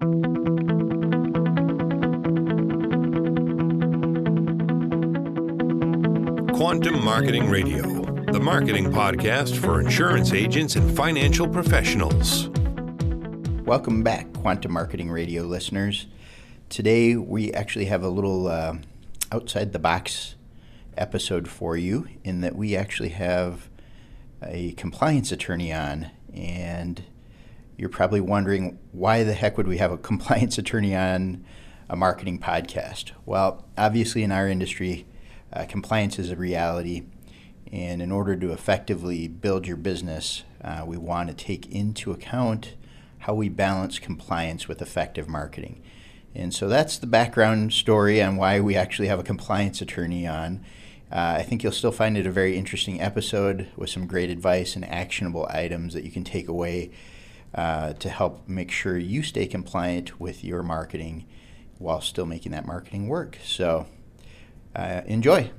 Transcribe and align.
Quantum 0.00 0.16
Marketing 7.04 7.50
Radio, 7.50 7.82
the 8.32 8.40
marketing 8.40 8.90
podcast 8.90 9.58
for 9.58 9.78
insurance 9.78 10.32
agents 10.32 10.76
and 10.76 10.96
financial 10.96 11.46
professionals. 11.46 12.48
Welcome 13.66 14.02
back, 14.02 14.32
Quantum 14.32 14.72
Marketing 14.72 15.10
Radio 15.10 15.42
listeners. 15.42 16.06
Today 16.70 17.14
we 17.14 17.52
actually 17.52 17.84
have 17.84 18.02
a 18.02 18.08
little 18.08 18.46
uh, 18.46 18.78
outside 19.30 19.74
the 19.74 19.78
box 19.78 20.34
episode 20.96 21.46
for 21.46 21.76
you 21.76 22.08
in 22.24 22.40
that 22.40 22.56
we 22.56 22.74
actually 22.74 23.10
have 23.10 23.68
a 24.42 24.72
compliance 24.72 25.30
attorney 25.30 25.74
on. 25.74 26.10
And 26.32 27.04
you're 27.80 27.88
probably 27.88 28.20
wondering 28.20 28.78
why 28.92 29.24
the 29.24 29.32
heck 29.32 29.56
would 29.56 29.66
we 29.66 29.78
have 29.78 29.90
a 29.90 29.96
compliance 30.10 30.58
attorney 30.58 30.94
on 30.94 31.42
a 31.88 31.96
marketing 31.96 32.38
podcast? 32.38 33.12
Well, 33.24 33.66
obviously, 33.78 34.22
in 34.22 34.30
our 34.30 34.46
industry, 34.46 35.06
uh, 35.50 35.64
compliance 35.64 36.18
is 36.18 36.30
a 36.30 36.36
reality. 36.36 37.04
And 37.72 38.02
in 38.02 38.12
order 38.12 38.36
to 38.36 38.52
effectively 38.52 39.28
build 39.28 39.66
your 39.66 39.78
business, 39.78 40.42
uh, 40.62 40.82
we 40.86 40.98
want 40.98 41.30
to 41.30 41.34
take 41.34 41.72
into 41.72 42.12
account 42.12 42.74
how 43.20 43.32
we 43.32 43.48
balance 43.48 43.98
compliance 43.98 44.68
with 44.68 44.82
effective 44.82 45.26
marketing. 45.26 45.80
And 46.34 46.52
so 46.52 46.68
that's 46.68 46.98
the 46.98 47.06
background 47.06 47.72
story 47.72 48.20
on 48.22 48.36
why 48.36 48.60
we 48.60 48.76
actually 48.76 49.08
have 49.08 49.18
a 49.18 49.24
compliance 49.24 49.80
attorney 49.80 50.26
on. 50.26 50.62
Uh, 51.10 51.36
I 51.38 51.42
think 51.42 51.62
you'll 51.62 51.72
still 51.72 51.92
find 51.92 52.18
it 52.18 52.26
a 52.26 52.30
very 52.30 52.58
interesting 52.58 53.00
episode 53.00 53.68
with 53.74 53.88
some 53.88 54.06
great 54.06 54.28
advice 54.28 54.76
and 54.76 54.84
actionable 54.84 55.48
items 55.50 55.94
that 55.94 56.04
you 56.04 56.10
can 56.10 56.24
take 56.24 56.46
away 56.46 56.90
uh, 57.54 57.92
to 57.94 58.08
help 58.08 58.48
make 58.48 58.70
sure 58.70 58.96
you 58.96 59.22
stay 59.22 59.46
compliant 59.46 60.20
with 60.20 60.44
your 60.44 60.62
marketing 60.62 61.26
while 61.78 62.00
still 62.00 62.26
making 62.26 62.52
that 62.52 62.66
marketing 62.66 63.08
work. 63.08 63.38
So 63.44 63.86
uh, 64.76 65.02
enjoy. 65.06 65.50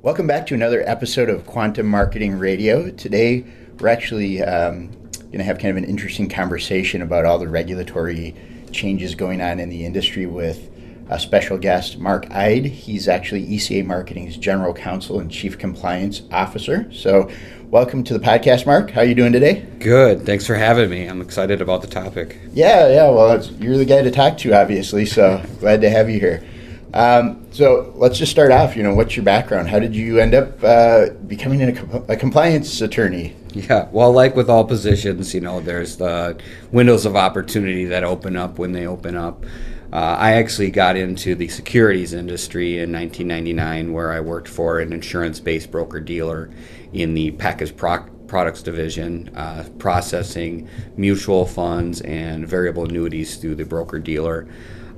Welcome 0.00 0.28
back 0.28 0.46
to 0.46 0.54
another 0.54 0.88
episode 0.88 1.28
of 1.28 1.44
Quantum 1.44 1.86
Marketing 1.86 2.38
Radio. 2.38 2.90
Today, 2.90 3.44
we're 3.80 3.88
actually 3.88 4.40
um, 4.42 4.92
going 5.12 5.38
to 5.38 5.44
have 5.44 5.58
kind 5.58 5.70
of 5.70 5.76
an 5.76 5.84
interesting 5.84 6.28
conversation 6.28 7.02
about 7.02 7.24
all 7.24 7.38
the 7.38 7.48
regulatory 7.48 8.36
changes 8.70 9.14
going 9.14 9.40
on 9.40 9.58
in 9.58 9.68
the 9.68 9.84
industry 9.84 10.26
with 10.26 10.70
a 11.08 11.18
special 11.18 11.56
guest, 11.56 11.98
Mark 11.98 12.30
Eide. 12.30 12.66
He's 12.66 13.08
actually 13.08 13.46
ECA 13.46 13.84
Marketing's 13.84 14.36
General 14.36 14.74
Counsel 14.74 15.20
and 15.20 15.30
Chief 15.30 15.58
Compliance 15.58 16.22
Officer. 16.30 16.90
So, 16.92 17.30
welcome 17.70 18.04
to 18.04 18.12
the 18.12 18.20
podcast, 18.20 18.66
Mark. 18.66 18.90
How 18.90 19.00
are 19.00 19.04
you 19.04 19.14
doing 19.14 19.32
today? 19.32 19.66
Good. 19.78 20.26
Thanks 20.26 20.46
for 20.46 20.54
having 20.54 20.90
me. 20.90 21.06
I'm 21.06 21.22
excited 21.22 21.62
about 21.62 21.80
the 21.80 21.88
topic. 21.88 22.38
Yeah, 22.52 22.88
yeah. 22.88 23.08
Well, 23.08 23.42
you're 23.58 23.78
the 23.78 23.86
guy 23.86 24.02
to 24.02 24.10
talk 24.10 24.36
to, 24.38 24.52
obviously. 24.52 25.06
So, 25.06 25.42
glad 25.60 25.80
to 25.80 25.90
have 25.90 26.10
you 26.10 26.20
here. 26.20 26.46
Um, 26.94 27.46
so 27.52 27.92
let's 27.96 28.18
just 28.18 28.32
start 28.32 28.50
off. 28.50 28.76
You 28.76 28.82
know, 28.82 28.94
what's 28.94 29.16
your 29.16 29.24
background? 29.24 29.68
How 29.68 29.78
did 29.78 29.94
you 29.94 30.20
end 30.20 30.34
up 30.34 30.62
uh, 30.62 31.10
becoming 31.26 31.62
a, 31.62 32.02
a, 32.08 32.16
compliance 32.16 32.80
attorney? 32.80 33.36
Yeah, 33.52 33.88
well, 33.92 34.10
like 34.10 34.34
with 34.34 34.48
all 34.48 34.64
positions, 34.64 35.34
you 35.34 35.40
know, 35.40 35.60
there's 35.60 35.96
the 35.96 36.40
windows 36.72 37.04
of 37.04 37.14
opportunity 37.14 37.84
that 37.86 38.04
open 38.04 38.36
up 38.36 38.58
when 38.58 38.72
they 38.72 38.86
open 38.86 39.16
up. 39.16 39.44
Uh, 39.90 40.16
I 40.18 40.32
actually 40.32 40.70
got 40.70 40.96
into 40.96 41.34
the 41.34 41.48
securities 41.48 42.12
industry 42.12 42.78
in 42.78 42.92
1999, 42.92 43.92
where 43.92 44.12
I 44.12 44.20
worked 44.20 44.48
for 44.48 44.80
an 44.80 44.92
insurance-based 44.92 45.70
broker 45.70 45.98
dealer 45.98 46.50
in 46.92 47.14
the 47.14 47.30
packaged 47.32 47.76
pro- 47.76 48.04
products 48.26 48.62
division, 48.62 49.30
uh, 49.34 49.66
processing 49.78 50.68
mutual 50.98 51.46
funds 51.46 52.02
and 52.02 52.46
variable 52.46 52.84
annuities 52.84 53.36
through 53.36 53.54
the 53.54 53.64
broker 53.64 53.98
dealer. 53.98 54.46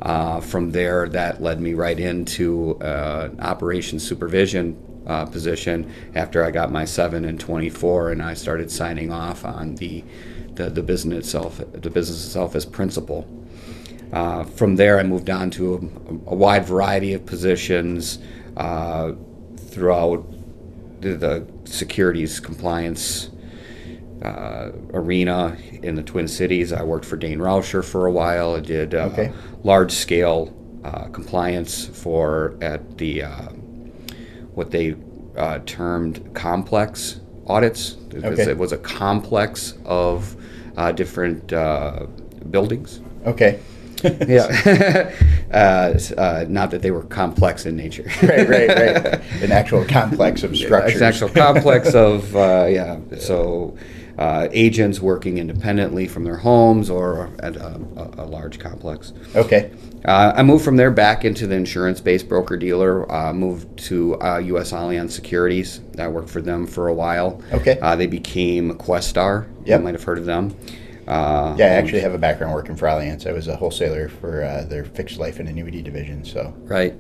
Uh, 0.03 0.41
from 0.41 0.73
there, 0.73 1.09
that 1.09 1.41
led 1.41 1.61
me 1.61 1.75
right 1.75 2.01
into 2.01 2.77
uh, 2.81 3.31
operations 3.39 4.07
supervision 4.07 4.77
uh, 5.07 5.25
position 5.25 5.93
after 6.17 6.45
I 6.45 6.51
got 6.51 6.73
my 6.73 6.85
7 6.85 7.25
and 7.25 7.39
24, 7.39 8.11
and 8.11 8.23
I 8.23 8.35
started 8.35 8.73
signing 8.73 9.13
off 9.13 9.45
on 9.45 9.77
the, 9.77 10.03
the, 10.55 10.69
the 10.69 10.83
business 10.83 11.27
itself, 11.27 11.59
the 11.59 11.91
business 11.91 12.25
itself 12.25 12.57
as 12.57 12.67
principal. 12.67 13.40
Uh, 14.13 14.45
from 14.45 14.77
there, 14.77 14.99
I 14.99 15.03
moved 15.03 15.31
on 15.31 15.51
to 15.53 15.75
a, 15.75 16.31
a 16.31 16.35
wide 16.35 16.65
variety 16.65 17.13
of 17.13 17.25
positions 17.27 18.19
uh, 18.57 19.13
throughout 19.57 20.27
the, 21.01 21.15
the 21.15 21.47
securities 21.65 22.41
compliance 22.41 23.31
uh, 24.23 24.71
arena 24.93 25.57
in 25.83 25.95
the 25.95 26.03
Twin 26.03 26.29
Cities. 26.29 26.73
I 26.73 26.83
worked 26.83 27.05
for 27.05 27.17
Dain 27.17 27.39
Rauscher 27.39 27.85
for 27.85 28.07
a 28.07 28.13
while. 28.13 28.55
I 28.55 28.61
did 28.61 28.95
uh, 28.95 29.09
okay. 29.13 29.33
large 29.63 29.93
scale 29.93 30.55
uh, 30.85 31.05
compliance 31.09 31.87
for 31.87 32.57
at 32.61 32.99
the 32.99 33.23
uh, 33.23 33.49
what 34.55 34.71
they 34.71 34.97
uh, 35.37 35.61
termed 35.67 36.35
complex 36.35 37.21
audits. 37.47 37.97
Okay. 38.15 38.51
It 38.51 38.59
was 38.59 38.73
a 38.73 38.79
complex 38.79 39.75
of 39.85 40.37
uh, 40.77 40.93
different 40.93 41.49
buildings. 42.51 43.01
Okay. 43.27 43.61
yeah. 44.29 45.13
uh, 45.53 46.45
not 46.49 46.71
that 46.71 46.83
they 46.83 46.91
were 46.91 47.05
complex 47.05 47.67
in 47.67 47.77
nature. 47.77 48.05
right, 48.23 48.49
right, 48.49 48.69
right. 48.69 49.21
An 49.43 49.53
actual 49.53 49.85
complex 49.85 50.43
of 50.43 50.57
structures. 50.57 51.01
An 51.01 51.09
actual 51.09 51.29
complex 51.29 51.95
of, 51.95 52.35
uh, 52.37 52.67
yeah. 52.69 52.99
So 53.19 53.77
uh, 54.19 54.49
agents 54.53 55.01
working 55.01 55.39
independently 55.39 56.07
from 56.07 56.25
their 56.25 56.37
homes 56.37 56.91
or 56.91 57.31
at 57.41 57.57
a, 57.57 57.81
a, 57.97 58.25
a 58.25 58.27
large 58.27 58.59
complex. 58.59 59.13
Okay. 59.35 59.73
Uh, 60.05 60.33
I 60.35 60.43
moved 60.43 60.65
from 60.65 60.77
there 60.77 60.91
back 60.91 61.25
into 61.25 61.47
the 61.47 61.55
insurance-based 61.55 62.29
broker 62.29 62.57
dealer. 62.57 63.11
Uh, 63.11 63.33
moved 63.33 63.79
to 63.87 64.19
U.S. 64.21 64.73
Uh, 64.73 64.79
Allianz 64.79 65.11
Securities. 65.11 65.81
I 65.99 66.09
worked 66.09 66.31
for 66.31 66.41
them 66.41 66.67
for 66.67 66.89
a 66.89 66.95
while. 66.95 67.43
Okay. 67.53 67.79
Uh, 67.81 67.97
they 67.97 68.07
became 68.07 68.73
Questar. 68.75 69.47
Yep. 69.65 69.81
You 69.81 69.85
might 69.85 69.95
have 69.95 70.05
heard 70.05 70.19
of 70.19 70.27
them. 70.27 70.57
Uh, 71.11 71.55
yeah, 71.59 71.67
I 71.67 71.69
actually 71.71 72.01
have 72.01 72.15
a 72.15 72.19
background 72.19 72.55
working 72.55 72.77
for 72.77 72.87
Allianz. 72.87 73.27
I 73.27 73.33
was 73.33 73.49
a 73.49 73.57
wholesaler 73.57 74.09
for 74.09 74.65
their 74.69 74.85
fixed 74.85 75.19
life 75.19 75.39
and 75.39 75.49
annuity 75.49 75.83
division. 75.83 76.25
So. 76.25 76.55
Right. 76.59 76.95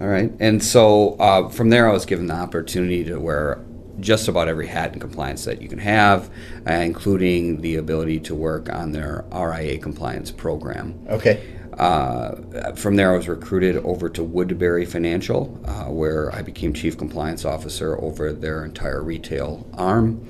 All 0.00 0.08
right. 0.08 0.30
And 0.38 0.62
so 0.62 1.50
from 1.52 1.70
there, 1.70 1.88
I 1.88 1.92
was 1.92 2.04
given 2.04 2.26
the 2.26 2.34
opportunity 2.34 3.04
to 3.04 3.18
wear 3.18 3.64
just 4.00 4.28
about 4.28 4.48
every 4.48 4.66
hat 4.66 4.92
in 4.92 5.00
compliance 5.00 5.44
that 5.44 5.62
you 5.62 5.68
can 5.68 5.78
have, 5.78 6.30
uh, 6.68 6.72
including 6.72 7.60
the 7.60 7.76
ability 7.76 8.20
to 8.20 8.34
work 8.34 8.72
on 8.72 8.92
their 8.92 9.24
RIA 9.32 9.78
compliance 9.78 10.30
program. 10.30 10.98
Okay. 11.08 11.42
Uh, 11.78 12.72
from 12.74 12.96
there, 12.96 13.12
I 13.12 13.16
was 13.16 13.28
recruited 13.28 13.76
over 13.78 14.08
to 14.08 14.24
Woodbury 14.24 14.86
Financial, 14.86 15.60
uh, 15.64 15.84
where 15.84 16.34
I 16.34 16.42
became 16.42 16.72
chief 16.72 16.96
compliance 16.96 17.44
officer 17.44 18.00
over 18.00 18.32
their 18.32 18.64
entire 18.64 19.02
retail 19.02 19.66
arm. 19.74 20.26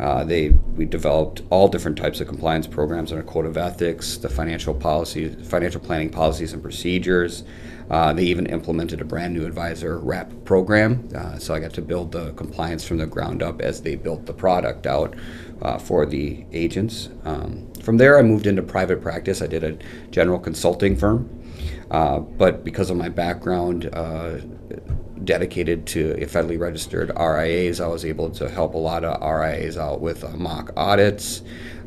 Uh, 0.00 0.24
they 0.24 0.48
we 0.48 0.86
developed 0.86 1.42
all 1.50 1.68
different 1.68 1.98
types 1.98 2.20
of 2.20 2.26
compliance 2.26 2.66
programs 2.66 3.12
under 3.12 3.22
code 3.22 3.44
of 3.44 3.56
ethics, 3.56 4.16
the 4.16 4.28
financial 4.28 4.74
policy, 4.74 5.28
financial 5.44 5.80
planning 5.80 6.08
policies 6.08 6.54
and 6.54 6.62
procedures. 6.62 7.44
Uh, 7.90 8.12
they 8.12 8.22
even 8.22 8.46
implemented 8.46 9.00
a 9.00 9.04
brand 9.04 9.34
new 9.34 9.44
advisor 9.44 9.98
wrap 9.98 10.32
program. 10.44 11.08
Uh, 11.14 11.36
so 11.38 11.52
I 11.52 11.60
got 11.60 11.72
to 11.74 11.82
build 11.82 12.12
the 12.12 12.32
compliance 12.32 12.84
from 12.84 12.98
the 12.98 13.06
ground 13.06 13.42
up 13.42 13.60
as 13.60 13.82
they 13.82 13.96
built 13.96 14.26
the 14.26 14.32
product 14.32 14.86
out 14.86 15.14
uh, 15.60 15.76
for 15.76 16.06
the 16.06 16.46
agents. 16.52 17.08
Um, 17.24 17.70
from 17.82 17.96
there, 17.96 18.16
I 18.16 18.22
moved 18.22 18.46
into 18.46 18.62
private 18.62 19.02
practice. 19.02 19.42
I 19.42 19.48
did 19.48 19.64
a 19.64 19.76
general 20.10 20.38
consulting 20.38 20.96
firm. 20.96 21.36
Uh, 21.90 22.20
but 22.20 22.64
because 22.64 22.90
of 22.90 22.96
my 22.96 23.08
background, 23.08 23.90
uh, 23.92 24.38
dedicated 25.24 25.86
to 25.86 26.14
federally 26.28 26.58
registered 26.58 27.10
RIAs. 27.18 27.80
I 27.80 27.86
was 27.86 28.04
able 28.04 28.30
to 28.30 28.48
help 28.48 28.74
a 28.74 28.78
lot 28.78 29.04
of 29.04 29.20
RIAs 29.20 29.76
out 29.76 30.00
with 30.00 30.24
uh, 30.24 30.30
mock 30.30 30.72
audits, 30.76 31.42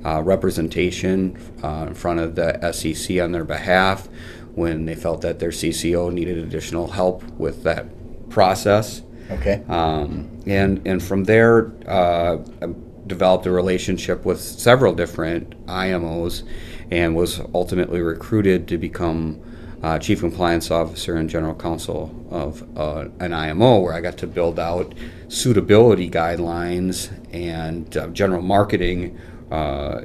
uh, 0.05 0.21
representation 0.21 1.37
uh, 1.63 1.85
in 1.87 1.93
front 1.93 2.19
of 2.19 2.35
the 2.35 2.71
SEC 2.71 3.19
on 3.19 3.31
their 3.31 3.45
behalf 3.45 4.07
when 4.55 4.85
they 4.85 4.95
felt 4.95 5.21
that 5.21 5.39
their 5.39 5.49
CCO 5.49 6.13
needed 6.13 6.37
additional 6.37 6.87
help 6.87 7.23
with 7.39 7.63
that 7.63 7.87
process. 8.29 9.01
Okay. 9.31 9.63
Um, 9.67 10.29
and 10.45 10.85
and 10.85 11.01
from 11.01 11.23
there, 11.23 11.71
uh, 11.87 12.37
I 12.61 12.67
developed 13.07 13.45
a 13.45 13.51
relationship 13.51 14.25
with 14.25 14.39
several 14.39 14.93
different 14.93 15.65
IMOs, 15.65 16.43
and 16.91 17.15
was 17.15 17.41
ultimately 17.53 18.01
recruited 18.01 18.67
to 18.67 18.77
become 18.77 19.41
uh, 19.83 19.99
chief 19.99 20.21
compliance 20.21 20.71
officer 20.71 21.17
and 21.17 21.29
general 21.29 21.53
counsel 21.53 22.25
of 22.31 22.63
uh, 22.77 23.09
an 23.19 23.33
IMO, 23.33 23.79
where 23.79 23.93
I 23.93 23.99
got 23.99 24.17
to 24.19 24.27
build 24.27 24.57
out 24.57 24.93
suitability 25.27 26.09
guidelines 26.09 27.11
and 27.33 27.95
uh, 27.97 28.07
general 28.07 28.41
marketing 28.41 29.19
uh, 29.51 30.01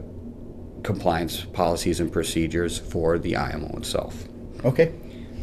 compliance 0.82 1.44
policies 1.44 2.00
and 2.00 2.12
procedures 2.12 2.78
for 2.78 3.18
the 3.18 3.36
IMO 3.36 3.76
itself. 3.76 4.24
Okay. 4.64 4.86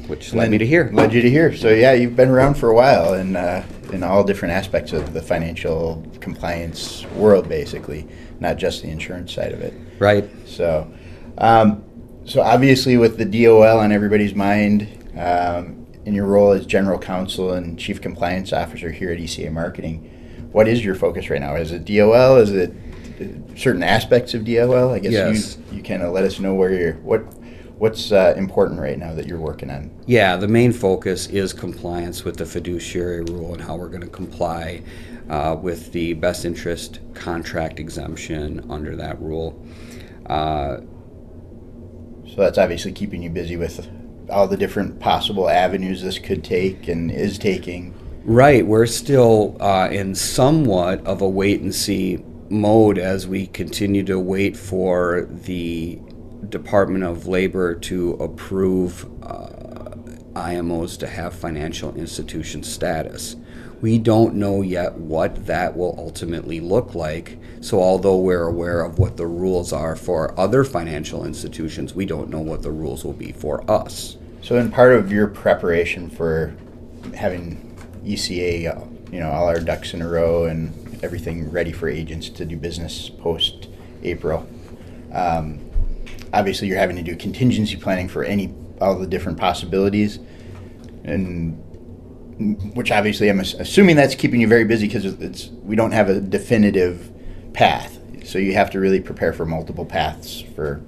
Which 0.07 0.33
led 0.33 0.51
me 0.51 0.57
to 0.57 0.67
here. 0.67 0.89
Led 0.93 1.13
you 1.13 1.21
to 1.21 1.29
here. 1.29 1.55
So 1.55 1.69
yeah, 1.69 1.93
you've 1.93 2.15
been 2.15 2.29
around 2.29 2.55
for 2.55 2.69
a 2.69 2.75
while, 2.75 3.13
and 3.13 3.37
uh, 3.37 3.63
in 3.91 4.03
all 4.03 4.23
different 4.23 4.53
aspects 4.53 4.93
of 4.93 5.13
the 5.13 5.21
financial 5.21 6.05
compliance 6.19 7.05
world, 7.15 7.49
basically, 7.49 8.07
not 8.39 8.57
just 8.57 8.83
the 8.83 8.89
insurance 8.89 9.33
side 9.33 9.51
of 9.51 9.61
it. 9.61 9.73
Right. 9.97 10.29
So, 10.45 10.91
um, 11.39 11.83
so 12.25 12.41
obviously 12.41 12.97
with 12.97 13.17
the 13.17 13.25
DOL 13.25 13.79
on 13.79 13.91
everybody's 13.91 14.35
mind, 14.35 14.87
um, 15.17 15.85
in 16.05 16.13
your 16.13 16.25
role 16.25 16.51
as 16.51 16.65
general 16.65 16.99
counsel 16.99 17.53
and 17.53 17.79
chief 17.79 18.01
compliance 18.01 18.53
officer 18.53 18.91
here 18.91 19.11
at 19.11 19.17
ECA 19.19 19.51
Marketing, 19.51 20.11
what 20.51 20.67
is 20.67 20.85
your 20.85 20.95
focus 20.95 21.29
right 21.29 21.41
now? 21.41 21.55
Is 21.55 21.71
it 21.71 21.83
DOL? 21.85 22.37
Is 22.37 22.51
it 22.51 22.71
uh, 23.19 23.55
certain 23.55 23.83
aspects 23.83 24.33
of 24.33 24.45
DOL? 24.45 24.93
I 24.93 24.99
guess 24.99 25.11
Yes. 25.11 25.57
you 25.71 25.77
you 25.77 25.83
kind 25.83 26.03
of 26.03 26.13
let 26.13 26.23
us 26.23 26.39
know 26.39 26.53
where 26.53 26.71
you're 26.73 26.93
what 26.97 27.21
what's 27.77 28.11
uh, 28.11 28.33
important 28.37 28.79
right 28.79 28.97
now 28.97 29.13
that 29.13 29.27
you're 29.27 29.39
working 29.39 29.69
on. 29.69 29.91
Yeah, 30.05 30.37
the 30.37 30.47
main 30.47 30.71
focus 30.71 31.27
is 31.27 31.51
compliance 31.51 32.23
with 32.23 32.37
the 32.37 32.45
fiduciary 32.45 33.21
rule 33.23 33.53
and 33.53 33.61
how 33.61 33.75
we're 33.75 33.89
going 33.89 34.01
to 34.01 34.07
comply 34.07 34.81
uh, 35.29 35.57
with 35.61 35.91
the 35.91 36.13
best 36.13 36.45
interest 36.45 36.99
contract 37.13 37.79
exemption 37.79 38.65
under 38.69 38.95
that 38.95 39.19
rule. 39.21 39.61
Uh, 40.27 40.77
So 42.27 42.41
that's 42.41 42.57
obviously 42.57 42.91
keeping 42.91 43.21
you 43.21 43.29
busy 43.29 43.57
with 43.57 43.87
all 44.29 44.47
the 44.47 44.57
different 44.57 44.99
possible 44.99 45.49
avenues 45.49 46.01
this 46.01 46.19
could 46.19 46.43
take 46.43 46.87
and 46.87 47.11
is 47.11 47.37
taking. 47.37 47.93
Right, 48.23 48.65
we're 48.65 48.87
still 48.87 49.55
uh, 49.61 49.89
in 49.89 50.15
somewhat 50.15 51.05
of 51.05 51.21
a 51.21 51.29
wait 51.29 51.61
and 51.61 51.73
see 51.73 52.23
mode 52.49 52.97
as 52.97 53.27
we 53.27 53.47
continue 53.47 54.03
to 54.03 54.19
wait 54.19 54.57
for 54.57 55.27
the 55.29 55.99
Department 56.49 57.03
of 57.03 57.27
Labor 57.27 57.75
to 57.75 58.13
approve 58.13 59.05
uh, 59.23 59.49
IMOs 60.33 60.97
to 60.99 61.07
have 61.07 61.33
financial 61.33 61.95
institution 61.95 62.63
status. 62.63 63.35
We 63.81 63.97
don't 63.99 64.35
know 64.35 64.61
yet 64.61 64.95
what 64.95 65.45
that 65.45 65.75
will 65.77 65.95
ultimately 65.97 66.59
look 66.59 66.95
like. 66.95 67.37
So, 67.65 67.81
although 67.81 68.17
we're 68.17 68.43
aware 68.43 68.81
of 68.81 68.99
what 68.99 69.17
the 69.17 69.25
rules 69.25 69.73
are 69.73 69.95
for 69.95 70.39
other 70.39 70.63
financial 70.63 71.25
institutions, 71.25 71.95
we 71.95 72.05
don't 72.05 72.29
know 72.29 72.39
what 72.39 72.61
the 72.61 72.69
rules 72.69 73.03
will 73.03 73.13
be 73.13 73.31
for 73.31 73.67
us. 73.67 74.17
So, 74.43 74.57
in 74.57 74.69
part 74.69 74.93
of 74.93 75.11
your 75.11 75.25
preparation 75.25 76.11
for 76.11 76.55
having 77.15 77.75
ECA, 78.03 79.11
you 79.11 79.19
know, 79.19 79.31
all 79.31 79.47
our 79.47 79.59
ducks 79.59 79.95
in 79.95 80.03
a 80.03 80.07
row 80.07 80.45
and 80.45 81.03
everything 81.03 81.49
ready 81.49 81.71
for 81.71 81.89
agents 81.89 82.29
to 82.29 82.45
do 82.45 82.55
business 82.55 83.09
post 83.09 83.67
April, 84.03 84.47
um, 85.11 85.59
obviously 86.33 86.67
you're 86.67 86.77
having 86.77 86.97
to 86.97 87.01
do 87.01 87.15
contingency 87.15 87.77
planning 87.77 88.07
for 88.07 88.23
any 88.23 88.53
all 88.79 88.95
the 88.95 89.07
different 89.07 89.39
possibilities, 89.39 90.19
and 91.03 91.59
which 92.75 92.91
obviously 92.91 93.27
I'm 93.27 93.39
assuming 93.39 93.95
that's 93.95 94.13
keeping 94.13 94.39
you 94.39 94.47
very 94.47 94.65
busy 94.65 94.85
because 94.85 95.05
it's 95.05 95.47
we 95.63 95.75
don't 95.75 95.93
have 95.93 96.09
a 96.09 96.21
definitive 96.21 97.11
path, 97.55 97.99
so 98.23 98.37
you 98.37 98.53
have 98.53 98.69
to 98.71 98.79
really 98.79 98.99
prepare 98.99 99.33
for 99.33 99.45
multiple 99.45 99.85
paths 99.85 100.41
for 100.55 100.81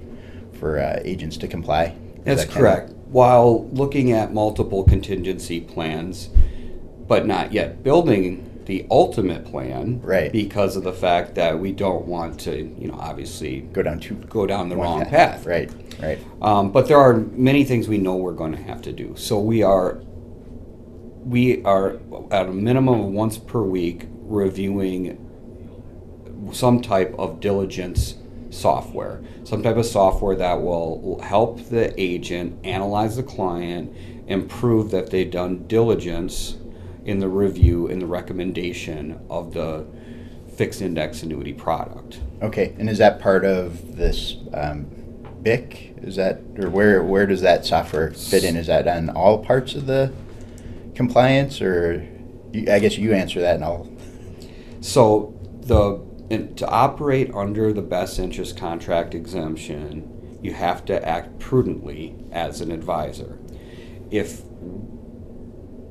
for 0.58 0.78
uh, 0.78 1.00
agents 1.04 1.36
to 1.38 1.48
comply. 1.48 1.94
That's 2.24 2.44
that 2.44 2.52
correct. 2.52 2.90
While 3.06 3.68
looking 3.70 4.12
at 4.12 4.32
multiple 4.32 4.84
contingency 4.84 5.60
plans, 5.60 6.28
but 7.06 7.26
not 7.26 7.52
yet 7.52 7.82
building 7.82 8.44
the 8.66 8.86
ultimate 8.90 9.46
plan. 9.46 9.98
Right. 10.02 10.30
Because 10.30 10.76
of 10.76 10.84
the 10.84 10.92
fact 10.92 11.34
that 11.36 11.58
we 11.58 11.72
don't 11.72 12.04
want 12.04 12.38
to, 12.40 12.54
you 12.78 12.86
know, 12.86 12.98
obviously 13.00 13.60
go 13.60 13.82
down 13.82 13.98
two 13.98 14.14
go 14.14 14.46
down 14.46 14.68
the 14.68 14.76
wrong 14.76 15.06
path. 15.06 15.46
Right, 15.46 15.72
right. 16.00 16.18
Um, 16.42 16.70
but 16.70 16.86
there 16.86 16.98
are 16.98 17.14
many 17.14 17.64
things 17.64 17.88
we 17.88 17.96
know 17.96 18.16
we're 18.16 18.32
going 18.32 18.52
to 18.52 18.62
have 18.62 18.82
to 18.82 18.92
do. 18.92 19.14
So 19.16 19.40
we 19.40 19.62
are 19.62 20.02
we 21.24 21.62
are 21.64 21.98
at 22.30 22.46
a 22.46 22.52
minimum 22.52 23.00
of 23.00 23.06
once 23.06 23.38
per 23.38 23.62
week 23.62 24.06
reviewing 24.10 25.24
some 26.52 26.80
type 26.80 27.14
of 27.18 27.40
diligence 27.40 28.14
software, 28.50 29.20
some 29.44 29.62
type 29.62 29.76
of 29.76 29.86
software 29.86 30.36
that 30.36 30.60
will 30.60 31.20
help 31.22 31.68
the 31.68 31.92
agent 32.00 32.58
analyze 32.64 33.16
the 33.16 33.22
client 33.22 33.94
and 34.26 34.48
prove 34.48 34.90
that 34.90 35.10
they've 35.10 35.30
done 35.30 35.66
diligence 35.66 36.56
in 37.04 37.18
the 37.18 37.28
review 37.28 37.88
and 37.88 38.02
the 38.02 38.06
recommendation 38.06 39.20
of 39.30 39.54
the 39.54 39.86
fixed 40.56 40.82
index 40.82 41.22
annuity 41.22 41.52
product. 41.52 42.20
Okay, 42.42 42.74
and 42.78 42.88
is 42.88 42.98
that 42.98 43.20
part 43.20 43.44
of 43.44 43.96
this 43.96 44.36
um, 44.52 44.84
BIC? 45.42 45.94
Is 46.02 46.16
that 46.16 46.40
or 46.58 46.68
where 46.68 47.02
where 47.02 47.26
does 47.26 47.40
that 47.40 47.64
software 47.64 48.10
fit 48.10 48.44
in? 48.44 48.56
Is 48.56 48.66
that 48.66 48.86
on 48.86 49.10
all 49.10 49.44
parts 49.44 49.74
of 49.74 49.86
the 49.86 50.12
compliance, 50.94 51.60
or 51.60 52.06
you, 52.52 52.70
I 52.70 52.78
guess 52.78 52.98
you 52.98 53.12
answer 53.14 53.40
that, 53.40 53.56
and 53.56 53.64
I'll. 53.64 53.88
So 54.80 55.34
the 55.60 56.07
to 56.30 56.68
operate 56.68 57.34
under 57.34 57.72
the 57.72 57.82
best 57.82 58.18
interest 58.18 58.56
contract 58.56 59.14
exemption, 59.14 60.38
you 60.42 60.52
have 60.52 60.84
to 60.86 61.08
act 61.08 61.38
prudently 61.38 62.14
as 62.30 62.60
an 62.60 62.70
advisor. 62.70 63.38
If 64.10 64.42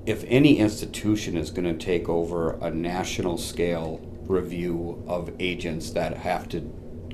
if 0.05 0.23
any 0.27 0.57
institution 0.59 1.35
is 1.35 1.51
going 1.51 1.65
to 1.65 1.85
take 1.85 2.07
over 2.07 2.51
a 2.61 2.71
national 2.71 3.37
scale 3.37 3.99
review 4.21 5.03
of 5.05 5.33
agents 5.37 5.89
that 5.91 6.15
have 6.15 6.47
to 6.47 6.61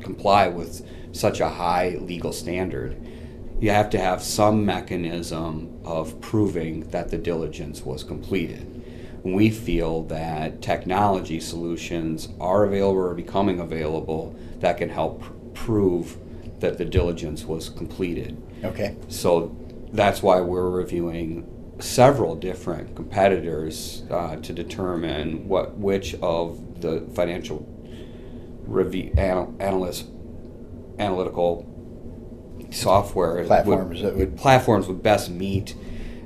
comply 0.01 0.47
with 0.47 0.87
such 1.11 1.39
a 1.39 1.49
high 1.49 1.97
legal 1.99 2.31
standard, 2.31 2.95
you 3.59 3.71
have 3.71 3.89
to 3.89 3.97
have 3.97 4.21
some 4.21 4.63
mechanism 4.63 5.79
of 5.83 6.21
proving 6.21 6.81
that 6.89 7.09
the 7.09 7.17
diligence 7.17 7.83
was 7.83 8.03
completed. 8.03 8.72
We 9.23 9.49
feel 9.49 10.03
that 10.03 10.61
technology 10.61 11.39
solutions 11.39 12.27
are 12.39 12.65
available 12.65 12.99
or 12.99 13.13
becoming 13.13 13.59
available 13.59 14.35
that 14.59 14.77
can 14.77 14.89
help 14.89 15.21
pr- 15.21 15.31
prove 15.53 16.17
that 16.59 16.77
the 16.77 16.85
diligence 16.85 17.45
was 17.45 17.69
completed. 17.69 18.41
Okay. 18.63 18.95
So 19.07 19.55
that's 19.93 20.21
why 20.21 20.41
we're 20.41 20.69
reviewing 20.69 21.49
several 21.79 22.35
different 22.35 22.95
competitors 22.95 24.03
uh, 24.09 24.35
to 24.37 24.53
determine 24.53 25.47
what 25.47 25.75
which 25.77 26.15
of 26.15 26.81
the 26.81 27.01
financial 27.15 27.65
review 28.65 29.13
anal- 29.17 29.53
analyst 29.59 30.05
analytical 30.99 31.69
software 32.71 33.43
Platforms 33.45 34.01
would, 34.01 34.11
that 34.11 34.17
would- 34.17 34.37
platforms 34.37 34.87
would 34.87 35.03
best 35.03 35.29
meet 35.29 35.75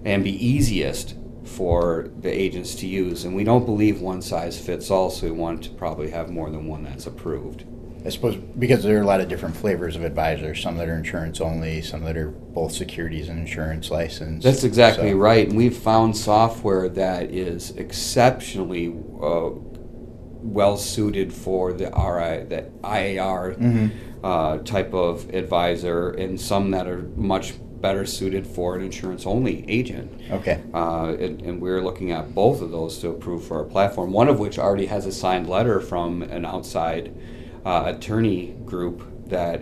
and 0.06 0.24
be 0.24 0.32
easiest 0.46 1.16
for 1.48 2.10
the 2.20 2.30
agents 2.32 2.76
to 2.76 2.88
use. 2.88 3.24
And 3.26 3.36
we 3.36 3.44
don't 3.44 3.66
believe 3.66 4.02
one 4.02 4.22
size 4.22 4.60
fits 4.60 4.92
all, 4.92 5.10
so 5.10 5.26
we 5.26 5.32
want 5.32 5.64
to 5.64 5.70
probably 5.72 6.10
have 6.12 6.30
more 6.30 6.50
than 6.50 6.68
one 6.68 6.84
that's 6.84 7.08
approved. 7.08 7.64
I 8.06 8.10
suppose 8.10 8.36
because 8.36 8.84
there 8.84 8.98
are 8.98 9.02
a 9.02 9.06
lot 9.06 9.20
of 9.22 9.28
different 9.28 9.56
flavors 9.56 9.96
of 9.96 10.04
advisors. 10.04 10.62
Some 10.62 10.78
that 10.78 10.88
are 10.88 10.96
insurance 10.96 11.42
only, 11.42 11.82
some 11.82 12.04
that 12.04 12.16
are 12.16 12.30
both 12.30 12.71
securities 12.71 13.28
and 13.28 13.40
insurance 13.40 13.90
licensed. 13.92 14.44
That's 14.44 14.64
exactly 14.64 15.12
So- 15.12 15.18
right. 15.18 15.48
And 15.48 15.57
we've 15.57 15.76
found 15.76 16.16
software 16.16 16.88
that 16.90 17.31
is 17.31 17.71
exceptionally 17.71 18.95
uh, 19.21 19.50
well 20.42 20.78
suited 20.78 21.33
for 21.33 21.74
the 21.74 21.86
RI, 21.88 22.45
the 22.48 22.69
IAR 22.83 23.57
Mm-hmm. 23.57 24.26
uh, 24.26 24.57
type 24.60 24.94
of 24.94 25.33
advisor, 25.33 26.12
and 26.12 26.40
some 26.40 26.71
that 26.71 26.88
are 26.88 27.10
much 27.16 27.56
better 27.81 28.06
suited 28.06 28.46
for 28.46 28.76
an 28.76 28.81
insurance 28.81 29.26
only 29.26 29.69
agent. 29.69 30.12
Okay. 30.31 30.62
Uh, 30.74 31.16
and, 31.19 31.42
and 31.42 31.62
we're 31.62 31.81
looking 31.81 32.12
at 32.12 32.34
both 32.34 32.62
of 32.62 32.72
those 32.72 32.98
to 33.00 33.10
approve 33.10 33.46
for 33.46 33.57
our 33.57 33.64
platform. 33.64 34.12
One 34.12 34.28
of 34.28 34.40
which 34.40 34.57
already 34.57 34.88
has 34.88 35.06
a 35.06 35.12
signed 35.12 35.48
letter 35.50 35.80
from 35.80 36.22
an 36.24 36.46
outside 36.46 37.16
uh, 37.66 37.94
attorney 37.96 38.56
group 38.66 39.30
that 39.30 39.62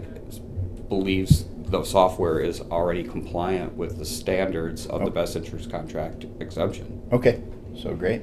believes 0.89 1.45
the 1.67 1.83
software 1.83 2.39
is 2.39 2.61
already 2.61 3.03
compliant 3.03 3.73
with 3.73 3.97
the 3.97 4.05
standards 4.05 4.85
of 4.85 5.03
the 5.03 5.11
best 5.11 5.35
interest 5.35 5.71
contract 5.71 6.25
exemption. 6.39 7.01
Okay. 7.11 7.41
So 7.75 7.93
great. 7.93 8.21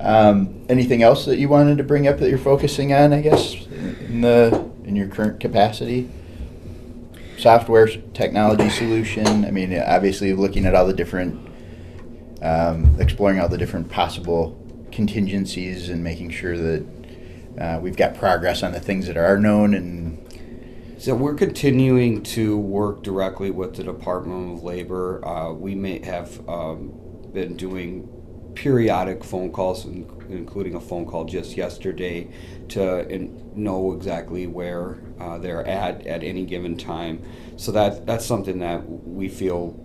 Um, 0.00 0.64
anything 0.68 1.02
else 1.02 1.24
that 1.24 1.38
you 1.38 1.48
wanted 1.48 1.78
to 1.78 1.84
bring 1.84 2.06
up 2.06 2.18
that 2.18 2.30
you're 2.30 2.38
focusing 2.38 2.92
on? 2.92 3.12
I 3.12 3.20
guess 3.20 3.66
in 3.66 4.20
the 4.20 4.70
in 4.84 4.96
your 4.96 5.08
current 5.08 5.40
capacity. 5.40 6.08
Software 7.38 7.86
technology 7.86 8.68
solution. 8.68 9.44
I 9.44 9.52
mean, 9.52 9.78
obviously 9.78 10.32
looking 10.32 10.66
at 10.66 10.74
all 10.74 10.86
the 10.86 10.92
different, 10.92 11.48
um, 12.42 13.00
exploring 13.00 13.38
all 13.38 13.48
the 13.48 13.56
different 13.56 13.88
possible 13.88 14.60
contingencies 14.90 15.88
and 15.88 16.02
making 16.02 16.30
sure 16.30 16.56
that 16.56 16.86
uh, 17.60 17.78
we've 17.80 17.96
got 17.96 18.16
progress 18.16 18.64
on 18.64 18.72
the 18.72 18.80
things 18.80 19.06
that 19.06 19.16
are 19.16 19.38
known 19.38 19.74
and 19.74 20.18
So 20.98 21.14
we're 21.14 21.34
continuing 21.34 22.24
to 22.24 22.58
work 22.58 23.04
directly 23.04 23.52
with 23.52 23.76
the 23.76 23.84
Department 23.84 24.58
of 24.58 24.64
Labor. 24.64 25.24
Uh, 25.24 25.52
we 25.52 25.76
may 25.76 26.04
have 26.04 26.48
um, 26.48 26.92
been 27.32 27.56
doing 27.56 28.08
periodic 28.58 29.22
phone 29.22 29.52
calls, 29.52 29.84
including 29.84 30.74
a 30.74 30.80
phone 30.80 31.06
call 31.06 31.24
just 31.24 31.56
yesterday, 31.56 32.28
to 32.68 33.06
know 33.54 33.92
exactly 33.92 34.48
where 34.48 34.98
uh, 35.20 35.38
they're 35.38 35.64
at 35.64 36.04
at 36.08 36.24
any 36.24 36.44
given 36.44 36.76
time. 36.76 37.22
So 37.56 37.70
that 37.72 38.04
that's 38.04 38.26
something 38.26 38.58
that 38.58 38.82
we 38.88 39.28
feel 39.28 39.78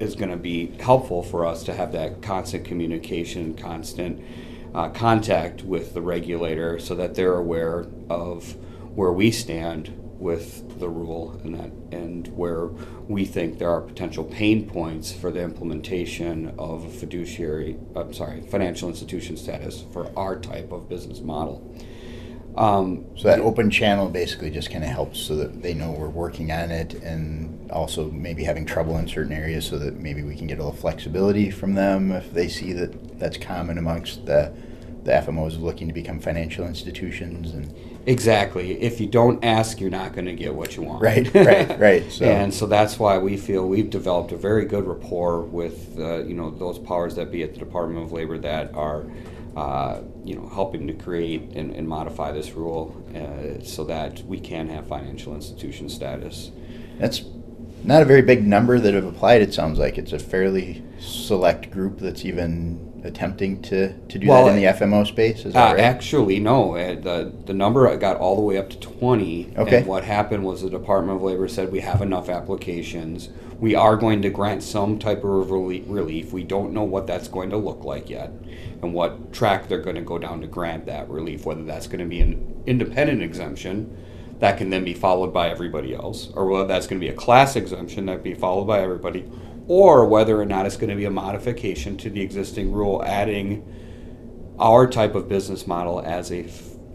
is 0.00 0.16
going 0.16 0.32
to 0.32 0.36
be 0.36 0.66
helpful 0.80 1.22
for 1.22 1.46
us 1.46 1.62
to 1.64 1.72
have 1.72 1.92
that 1.92 2.20
constant 2.22 2.64
communication, 2.64 3.54
constant 3.54 4.20
uh, 4.74 4.88
contact 4.88 5.62
with 5.62 5.94
the 5.94 6.02
regulator, 6.02 6.80
so 6.80 6.96
that 6.96 7.14
they're 7.14 7.36
aware 7.36 7.86
of 8.10 8.56
where 8.96 9.12
we 9.12 9.30
stand 9.30 10.03
with 10.18 10.78
the 10.78 10.88
rule 10.88 11.38
and 11.44 11.54
that 11.54 11.70
and 11.96 12.28
where 12.28 12.66
we 13.08 13.24
think 13.24 13.58
there 13.58 13.70
are 13.70 13.80
potential 13.80 14.24
pain 14.24 14.68
points 14.68 15.12
for 15.12 15.30
the 15.30 15.42
implementation 15.42 16.54
of 16.58 16.84
a 16.84 16.90
fiduciary 16.90 17.76
I'm 17.94 18.12
sorry 18.12 18.42
financial 18.42 18.88
institution 18.88 19.36
status 19.36 19.84
for 19.92 20.10
our 20.16 20.38
type 20.38 20.72
of 20.72 20.88
business 20.88 21.20
model. 21.20 21.62
Um, 22.56 23.06
so 23.16 23.26
that 23.26 23.40
open 23.40 23.68
channel 23.68 24.08
basically 24.08 24.48
just 24.48 24.70
kind 24.70 24.84
of 24.84 24.90
helps 24.90 25.18
so 25.18 25.34
that 25.36 25.60
they 25.60 25.74
know 25.74 25.90
we're 25.90 26.08
working 26.08 26.52
on 26.52 26.70
it 26.70 26.94
and 26.94 27.68
also 27.72 28.10
maybe 28.12 28.44
having 28.44 28.64
trouble 28.64 28.96
in 28.98 29.08
certain 29.08 29.32
areas 29.32 29.66
so 29.66 29.76
that 29.78 29.96
maybe 29.96 30.22
we 30.22 30.36
can 30.36 30.46
get 30.46 30.58
a 30.58 30.62
little 30.62 30.78
flexibility 30.78 31.50
from 31.50 31.74
them 31.74 32.12
if 32.12 32.32
they 32.32 32.46
see 32.46 32.72
that 32.72 33.18
that's 33.18 33.36
common 33.36 33.76
amongst 33.76 34.26
the 34.26 34.54
the 35.02 35.12
FMOs 35.12 35.60
looking 35.60 35.86
to 35.86 35.92
become 35.92 36.18
financial 36.18 36.66
institutions 36.66 37.52
and 37.52 37.74
exactly 38.06 38.80
if 38.82 39.00
you 39.00 39.06
don't 39.06 39.42
ask 39.44 39.80
you're 39.80 39.90
not 39.90 40.12
going 40.12 40.26
to 40.26 40.34
get 40.34 40.54
what 40.54 40.76
you 40.76 40.82
want 40.82 41.02
right 41.02 41.32
right 41.34 41.78
right 41.80 42.12
so. 42.12 42.24
and 42.24 42.52
so 42.52 42.66
that's 42.66 42.98
why 42.98 43.16
we 43.16 43.36
feel 43.36 43.66
we've 43.66 43.90
developed 43.90 44.32
a 44.32 44.36
very 44.36 44.64
good 44.64 44.86
rapport 44.86 45.40
with 45.40 45.98
uh, 45.98 46.18
you 46.24 46.34
know 46.34 46.50
those 46.50 46.78
powers 46.78 47.14
that 47.14 47.32
be 47.32 47.42
at 47.42 47.54
the 47.54 47.58
Department 47.58 48.04
of 48.04 48.12
Labor 48.12 48.38
that 48.38 48.74
are 48.74 49.06
uh, 49.56 50.00
you 50.24 50.34
know, 50.34 50.48
helping 50.48 50.86
to 50.88 50.92
create 50.92 51.42
and, 51.54 51.70
and 51.76 51.88
modify 51.88 52.32
this 52.32 52.52
rule 52.52 52.92
uh, 53.14 53.62
so 53.64 53.84
that 53.84 54.20
we 54.26 54.40
can 54.40 54.68
have 54.68 54.86
financial 54.88 55.34
institution 55.34 55.88
status. 55.88 56.50
That's 56.98 57.22
not 57.84 58.02
a 58.02 58.04
very 58.04 58.22
big 58.22 58.44
number 58.44 58.80
that 58.80 58.94
have 58.94 59.04
applied. 59.04 59.42
It 59.42 59.54
sounds 59.54 59.78
like 59.78 59.96
it's 59.96 60.12
a 60.12 60.18
fairly 60.18 60.82
select 60.98 61.70
group 61.70 61.98
that's 62.00 62.24
even 62.24 62.93
attempting 63.04 63.62
to, 63.62 63.92
to 63.92 64.18
do 64.18 64.26
well, 64.26 64.46
that 64.46 64.52
in 64.52 64.56
the 64.56 64.64
FMO 64.64 65.06
space. 65.06 65.44
Is 65.44 65.52
that 65.52 65.70
uh, 65.70 65.74
right? 65.74 65.80
Actually, 65.80 66.40
no. 66.40 66.74
Uh, 66.74 66.94
the 66.94 67.32
the 67.46 67.54
number 67.54 67.94
got 67.96 68.16
all 68.16 68.34
the 68.34 68.42
way 68.42 68.58
up 68.58 68.70
to 68.70 68.80
twenty. 68.80 69.52
Okay. 69.56 69.78
And 69.78 69.86
what 69.86 70.04
happened 70.04 70.44
was 70.44 70.62
the 70.62 70.70
Department 70.70 71.16
of 71.16 71.22
Labor 71.22 71.46
said 71.46 71.70
we 71.70 71.80
have 71.80 72.02
enough 72.02 72.28
applications. 72.28 73.28
We 73.60 73.74
are 73.74 73.96
going 73.96 74.22
to 74.22 74.30
grant 74.30 74.62
some 74.62 74.98
type 74.98 75.22
of 75.22 75.50
relief. 75.50 76.32
We 76.32 76.42
don't 76.42 76.72
know 76.72 76.82
what 76.82 77.06
that's 77.06 77.28
going 77.28 77.50
to 77.50 77.56
look 77.56 77.84
like 77.84 78.10
yet 78.10 78.32
and 78.82 78.92
what 78.92 79.32
track 79.32 79.68
they're 79.68 79.80
going 79.80 79.96
to 79.96 80.02
go 80.02 80.18
down 80.18 80.40
to 80.40 80.46
grant 80.46 80.86
that 80.86 81.08
relief, 81.08 81.46
whether 81.46 81.64
that's 81.64 81.86
going 81.86 82.00
to 82.00 82.06
be 82.06 82.20
an 82.20 82.62
independent 82.66 83.22
exemption 83.22 83.96
that 84.40 84.58
can 84.58 84.70
then 84.70 84.84
be 84.84 84.92
followed 84.92 85.32
by 85.32 85.48
everybody 85.48 85.94
else, 85.94 86.30
or 86.34 86.46
whether 86.46 86.66
that's 86.66 86.86
going 86.86 87.00
to 87.00 87.06
be 87.06 87.10
a 87.10 87.16
class 87.16 87.56
exemption 87.56 88.06
that 88.06 88.22
be 88.22 88.34
followed 88.34 88.66
by 88.66 88.80
everybody, 88.80 89.24
or 89.66 90.06
whether 90.06 90.40
or 90.40 90.44
not 90.44 90.66
it's 90.66 90.76
going 90.76 90.90
to 90.90 90.96
be 90.96 91.04
a 91.04 91.10
modification 91.10 91.96
to 91.98 92.10
the 92.10 92.20
existing 92.20 92.72
rule, 92.72 93.02
adding 93.04 93.66
our 94.58 94.86
type 94.86 95.14
of 95.14 95.28
business 95.28 95.66
model 95.66 96.00
as 96.00 96.30
a 96.30 96.46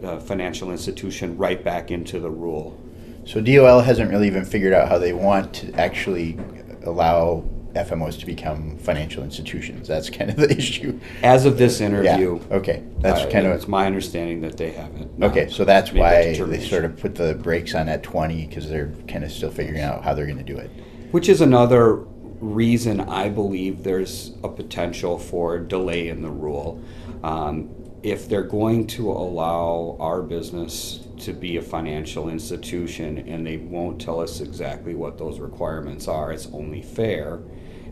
uh, 0.04 0.18
financial 0.18 0.70
institution 0.70 1.36
right 1.36 1.62
back 1.62 1.90
into 1.90 2.18
the 2.20 2.30
rule. 2.30 2.78
So 3.26 3.40
DOL 3.40 3.80
hasn't 3.80 4.10
really 4.10 4.26
even 4.26 4.44
figured 4.44 4.72
out 4.72 4.88
how 4.88 4.98
they 4.98 5.12
want 5.12 5.52
to 5.54 5.72
actually 5.74 6.38
allow 6.84 7.44
FMOs 7.74 8.18
to 8.18 8.26
become 8.26 8.76
financial 8.78 9.22
institutions. 9.22 9.86
That's 9.86 10.10
kind 10.10 10.30
of 10.30 10.36
the 10.36 10.50
issue. 10.56 10.98
As 11.22 11.44
of 11.44 11.58
this 11.58 11.80
interview, 11.80 12.40
yeah. 12.40 12.56
okay, 12.56 12.82
that's 12.98 13.20
uh, 13.20 13.30
kind 13.30 13.46
of 13.46 13.52
it's 13.52 13.68
my 13.68 13.86
understanding 13.86 14.40
that 14.40 14.56
they 14.56 14.72
haven't. 14.72 15.22
Okay, 15.22 15.48
so 15.48 15.64
that's 15.64 15.92
why 15.92 16.34
they 16.34 16.60
sort 16.60 16.84
of 16.84 16.98
put 16.98 17.14
the 17.14 17.34
brakes 17.34 17.74
on 17.74 17.88
at 17.88 18.02
twenty 18.02 18.46
because 18.46 18.68
they're 18.68 18.92
kind 19.06 19.22
of 19.22 19.30
still 19.30 19.50
figuring 19.50 19.82
out 19.82 20.02
how 20.02 20.14
they're 20.14 20.26
going 20.26 20.38
to 20.38 20.44
do 20.44 20.58
it. 20.58 20.70
Which 21.12 21.28
is 21.28 21.40
another 21.40 22.04
reason 22.40 23.00
I 23.00 23.28
believe 23.28 23.82
there's 23.82 24.32
a 24.42 24.48
potential 24.48 25.18
for 25.18 25.58
delay 25.58 26.08
in 26.08 26.22
the 26.22 26.30
rule. 26.30 26.82
Um, 27.22 27.74
if 28.02 28.28
they're 28.28 28.42
going 28.42 28.86
to 28.88 29.10
allow 29.10 29.96
our 30.00 30.22
business 30.22 31.00
to 31.18 31.34
be 31.34 31.58
a 31.58 31.62
financial 31.62 32.30
institution 32.30 33.18
and 33.28 33.46
they 33.46 33.58
won't 33.58 34.00
tell 34.00 34.20
us 34.20 34.40
exactly 34.40 34.94
what 34.94 35.18
those 35.18 35.38
requirements 35.38 36.08
are, 36.08 36.32
it's 36.32 36.46
only 36.52 36.80
fair 36.80 37.40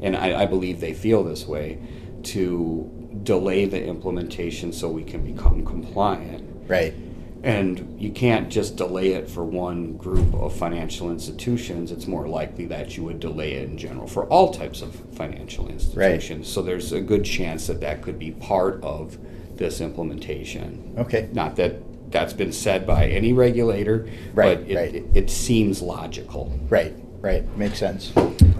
and 0.02 0.16
I, 0.16 0.42
I 0.42 0.46
believe 0.46 0.80
they 0.80 0.94
feel 0.94 1.24
this 1.24 1.46
way, 1.46 1.78
to 2.24 3.20
delay 3.22 3.66
the 3.66 3.82
implementation 3.84 4.72
so 4.72 4.88
we 4.88 5.04
can 5.04 5.22
become 5.22 5.64
compliant. 5.64 6.68
Right. 6.68 6.94
And 7.42 8.00
you 8.00 8.10
can't 8.10 8.48
just 8.48 8.76
delay 8.76 9.12
it 9.12 9.30
for 9.30 9.44
one 9.44 9.96
group 9.96 10.34
of 10.34 10.56
financial 10.56 11.10
institutions. 11.10 11.92
It's 11.92 12.06
more 12.06 12.26
likely 12.26 12.66
that 12.66 12.96
you 12.96 13.04
would 13.04 13.20
delay 13.20 13.52
it 13.52 13.68
in 13.68 13.78
general 13.78 14.08
for 14.08 14.24
all 14.24 14.52
types 14.52 14.82
of 14.82 14.94
financial 15.14 15.68
institutions. 15.68 16.30
Right. 16.36 16.46
So 16.46 16.62
there's 16.62 16.92
a 16.92 17.00
good 17.00 17.24
chance 17.24 17.68
that 17.68 17.80
that 17.80 18.02
could 18.02 18.18
be 18.18 18.32
part 18.32 18.82
of 18.82 19.18
this 19.56 19.80
implementation. 19.80 20.94
Okay. 20.98 21.28
Not 21.32 21.56
that 21.56 21.76
that's 22.10 22.32
been 22.32 22.52
said 22.52 22.86
by 22.86 23.06
any 23.06 23.32
regulator, 23.32 24.08
right, 24.32 24.58
but 24.58 24.70
it, 24.70 24.76
right. 24.76 24.94
it, 24.94 25.04
it 25.14 25.30
seems 25.30 25.82
logical. 25.82 26.58
Right, 26.68 26.94
right. 27.20 27.44
Makes 27.56 27.78
sense. 27.78 28.12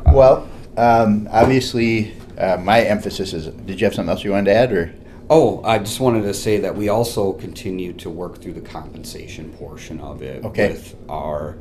Well, 0.07 0.49
um, 0.77 1.29
obviously, 1.31 2.15
uh, 2.37 2.59
my 2.59 2.83
emphasis 2.83 3.33
is. 3.33 3.47
Did 3.47 3.81
you 3.81 3.87
have 3.87 3.95
something 3.95 4.11
else 4.11 4.23
you 4.23 4.33
wanted 4.33 4.51
to 4.51 4.55
add, 4.55 4.73
or? 4.73 4.95
Oh, 5.31 5.63
I 5.63 5.79
just 5.79 6.01
wanted 6.01 6.23
to 6.23 6.33
say 6.33 6.59
that 6.59 6.75
we 6.75 6.89
also 6.89 7.35
continue 7.35 7.93
to 7.95 8.09
work 8.09 8.41
through 8.41 8.55
the 8.55 8.63
compensation 8.63 9.53
portion 9.53 10.01
of 10.01 10.23
it 10.23 10.45
okay. 10.45 10.71
with 10.71 10.97
our 11.09 11.59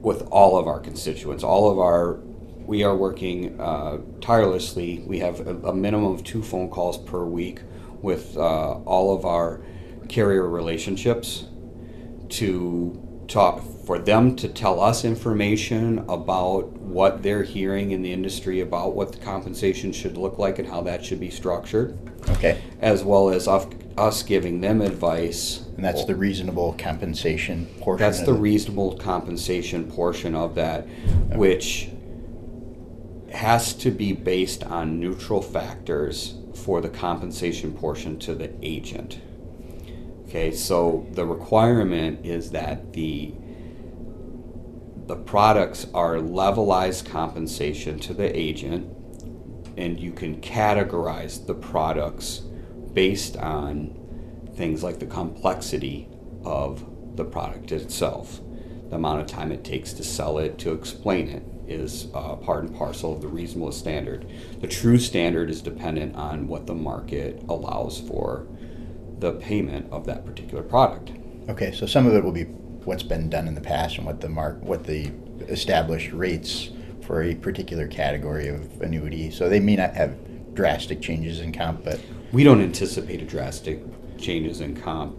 with 0.00 0.22
all 0.32 0.58
of 0.58 0.66
our 0.66 0.80
constituents. 0.80 1.44
All 1.44 1.70
of 1.70 1.78
our 1.78 2.18
we 2.66 2.82
are 2.82 2.96
working 2.96 3.60
uh, 3.60 3.98
tirelessly. 4.20 5.04
We 5.06 5.20
have 5.20 5.46
a, 5.46 5.68
a, 5.68 5.74
minimum 5.74 6.12
of 6.12 6.24
two 6.24 6.42
phone 6.42 6.68
calls 6.70 6.98
per 6.98 7.24
week 7.24 7.60
with 8.00 8.36
uh, 8.36 8.40
all 8.40 9.14
of 9.14 9.24
our 9.24 9.60
carrier 10.08 10.48
relationships 10.48 11.46
to 12.30 13.24
talk 13.28 13.62
for 13.84 13.98
them 13.98 14.36
to 14.36 14.48
tell 14.48 14.80
us 14.80 15.04
information 15.04 15.98
about 16.08 16.68
what 16.68 17.22
they're 17.22 17.42
hearing 17.42 17.90
in 17.90 18.02
the 18.02 18.12
industry 18.12 18.60
about 18.60 18.94
what 18.94 19.12
the 19.12 19.18
compensation 19.18 19.92
should 19.92 20.16
look 20.16 20.38
like 20.38 20.58
and 20.58 20.68
how 20.68 20.80
that 20.82 21.04
should 21.04 21.18
be 21.18 21.30
structured. 21.30 21.98
Okay. 22.30 22.60
As 22.80 23.02
well 23.02 23.30
as 23.30 23.48
us 23.48 24.22
giving 24.22 24.60
them 24.60 24.80
advice. 24.80 25.66
And 25.76 25.84
that's 25.84 26.04
the 26.04 26.14
reasonable 26.14 26.74
compensation 26.78 27.66
portion. 27.80 28.04
That's 28.04 28.22
the 28.22 28.34
reasonable 28.34 28.96
compensation 28.98 29.90
portion 29.90 30.36
of 30.36 30.54
that, 30.54 30.82
okay. 30.84 31.36
which 31.36 31.88
has 33.32 33.74
to 33.74 33.90
be 33.90 34.12
based 34.12 34.62
on 34.62 35.00
neutral 35.00 35.42
factors 35.42 36.34
for 36.54 36.80
the 36.80 36.88
compensation 36.88 37.72
portion 37.72 38.18
to 38.20 38.34
the 38.34 38.52
agent. 38.62 39.18
Okay, 40.28 40.52
so 40.52 41.06
the 41.12 41.26
requirement 41.26 42.24
is 42.24 42.52
that 42.52 42.92
the 42.92 43.34
the 45.06 45.16
products 45.16 45.86
are 45.92 46.16
levelized 46.16 47.10
compensation 47.10 47.98
to 48.00 48.14
the 48.14 48.36
agent, 48.38 48.86
and 49.76 49.98
you 49.98 50.12
can 50.12 50.40
categorize 50.40 51.46
the 51.46 51.54
products 51.54 52.42
based 52.92 53.36
on 53.36 53.98
things 54.54 54.82
like 54.82 54.98
the 54.98 55.06
complexity 55.06 56.08
of 56.44 57.16
the 57.16 57.24
product 57.24 57.72
itself. 57.72 58.40
The 58.90 58.96
amount 58.96 59.22
of 59.22 59.26
time 59.26 59.50
it 59.50 59.64
takes 59.64 59.92
to 59.94 60.04
sell 60.04 60.38
it, 60.38 60.58
to 60.58 60.72
explain 60.72 61.28
it, 61.28 61.42
is 61.66 62.08
uh, 62.14 62.36
part 62.36 62.64
and 62.64 62.76
parcel 62.76 63.14
of 63.14 63.22
the 63.22 63.28
reasonable 63.28 63.72
standard. 63.72 64.30
The 64.60 64.68
true 64.68 64.98
standard 64.98 65.48
is 65.48 65.62
dependent 65.62 66.16
on 66.16 66.46
what 66.48 66.66
the 66.66 66.74
market 66.74 67.42
allows 67.48 68.00
for 68.00 68.46
the 69.18 69.32
payment 69.32 69.90
of 69.90 70.04
that 70.06 70.26
particular 70.26 70.62
product. 70.62 71.12
Okay, 71.48 71.72
so 71.72 71.86
some 71.86 72.06
of 72.06 72.14
it 72.14 72.22
will 72.22 72.32
be 72.32 72.46
what's 72.84 73.02
been 73.02 73.30
done 73.30 73.48
in 73.48 73.54
the 73.54 73.60
past 73.60 73.96
and 73.96 74.06
what 74.06 74.20
the 74.20 74.28
mark 74.28 74.60
what 74.62 74.84
the 74.84 75.10
established 75.48 76.12
rates 76.12 76.70
for 77.02 77.22
a 77.22 77.34
particular 77.34 77.86
category 77.86 78.48
of 78.48 78.80
annuity. 78.80 79.30
So 79.30 79.48
they 79.48 79.60
may 79.60 79.76
not 79.76 79.94
have 79.94 80.16
drastic 80.54 81.00
changes 81.00 81.40
in 81.40 81.52
comp, 81.52 81.84
but 81.84 82.00
we 82.32 82.44
don't 82.44 82.62
anticipate 82.62 83.22
a 83.22 83.24
drastic 83.24 83.80
changes 84.18 84.60
in 84.60 84.80
comp. 84.80 85.16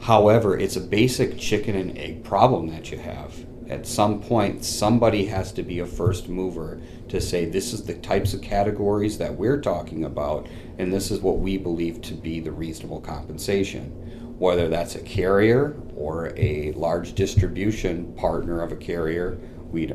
However, 0.00 0.58
it's 0.58 0.76
a 0.76 0.80
basic 0.80 1.38
chicken 1.38 1.76
and 1.76 1.96
egg 1.96 2.24
problem 2.24 2.68
that 2.68 2.90
you 2.90 2.98
have. 2.98 3.34
At 3.68 3.86
some 3.86 4.20
point, 4.20 4.64
somebody 4.64 5.26
has 5.26 5.52
to 5.52 5.62
be 5.62 5.78
a 5.78 5.86
first 5.86 6.28
mover 6.28 6.80
to 7.08 7.20
say 7.20 7.44
this 7.44 7.72
is 7.72 7.84
the 7.84 7.94
types 7.94 8.34
of 8.34 8.42
categories 8.42 9.18
that 9.18 9.36
we're 9.36 9.60
talking 9.60 10.04
about, 10.04 10.48
and 10.78 10.92
this 10.92 11.12
is 11.12 11.20
what 11.20 11.38
we 11.38 11.56
believe 11.56 12.02
to 12.02 12.14
be 12.14 12.40
the 12.40 12.50
reasonable 12.50 13.00
compensation 13.00 14.09
whether 14.40 14.68
that's 14.68 14.94
a 14.94 15.00
carrier 15.00 15.76
or 15.94 16.32
a 16.34 16.72
large 16.72 17.14
distribution 17.14 18.10
partner 18.14 18.62
of 18.62 18.72
a 18.72 18.76
carrier, 18.76 19.38
we 19.70 19.92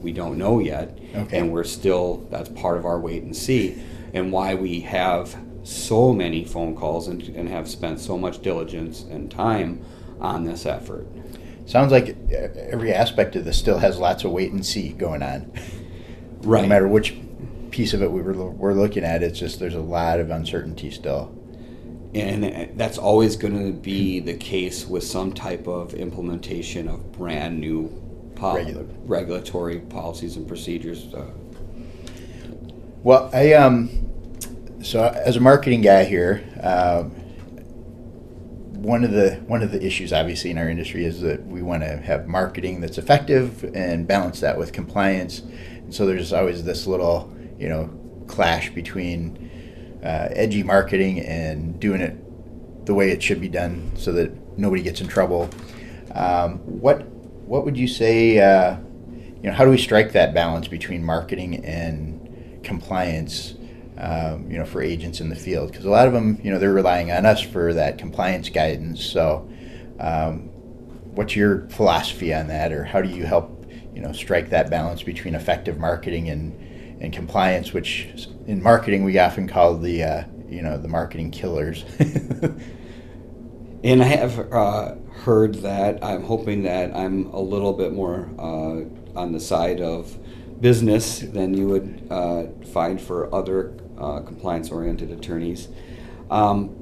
we 0.00 0.12
don't 0.12 0.36
know 0.36 0.58
yet, 0.58 0.98
okay. 1.14 1.38
and 1.38 1.50
we're 1.50 1.64
still 1.64 2.26
that's 2.30 2.50
part 2.50 2.76
of 2.76 2.84
our 2.84 3.00
wait 3.00 3.22
and 3.22 3.34
see, 3.34 3.82
and 4.12 4.30
why 4.30 4.54
we 4.54 4.80
have 4.80 5.34
so 5.62 6.12
many 6.12 6.44
phone 6.44 6.76
calls 6.76 7.08
and, 7.08 7.22
and 7.30 7.48
have 7.48 7.68
spent 7.68 7.98
so 7.98 8.18
much 8.18 8.42
diligence 8.42 9.02
and 9.10 9.30
time 9.30 9.82
on 10.20 10.44
this 10.44 10.66
effort. 10.66 11.06
Sounds 11.64 11.90
like 11.90 12.10
uh, 12.30 12.48
every 12.70 12.92
aspect 12.92 13.34
of 13.34 13.46
this 13.46 13.58
still 13.58 13.78
has 13.78 13.98
lots 13.98 14.24
of 14.24 14.30
wait 14.30 14.52
and 14.52 14.64
see 14.64 14.90
going 14.90 15.22
on. 15.22 15.50
Right. 16.42 16.62
No 16.62 16.68
matter 16.68 16.86
which 16.86 17.16
piece 17.70 17.94
of 17.94 18.02
it 18.02 18.12
we 18.12 18.20
were, 18.20 18.34
we're 18.34 18.74
looking 18.74 19.04
at, 19.04 19.22
it's 19.22 19.38
just 19.38 19.58
there's 19.58 19.74
a 19.74 19.80
lot 19.80 20.20
of 20.20 20.30
uncertainty 20.30 20.90
still. 20.90 21.35
And 22.14 22.78
that's 22.78 22.98
always 22.98 23.36
going 23.36 23.66
to 23.66 23.72
be 23.78 24.20
the 24.20 24.34
case 24.34 24.86
with 24.86 25.04
some 25.04 25.32
type 25.32 25.66
of 25.66 25.94
implementation 25.94 26.88
of 26.88 27.12
brand 27.12 27.60
new 27.60 27.88
pol- 28.34 28.56
Regular. 28.56 28.84
regulatory 29.04 29.80
policies 29.80 30.36
and 30.36 30.46
procedures. 30.48 31.12
Uh, 31.12 31.26
Well, 33.02 33.30
I 33.32 33.52
um, 33.52 33.90
so 34.82 35.04
as 35.04 35.36
a 35.36 35.40
marketing 35.40 35.80
guy 35.82 36.04
here, 36.04 36.42
um, 36.62 37.10
one 38.82 39.04
of 39.04 39.10
the 39.10 39.34
one 39.46 39.62
of 39.62 39.72
the 39.72 39.84
issues 39.84 40.12
obviously 40.12 40.50
in 40.50 40.58
our 40.58 40.68
industry 40.68 41.04
is 41.04 41.20
that 41.20 41.44
we 41.46 41.62
want 41.62 41.82
to 41.82 41.96
have 41.96 42.26
marketing 42.28 42.80
that's 42.80 42.98
effective 42.98 43.64
and 43.74 44.06
balance 44.06 44.40
that 44.40 44.56
with 44.58 44.72
compliance. 44.72 45.40
And 45.40 45.94
so 45.94 46.06
there's 46.06 46.32
always 46.32 46.64
this 46.64 46.86
little 46.86 47.32
you 47.58 47.68
know 47.68 47.90
clash 48.26 48.70
between 48.70 49.45
uh, 50.02 50.28
edgy 50.30 50.62
marketing 50.62 51.20
and 51.20 51.78
doing 51.80 52.00
it 52.00 52.16
the 52.86 52.94
way 52.94 53.10
it 53.10 53.22
should 53.22 53.40
be 53.40 53.48
done 53.48 53.92
so 53.96 54.12
that 54.12 54.58
nobody 54.58 54.82
gets 54.82 55.00
in 55.00 55.08
trouble. 55.08 55.50
Um, 56.14 56.58
what 56.58 57.06
what 57.46 57.64
would 57.64 57.76
you 57.76 57.88
say? 57.88 58.38
Uh, 58.38 58.78
you 59.42 59.50
know, 59.50 59.52
how 59.52 59.64
do 59.64 59.70
we 59.70 59.78
strike 59.78 60.12
that 60.12 60.34
balance 60.34 60.68
between 60.68 61.04
marketing 61.04 61.64
and 61.64 62.60
compliance? 62.64 63.54
Um, 63.98 64.50
you 64.50 64.58
know, 64.58 64.66
for 64.66 64.82
agents 64.82 65.22
in 65.22 65.30
the 65.30 65.36
field, 65.36 65.70
because 65.70 65.86
a 65.86 65.90
lot 65.90 66.06
of 66.06 66.12
them, 66.12 66.38
you 66.42 66.50
know, 66.50 66.58
they're 66.58 66.70
relying 66.70 67.10
on 67.10 67.24
us 67.24 67.40
for 67.40 67.72
that 67.72 67.96
compliance 67.96 68.50
guidance. 68.50 69.02
So, 69.02 69.48
um, 69.98 70.50
what's 71.14 71.34
your 71.34 71.66
philosophy 71.70 72.34
on 72.34 72.48
that, 72.48 72.72
or 72.72 72.84
how 72.84 73.00
do 73.00 73.08
you 73.08 73.24
help, 73.24 73.64
you 73.94 74.02
know, 74.02 74.12
strike 74.12 74.50
that 74.50 74.68
balance 74.68 75.02
between 75.02 75.34
effective 75.34 75.78
marketing 75.78 76.28
and 76.28 76.52
and 77.00 77.10
compliance, 77.10 77.72
which 77.72 78.28
in 78.46 78.62
marketing 78.62 79.04
we 79.04 79.18
often 79.18 79.48
call 79.48 79.76
the, 79.78 80.02
uh, 80.02 80.24
you 80.48 80.62
know, 80.62 80.78
the 80.78 80.88
marketing 80.88 81.30
killers. 81.30 81.84
And 83.84 84.02
I 84.02 84.06
have 84.06 84.52
uh, 84.52 84.94
heard 85.22 85.56
that. 85.56 86.02
I'm 86.02 86.24
hoping 86.24 86.64
that 86.64 86.96
I'm 86.96 87.26
a 87.26 87.38
little 87.40 87.72
bit 87.72 87.92
more 87.92 88.28
uh, 88.36 88.82
on 89.16 89.30
the 89.32 89.38
side 89.38 89.80
of 89.80 90.16
business 90.60 91.20
than 91.20 91.54
you 91.54 91.68
would 91.68 92.06
uh, 92.10 92.44
find 92.72 93.00
for 93.00 93.32
other 93.32 93.74
uh, 93.96 94.20
compliance 94.20 94.70
oriented 94.70 95.12
attorneys. 95.12 95.68
Um, 96.30 96.74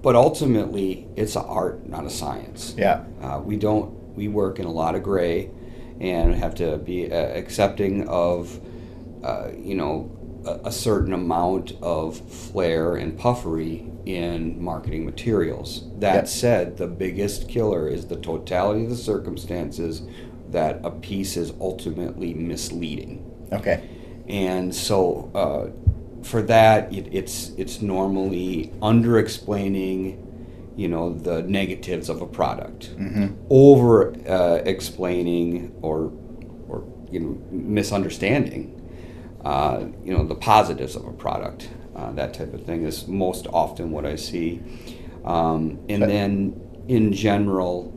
but 0.00 0.16
ultimately, 0.16 1.06
it's 1.16 1.36
an 1.36 1.44
art, 1.46 1.86
not 1.86 2.06
a 2.06 2.10
science. 2.10 2.74
yeah, 2.78 3.04
Uh, 3.20 3.42
we 3.44 3.56
don't. 3.56 3.92
We 4.14 4.28
work 4.28 4.58
in 4.58 4.64
a 4.64 4.72
lot 4.72 4.94
of 4.94 5.02
gray, 5.02 5.50
and 6.00 6.34
have 6.34 6.54
to 6.56 6.78
be 6.78 7.12
uh, 7.12 7.16
accepting 7.16 8.08
of, 8.08 8.58
uh, 9.22 9.48
you 9.54 9.74
know, 9.74 10.10
a, 10.64 10.72
certain 10.72 11.12
amount 11.12 11.72
of 11.82 12.16
flair 12.30 12.96
and 12.96 13.18
puffery 13.18 13.90
in 14.06 14.62
marketing 14.62 15.04
materials. 15.04 15.84
That 15.98 16.14
Yep. 16.14 16.28
said, 16.28 16.76
the 16.76 16.86
biggest 16.86 17.48
killer 17.48 17.88
is 17.88 18.06
the 18.06 18.16
totality 18.16 18.84
of 18.84 18.90
the 18.90 18.96
circumstances 18.96 20.02
that 20.50 20.80
a 20.82 20.90
piece 20.90 21.36
is 21.36 21.52
ultimately 21.60 22.32
misleading 22.34 23.22
okay, 23.52 23.82
and 24.28 24.74
so 24.74 25.30
uh, 25.34 26.22
for 26.24 26.40
that 26.42 26.90
it, 26.92 27.06
it's 27.12 27.50
it's 27.58 27.82
normally 27.82 28.72
under 28.80 29.18
explaining 29.18 30.24
you 30.76 30.88
know 30.88 31.12
the 31.12 31.42
negatives 31.42 32.08
of 32.08 32.22
a 32.22 32.26
product 32.26 32.90
over 33.50 34.14
uh, 34.28 34.62
explaining 34.64 35.74
or 35.82 36.12
or 36.68 36.84
you 37.10 37.20
know 37.20 37.38
misunderstanding 37.50 38.74
uh, 39.44 39.84
you 40.04 40.12
know 40.16 40.24
the 40.24 40.34
positives 40.34 40.96
of 40.96 41.06
a 41.06 41.12
product 41.12 41.70
uh, 41.94 42.12
that 42.12 42.34
type 42.34 42.52
of 42.54 42.64
thing 42.64 42.82
is 42.82 43.06
most 43.06 43.46
often 43.48 43.90
what 43.90 44.04
I 44.04 44.16
see 44.16 44.60
um, 45.24 45.78
and 45.88 46.02
then 46.02 46.60
in 46.88 47.12
general 47.12 47.94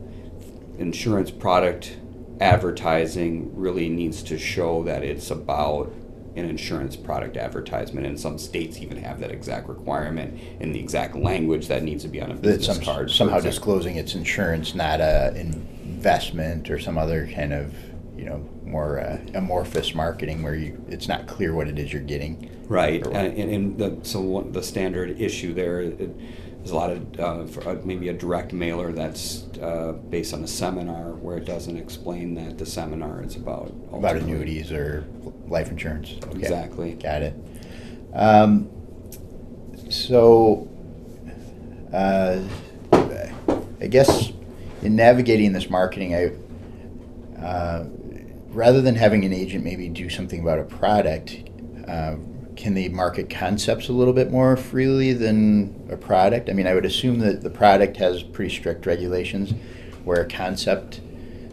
insurance 0.78 1.30
product 1.30 1.96
advertising 2.40 3.54
really 3.54 3.88
needs 3.88 4.22
to 4.24 4.38
show 4.38 4.82
that 4.84 5.02
it's 5.02 5.30
about 5.30 5.92
an 6.34 6.46
insurance 6.46 6.96
product 6.96 7.36
advertisement 7.36 8.06
and 8.06 8.18
some 8.18 8.38
states 8.38 8.78
even 8.78 8.96
have 8.96 9.20
that 9.20 9.30
exact 9.30 9.68
requirement 9.68 10.40
in 10.60 10.72
the 10.72 10.78
exact 10.78 11.14
language 11.14 11.68
that 11.68 11.82
needs 11.82 12.02
to 12.02 12.08
be 12.08 12.20
on 12.20 12.30
a 12.30 12.34
business 12.34 12.76
some, 12.76 12.84
card 12.84 13.10
somehow 13.10 13.36
example. 13.36 13.50
disclosing 13.50 13.96
it's 13.96 14.14
insurance, 14.14 14.74
not 14.74 15.00
a 15.00 15.34
investment 15.36 16.70
or 16.70 16.78
some 16.78 16.96
other 16.96 17.28
kind 17.34 17.52
of, 17.52 17.74
you 18.22 18.28
know, 18.28 18.48
more 18.64 19.00
uh, 19.00 19.18
amorphous 19.34 19.96
marketing 19.96 20.44
where 20.44 20.54
you 20.54 20.80
it's 20.88 21.08
not 21.08 21.26
clear 21.26 21.52
what 21.52 21.66
it 21.66 21.76
is 21.76 21.92
you're 21.92 22.00
getting. 22.00 22.48
Right, 22.68 23.04
and, 23.04 23.50
and, 23.50 23.78
the, 23.78 23.98
so 24.04 24.20
one, 24.20 24.52
the 24.52 24.62
standard 24.62 25.20
issue 25.20 25.52
there 25.52 25.80
it, 25.80 26.14
is 26.62 26.70
a 26.70 26.76
lot 26.76 26.90
of 26.90 27.20
uh, 27.20 27.46
for, 27.46 27.68
uh, 27.68 27.80
maybe 27.82 28.08
a 28.10 28.12
direct 28.12 28.52
mailer 28.52 28.92
that's 28.92 29.48
uh, 29.60 29.94
based 30.08 30.32
on 30.34 30.44
a 30.44 30.46
seminar 30.46 31.14
where 31.14 31.36
it 31.36 31.44
doesn't 31.44 31.76
explain 31.76 32.34
that 32.34 32.58
the 32.58 32.64
seminar 32.64 33.24
is 33.24 33.34
about 33.34 33.74
about 33.92 34.16
annuities 34.16 34.70
or 34.70 35.04
life 35.48 35.68
insurance. 35.68 36.14
Okay. 36.22 36.38
Exactly. 36.38 36.92
Got 36.92 37.22
it. 37.22 37.34
Um, 38.14 38.70
so, 39.90 40.68
uh, 41.92 42.40
I 42.92 43.86
guess 43.88 44.30
in 44.82 44.94
navigating 44.94 45.52
this 45.52 45.68
marketing, 45.68 46.14
I 46.14 46.30
uh, 47.44 47.86
rather 48.52 48.80
than 48.80 48.94
having 48.94 49.24
an 49.24 49.32
agent 49.32 49.64
maybe 49.64 49.88
do 49.88 50.08
something 50.08 50.40
about 50.40 50.58
a 50.58 50.64
product, 50.64 51.38
uh, 51.88 52.16
can 52.56 52.74
they 52.74 52.88
market 52.88 53.30
concepts 53.30 53.88
a 53.88 53.92
little 53.92 54.12
bit 54.12 54.30
more 54.30 54.56
freely 54.56 55.12
than 55.12 55.88
a 55.90 55.96
product? 55.96 56.50
I 56.50 56.52
mean, 56.52 56.66
I 56.66 56.74
would 56.74 56.84
assume 56.84 57.18
that 57.20 57.42
the 57.42 57.50
product 57.50 57.96
has 57.96 58.22
pretty 58.22 58.54
strict 58.54 58.86
regulations, 58.86 59.52
where 60.04 60.20
a 60.20 60.28
concept 60.28 61.00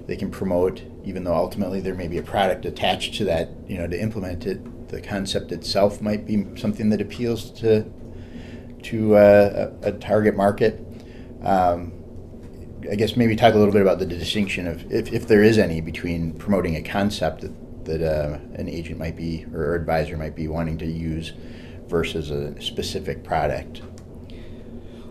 they 0.07 0.17
can 0.17 0.29
promote, 0.29 0.81
even 1.05 1.23
though 1.23 1.35
ultimately 1.35 1.79
there 1.79 1.95
may 1.95 2.07
be 2.07 2.17
a 2.17 2.23
product 2.23 2.65
attached 2.65 3.15
to 3.15 3.25
that, 3.25 3.49
you 3.67 3.77
know, 3.77 3.88
to 3.88 3.99
implement 3.99 4.45
it. 4.45 4.89
The 4.89 5.01
concept 5.01 5.51
itself 5.51 6.01
might 6.01 6.25
be 6.25 6.47
something 6.55 6.89
that 6.89 6.99
appeals 6.99 7.51
to 7.62 7.85
to 8.83 9.15
uh, 9.15 9.73
a, 9.83 9.91
target 9.91 10.35
market. 10.35 10.83
Um, 11.43 11.98
I 12.89 12.95
guess 12.95 13.15
maybe 13.15 13.35
talk 13.35 13.53
a 13.53 13.57
little 13.57 13.73
bit 13.73 13.81
about 13.81 13.99
the 13.99 14.05
distinction 14.05 14.67
of, 14.67 14.91
if, 14.91 15.11
if 15.11 15.27
there 15.27 15.43
is 15.43 15.57
any, 15.57 15.81
between 15.81 16.33
promoting 16.33 16.75
a 16.75 16.81
concept 16.81 17.41
that, 17.41 17.85
that 17.85 18.01
uh, 18.01 18.39
an 18.55 18.69
agent 18.69 18.99
might 18.99 19.15
be 19.15 19.45
or 19.53 19.75
advisor 19.75 20.17
might 20.17 20.35
be 20.35 20.47
wanting 20.47 20.77
to 20.77 20.85
use 20.85 21.33
versus 21.87 22.29
a 22.29 22.59
specific 22.61 23.23
product. 23.23 23.81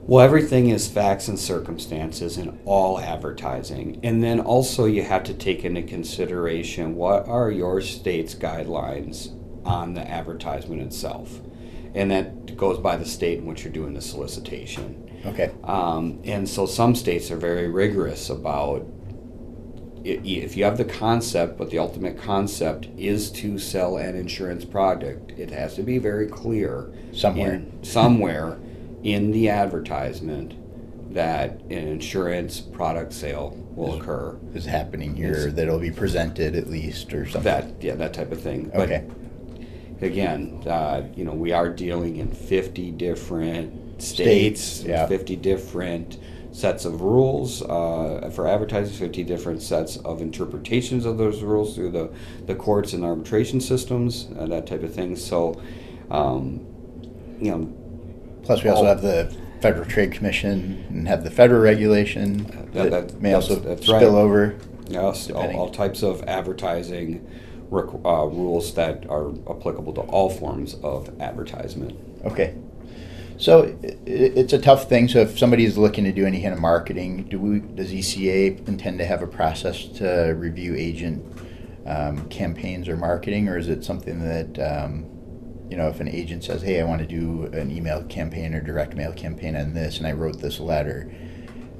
Well, 0.02 0.24
everything 0.24 0.70
is 0.70 0.88
facts 0.88 1.28
and 1.28 1.38
circumstances 1.38 2.38
in 2.38 2.58
all 2.64 2.98
advertising. 2.98 4.00
And 4.02 4.22
then 4.22 4.40
also, 4.40 4.86
you 4.86 5.02
have 5.02 5.22
to 5.24 5.34
take 5.34 5.66
into 5.66 5.82
consideration 5.82 6.94
what 6.94 7.28
are 7.28 7.50
your 7.50 7.82
state's 7.82 8.34
guidelines 8.34 9.34
on 9.66 9.92
the 9.92 10.08
advertisement 10.08 10.80
itself. 10.80 11.40
And 11.94 12.10
that 12.10 12.56
goes 12.56 12.78
by 12.78 12.96
the 12.96 13.04
state 13.04 13.40
in 13.40 13.44
which 13.46 13.64
you're 13.64 13.72
doing 13.72 13.92
the 13.92 14.00
solicitation. 14.00 15.07
Okay. 15.26 15.50
Um, 15.64 16.20
and 16.24 16.48
so, 16.48 16.66
some 16.66 16.94
states 16.94 17.30
are 17.30 17.36
very 17.36 17.68
rigorous 17.68 18.30
about 18.30 18.86
if 20.04 20.56
you 20.56 20.64
have 20.64 20.78
the 20.78 20.84
concept, 20.84 21.58
but 21.58 21.70
the 21.70 21.78
ultimate 21.78 22.16
concept 22.18 22.88
is 22.96 23.30
to 23.32 23.58
sell 23.58 23.96
an 23.96 24.16
insurance 24.16 24.64
product, 24.64 25.32
it 25.32 25.50
has 25.50 25.74
to 25.74 25.82
be 25.82 25.98
very 25.98 26.26
clear 26.26 26.90
Somewhere. 27.12 27.54
in- 27.54 27.72
somewhere 27.82 28.58
in 29.02 29.32
the 29.32 29.48
advertisement 29.48 30.54
that 31.12 31.60
an 31.64 31.72
insurance 31.88 32.60
product 32.60 33.12
sale 33.12 33.56
will 33.74 33.98
occur. 34.00 34.36
Is 34.54 34.66
happening 34.66 35.14
here 35.16 35.46
Yes. 35.46 35.54
that'll 35.54 35.78
be 35.78 35.90
presented 35.90 36.54
at 36.54 36.68
least 36.68 37.12
or 37.12 37.24
something. 37.26 37.42
That 37.42 37.72
yeah, 37.82 37.94
that 37.96 38.12
type 38.14 38.30
of 38.32 38.40
thing. 38.40 38.70
But 38.74 38.90
okay. 38.90 39.04
again, 40.00 40.62
uh, 40.66 41.02
you 41.16 41.24
know, 41.24 41.32
we 41.32 41.52
are 41.52 41.68
dealing 41.68 42.16
in 42.16 42.28
50 42.28 42.90
different 42.92 43.72
States, 43.98 44.60
states, 44.62 44.84
yeah. 44.88 45.06
50 45.06 45.36
different 45.36 46.18
sets 46.52 46.84
of 46.84 47.00
rules 47.02 47.62
uh, 47.62 48.30
for 48.34 48.48
advertisers, 48.48 48.98
50 48.98 49.22
different 49.24 49.62
sets 49.62 49.96
of 49.98 50.20
interpretations 50.20 51.04
of 51.04 51.18
those 51.18 51.42
rules 51.42 51.74
through 51.74 51.90
the, 51.90 52.10
the 52.46 52.54
courts 52.54 52.92
and 52.92 53.04
arbitration 53.04 53.60
systems, 53.60 54.28
uh, 54.38 54.46
that 54.46 54.66
type 54.66 54.82
of 54.82 54.92
thing. 54.94 55.14
So, 55.16 55.60
um, 56.10 56.66
you 57.40 57.50
know, 57.50 57.72
Plus, 58.42 58.64
we 58.64 58.70
also 58.70 58.86
have 58.86 59.02
the 59.02 59.34
Federal 59.60 59.84
Trade 59.84 60.12
Commission 60.12 60.84
and 60.88 61.06
have 61.08 61.22
the 61.22 61.30
federal 61.30 61.60
regulation 61.60 62.44
that, 62.72 62.72
That- 62.72 62.90
that- 62.90 63.20
may 63.22 63.30
that's- 63.32 63.50
also 63.50 63.60
that's 63.62 63.82
spill 63.82 63.94
right. 63.94 64.02
over. 64.04 64.54
Yes, 64.88 65.30
all, 65.30 65.50
all 65.54 65.68
types 65.68 66.02
of 66.02 66.24
advertising 66.26 67.26
requ- 67.70 68.00
uh, 68.06 68.26
rules 68.26 68.72
that 68.74 69.04
are 69.10 69.28
applicable 69.50 69.92
to 69.94 70.00
all 70.00 70.30
forms 70.30 70.76
of 70.82 71.10
advertisement. 71.20 71.94
Okay. 72.24 72.54
So 73.38 73.62
i 73.64 73.86
i- 73.86 73.92
it's 74.06 74.52
a 74.52 74.58
tough 74.58 74.88
thing. 74.88 75.08
So 75.08 75.20
if 75.20 75.38
somebody 75.38 75.64
is 75.64 75.78
looking 75.78 76.04
to 76.04 76.12
do 76.12 76.26
any 76.26 76.42
kind 76.42 76.52
of 76.52 76.60
marketing, 76.60 77.24
do 77.30 77.38
we, 77.38 77.60
does 77.60 77.92
ECA 77.92 78.66
intend 78.68 78.98
to 78.98 79.04
have 79.06 79.22
a 79.22 79.26
process 79.26 79.84
to 79.98 80.34
review 80.36 80.74
agent 80.76 81.24
um, 81.86 82.28
campaigns 82.28 82.88
or 82.88 82.96
marketing, 82.96 83.48
or 83.48 83.56
is 83.56 83.68
it 83.68 83.84
something 83.84 84.18
that 84.20 84.58
um, 84.58 85.06
you 85.70 85.76
know, 85.76 85.88
if 85.88 86.00
an 86.00 86.08
agent 86.08 86.44
says, 86.44 86.62
"Hey, 86.62 86.80
I 86.80 86.84
want 86.84 87.00
to 87.00 87.06
do 87.06 87.44
an 87.52 87.70
email 87.70 88.02
campaign 88.04 88.54
or 88.54 88.60
direct 88.60 88.94
mail 88.96 89.12
campaign 89.12 89.54
on 89.56 89.72
this," 89.74 89.98
and 89.98 90.06
I 90.06 90.12
wrote 90.12 90.38
this 90.40 90.60
letter, 90.60 91.10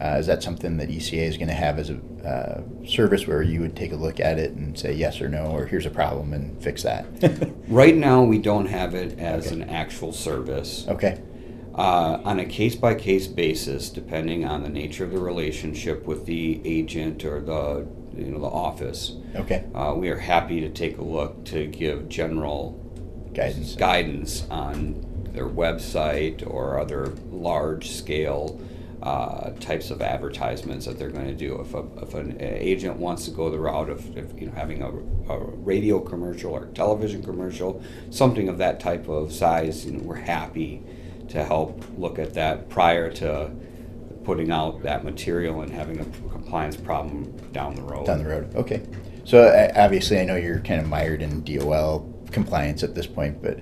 uh, 0.01 0.17
is 0.19 0.27
that 0.27 0.43
something 0.43 0.77
that 0.77 0.89
ECA 0.91 1.27
is 1.27 1.37
going 1.39 1.49
to 1.49 1.55
have 1.55 1.79
as 1.79 1.91
a 1.91 1.99
uh, 2.27 2.87
service 2.87 3.27
where 3.27 3.43
you 3.43 3.61
would 3.61 3.75
take 3.77 3.93
a 3.93 3.97
look 3.97 4.21
at 4.21 4.39
it 4.39 4.53
and 4.53 4.79
say 4.79 4.93
yes 4.93 5.21
or 5.21 5.29
no, 5.29 5.47
or 5.47 5.65
here's 5.67 5.87
a 5.87 5.91
problem 5.91 6.33
and 6.35 6.63
fix 6.63 6.83
that? 6.85 7.07
Right 7.69 7.97
now, 7.97 8.23
we 8.23 8.39
don't 8.39 8.67
have 8.67 8.95
it 8.95 9.19
as 9.19 9.47
Okay. 9.53 9.57
an 9.63 9.69
actual 9.71 10.13
service. 10.13 10.87
okay. 10.89 11.21
Uh, 11.79 12.21
on 12.25 12.41
a 12.41 12.45
case 12.45 12.75
by 12.75 12.93
case 12.93 13.29
basis, 13.29 13.89
depending 13.89 14.45
on 14.45 14.65
the 14.65 14.69
nature 14.69 15.05
of 15.05 15.13
the 15.13 15.19
relationship 15.21 16.05
with 16.07 16.27
the 16.27 16.61
agent 16.65 17.25
or 17.25 17.41
the 17.41 17.87
you 18.17 18.33
know 18.33 18.41
the 18.41 18.47
office, 18.47 19.13
Okay. 19.37 19.65
uh, 19.77 19.95
we 19.97 20.09
are 20.09 20.19
happy 20.19 20.61
to 20.61 20.71
take 20.71 20.99
a 20.99 21.05
look 21.05 21.45
to 21.45 21.67
give 21.69 22.09
general 22.09 22.73
Guidance. 23.33 23.77
guidance 23.77 24.45
on 24.51 25.05
their 25.33 25.47
website 25.47 26.45
or 26.45 26.81
other 26.81 27.13
large 27.31 27.91
scale 27.93 28.61
uh, 29.01 29.51
types 29.61 29.93
of 29.93 30.03
advertisements 30.03 30.85
that 30.87 30.99
they're 30.99 31.11
going 31.11 31.29
to 31.29 31.35
do. 31.35 31.61
If, 31.61 31.75
a, 31.75 31.85
if 32.03 32.15
an 32.15 32.37
agent 32.41 32.97
wants 32.97 33.25
to 33.27 33.31
go 33.31 33.49
the 33.51 33.61
route 33.61 33.89
of, 33.89 34.01
of 34.17 34.37
you 34.41 34.49
know 34.49 34.53
having 34.55 34.83
a, 34.83 34.89
a 35.33 35.39
radio 35.39 36.01
commercial 36.01 36.51
or 36.55 36.67
television 36.75 37.23
commercial, 37.23 37.81
something 38.11 38.49
of 38.49 38.59
that 38.59 38.81
type 38.81 39.09
of 39.09 39.33
size, 39.33 39.87
you 39.87 39.93
know, 39.93 40.03
we're 40.03 40.17
happy 40.17 40.83
to 41.29 41.45
help 41.45 41.85
look 41.97 42.19
at 42.19 42.35
that 42.35 42.69
prior 42.69 43.11
to 43.13 43.51
putting 44.25 44.51
out 44.51 44.83
that 44.83 45.05
material 45.05 45.63
and 45.63 45.73
having 45.73 46.01
a 46.01 46.05
compliance 46.31 46.77
problem 46.77 47.25
down 47.53 47.75
the 47.75 47.83
road. 47.83 48.07
Down 48.07 48.19
the 48.19 48.29
road. 48.29 48.55
Okay. 48.55 48.83
So 49.25 49.45
uh, 49.45 49.73
obviously, 49.77 50.19
I 50.21 50.25
know 50.25 50.37
you're 50.37 50.61
kind 50.61 50.81
of 50.81 50.89
mired 50.89 51.23
in 51.23 51.43
DOL 51.45 52.15
compliance 52.31 52.83
at 52.83 52.95
this 52.95 53.07
point, 53.07 53.43
but, 53.43 53.59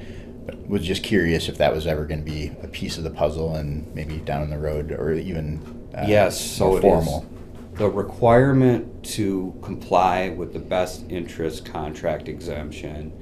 but 0.46 0.68
was 0.68 0.82
just 0.82 1.02
curious 1.02 1.48
if 1.48 1.58
that 1.58 1.72
was 1.72 1.86
ever 1.86 2.04
going 2.04 2.24
to 2.24 2.30
be 2.30 2.52
a 2.62 2.68
piece 2.68 2.98
of 2.98 3.04
the 3.04 3.10
puzzle 3.10 3.54
and 3.56 3.92
maybe 3.94 4.18
down 4.18 4.48
the 4.50 4.58
road 4.58 4.92
or 4.92 5.12
even 5.12 5.88
uh, 5.94 6.04
Yes, 6.06 6.40
so 6.40 6.66
more 6.66 6.74
it 6.74 6.78
is. 6.78 6.82
formal. 6.82 7.26
The 7.74 7.90
requirement 7.90 9.04
to 9.16 9.54
comply 9.62 10.30
with 10.30 10.52
the 10.52 10.58
best 10.58 11.04
interest 11.10 11.64
contract 11.64 12.28
exemption 12.28 13.12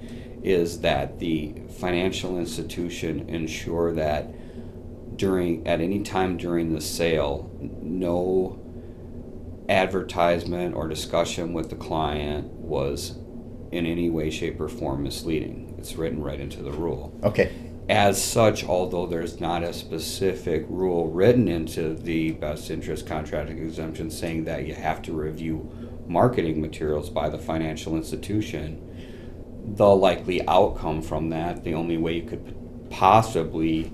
is 0.44 0.80
that 0.80 1.18
the 1.18 1.54
financial 1.78 2.38
institution 2.38 3.28
ensure 3.28 3.92
that 3.94 4.28
during, 5.16 5.66
at 5.66 5.80
any 5.80 6.02
time 6.02 6.36
during 6.36 6.74
the 6.74 6.80
sale, 6.80 7.50
no 7.60 8.60
advertisement 9.68 10.74
or 10.74 10.86
discussion 10.86 11.54
with 11.54 11.70
the 11.70 11.76
client 11.76 12.46
was 12.52 13.16
in 13.72 13.86
any 13.86 14.10
way, 14.10 14.30
shape, 14.30 14.60
or 14.60 14.68
form 14.68 15.02
misleading. 15.02 15.74
It's 15.78 15.96
written 15.96 16.22
right 16.22 16.38
into 16.38 16.62
the 16.62 16.72
rule. 16.72 17.18
Okay. 17.24 17.52
As 17.88 18.22
such, 18.22 18.64
although 18.64 19.06
there's 19.06 19.40
not 19.40 19.62
a 19.62 19.72
specific 19.72 20.64
rule 20.68 21.08
written 21.08 21.48
into 21.48 21.94
the 21.94 22.32
best 22.32 22.70
interest 22.70 23.06
contracting 23.06 23.58
exemption 23.58 24.10
saying 24.10 24.44
that 24.44 24.66
you 24.66 24.74
have 24.74 25.02
to 25.02 25.12
review 25.12 25.70
marketing 26.06 26.60
materials 26.60 27.10
by 27.10 27.28
the 27.28 27.38
financial 27.38 27.96
institution, 27.96 28.83
the 29.64 29.88
likely 29.88 30.46
outcome 30.46 31.02
from 31.02 31.30
that, 31.30 31.64
the 31.64 31.74
only 31.74 31.96
way 31.96 32.14
you 32.14 32.22
could 32.22 32.88
possibly 32.90 33.92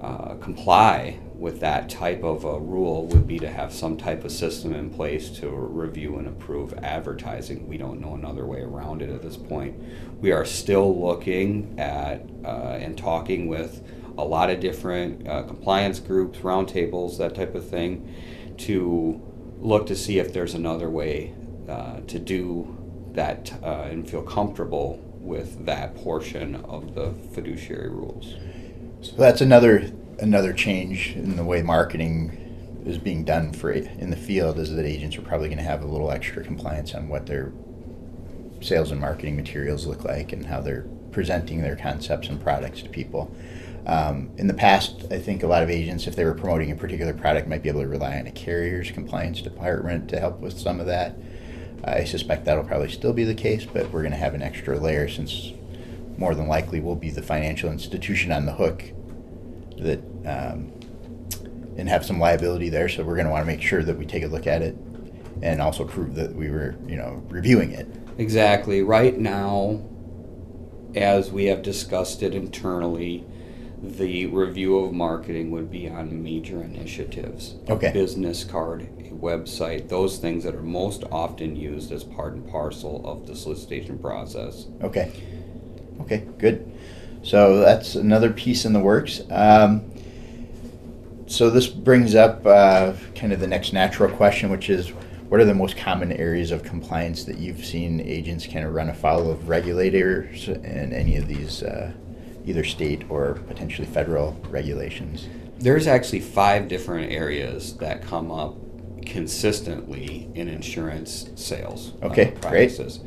uh, 0.00 0.34
comply 0.34 1.18
with 1.34 1.60
that 1.60 1.88
type 1.88 2.24
of 2.24 2.44
a 2.44 2.58
rule 2.58 3.06
would 3.06 3.26
be 3.26 3.38
to 3.38 3.48
have 3.48 3.72
some 3.72 3.96
type 3.96 4.24
of 4.24 4.32
system 4.32 4.74
in 4.74 4.90
place 4.90 5.30
to 5.30 5.48
review 5.48 6.16
and 6.16 6.26
approve 6.26 6.74
advertising. 6.82 7.68
We 7.68 7.78
don't 7.78 8.00
know 8.00 8.14
another 8.14 8.44
way 8.44 8.60
around 8.60 9.02
it 9.02 9.10
at 9.10 9.22
this 9.22 9.36
point. 9.36 9.80
We 10.20 10.32
are 10.32 10.44
still 10.44 11.00
looking 11.00 11.78
at 11.78 12.28
uh, 12.44 12.78
and 12.80 12.98
talking 12.98 13.46
with 13.46 13.82
a 14.18 14.24
lot 14.24 14.50
of 14.50 14.58
different 14.58 15.28
uh, 15.28 15.44
compliance 15.44 16.00
groups, 16.00 16.40
roundtables, 16.40 17.18
that 17.18 17.36
type 17.36 17.54
of 17.54 17.68
thing, 17.68 18.12
to 18.58 19.22
look 19.60 19.86
to 19.86 19.94
see 19.94 20.18
if 20.18 20.32
there's 20.32 20.54
another 20.54 20.90
way 20.90 21.34
uh, 21.68 22.00
to 22.08 22.18
do 22.18 22.76
that 23.14 23.52
uh, 23.62 23.88
and 23.90 24.08
feel 24.08 24.22
comfortable 24.22 25.00
with 25.20 25.66
that 25.66 25.96
portion 25.96 26.56
of 26.56 26.94
the 26.94 27.12
fiduciary 27.32 27.90
rules. 27.90 28.34
So 29.02 29.16
that's 29.16 29.40
another 29.40 29.92
another 30.20 30.52
change 30.52 31.14
in 31.14 31.36
the 31.36 31.44
way 31.44 31.62
marketing 31.62 32.82
is 32.84 32.98
being 32.98 33.24
done 33.24 33.52
for 33.52 33.70
in 33.70 34.10
the 34.10 34.16
field 34.16 34.58
is 34.58 34.74
that 34.74 34.84
agents 34.84 35.16
are 35.16 35.22
probably 35.22 35.48
going 35.48 35.58
to 35.58 35.64
have 35.64 35.82
a 35.82 35.86
little 35.86 36.10
extra 36.10 36.42
compliance 36.42 36.94
on 36.94 37.08
what 37.08 37.26
their 37.26 37.52
sales 38.60 38.90
and 38.90 39.00
marketing 39.00 39.36
materials 39.36 39.86
look 39.86 40.04
like 40.04 40.32
and 40.32 40.46
how 40.46 40.60
they're 40.60 40.86
presenting 41.12 41.62
their 41.62 41.76
concepts 41.76 42.28
and 42.28 42.40
products 42.40 42.82
to 42.82 42.88
people. 42.88 43.34
Um, 43.86 44.30
in 44.36 44.48
the 44.48 44.54
past, 44.54 45.06
I 45.10 45.18
think 45.18 45.42
a 45.42 45.46
lot 45.46 45.62
of 45.62 45.70
agents, 45.70 46.06
if 46.06 46.16
they 46.16 46.24
were 46.24 46.34
promoting 46.34 46.70
a 46.70 46.76
particular 46.76 47.14
product, 47.14 47.48
might 47.48 47.62
be 47.62 47.68
able 47.68 47.80
to 47.82 47.88
rely 47.88 48.18
on 48.18 48.26
a 48.26 48.32
carrier's 48.32 48.90
compliance 48.90 49.40
department 49.40 50.08
to 50.10 50.20
help 50.20 50.40
with 50.40 50.58
some 50.58 50.80
of 50.80 50.86
that. 50.86 51.16
I 51.84 52.04
suspect 52.04 52.44
that'll 52.44 52.64
probably 52.64 52.90
still 52.90 53.12
be 53.12 53.24
the 53.24 53.34
case, 53.34 53.64
but 53.64 53.90
we're 53.90 54.02
going 54.02 54.12
to 54.12 54.18
have 54.18 54.34
an 54.34 54.42
extra 54.42 54.78
layer 54.78 55.08
since 55.08 55.52
more 56.16 56.34
than 56.34 56.48
likely 56.48 56.80
we'll 56.80 56.96
be 56.96 57.10
the 57.10 57.22
financial 57.22 57.70
institution 57.70 58.32
on 58.32 58.44
the 58.44 58.52
hook 58.52 58.84
that 59.78 60.00
um, 60.26 60.72
and 61.76 61.88
have 61.88 62.04
some 62.04 62.18
liability 62.18 62.68
there. 62.68 62.88
So 62.88 63.04
we're 63.04 63.14
going 63.14 63.26
to 63.26 63.30
want 63.30 63.42
to 63.42 63.46
make 63.46 63.62
sure 63.62 63.82
that 63.84 63.96
we 63.96 64.04
take 64.04 64.24
a 64.24 64.26
look 64.26 64.46
at 64.46 64.62
it 64.62 64.76
and 65.40 65.62
also 65.62 65.84
prove 65.84 66.16
that 66.16 66.34
we 66.34 66.50
were, 66.50 66.74
you 66.86 66.96
know, 66.96 67.22
reviewing 67.28 67.70
it. 67.70 67.86
Exactly. 68.18 68.82
Right 68.82 69.16
now, 69.16 69.80
as 70.96 71.30
we 71.30 71.44
have 71.44 71.62
discussed 71.62 72.22
it 72.24 72.34
internally, 72.34 73.24
the 73.80 74.26
review 74.26 74.78
of 74.78 74.92
marketing 74.92 75.52
would 75.52 75.70
be 75.70 75.88
on 75.88 76.20
major 76.22 76.62
initiatives. 76.62 77.54
Okay. 77.70 77.92
business 77.92 78.42
card, 78.42 78.88
website, 79.20 79.88
those 79.88 80.18
things 80.18 80.44
that 80.44 80.54
are 80.54 80.62
most 80.62 81.04
often 81.10 81.56
used 81.56 81.92
as 81.92 82.04
part 82.04 82.34
and 82.34 82.48
parcel 82.48 83.06
of 83.06 83.26
the 83.26 83.36
solicitation 83.36 83.98
process. 83.98 84.66
Okay. 84.82 85.12
Okay, 86.00 86.26
good. 86.38 86.72
So 87.22 87.58
that's 87.58 87.94
another 87.94 88.30
piece 88.30 88.64
in 88.64 88.72
the 88.72 88.80
works. 88.80 89.20
Um, 89.30 89.90
so 91.26 91.50
this 91.50 91.66
brings 91.66 92.14
up 92.14 92.46
uh, 92.46 92.94
kind 93.14 93.32
of 93.32 93.40
the 93.40 93.46
next 93.46 93.72
natural 93.72 94.10
question, 94.14 94.50
which 94.50 94.70
is 94.70 94.88
what 95.28 95.40
are 95.40 95.44
the 95.44 95.54
most 95.54 95.76
common 95.76 96.10
areas 96.12 96.50
of 96.52 96.62
compliance 96.62 97.24
that 97.24 97.36
you've 97.36 97.64
seen 97.64 98.00
agents 98.00 98.46
kind 98.46 98.64
of 98.64 98.72
run 98.72 98.88
afoul 98.88 99.30
of 99.30 99.48
regulators 99.48 100.48
and 100.48 100.94
any 100.94 101.16
of 101.16 101.28
these 101.28 101.62
uh, 101.62 101.92
either 102.46 102.64
state 102.64 103.02
or 103.10 103.34
potentially 103.46 103.86
federal 103.86 104.40
regulations? 104.48 105.28
There's 105.58 105.86
actually 105.86 106.20
five 106.20 106.68
different 106.68 107.12
areas 107.12 107.76
that 107.76 108.00
come 108.00 108.30
up 108.30 108.56
consistently 109.08 110.28
in 110.34 110.48
insurance 110.48 111.30
sales. 111.34 111.92
uh, 112.02 112.06
Okay, 112.06 112.24
great. 112.26 112.40
practices. 112.40 113.00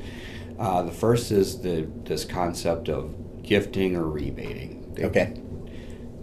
Uh, 0.60 0.84
the 0.84 0.92
first 0.92 1.32
is 1.32 1.60
the 1.62 1.88
this 2.06 2.26
concept 2.26 2.90
of 2.90 3.14
gifting 3.44 3.96
or 3.96 4.06
rebating. 4.06 4.92
They- 4.96 5.06
Okay. 5.06 5.34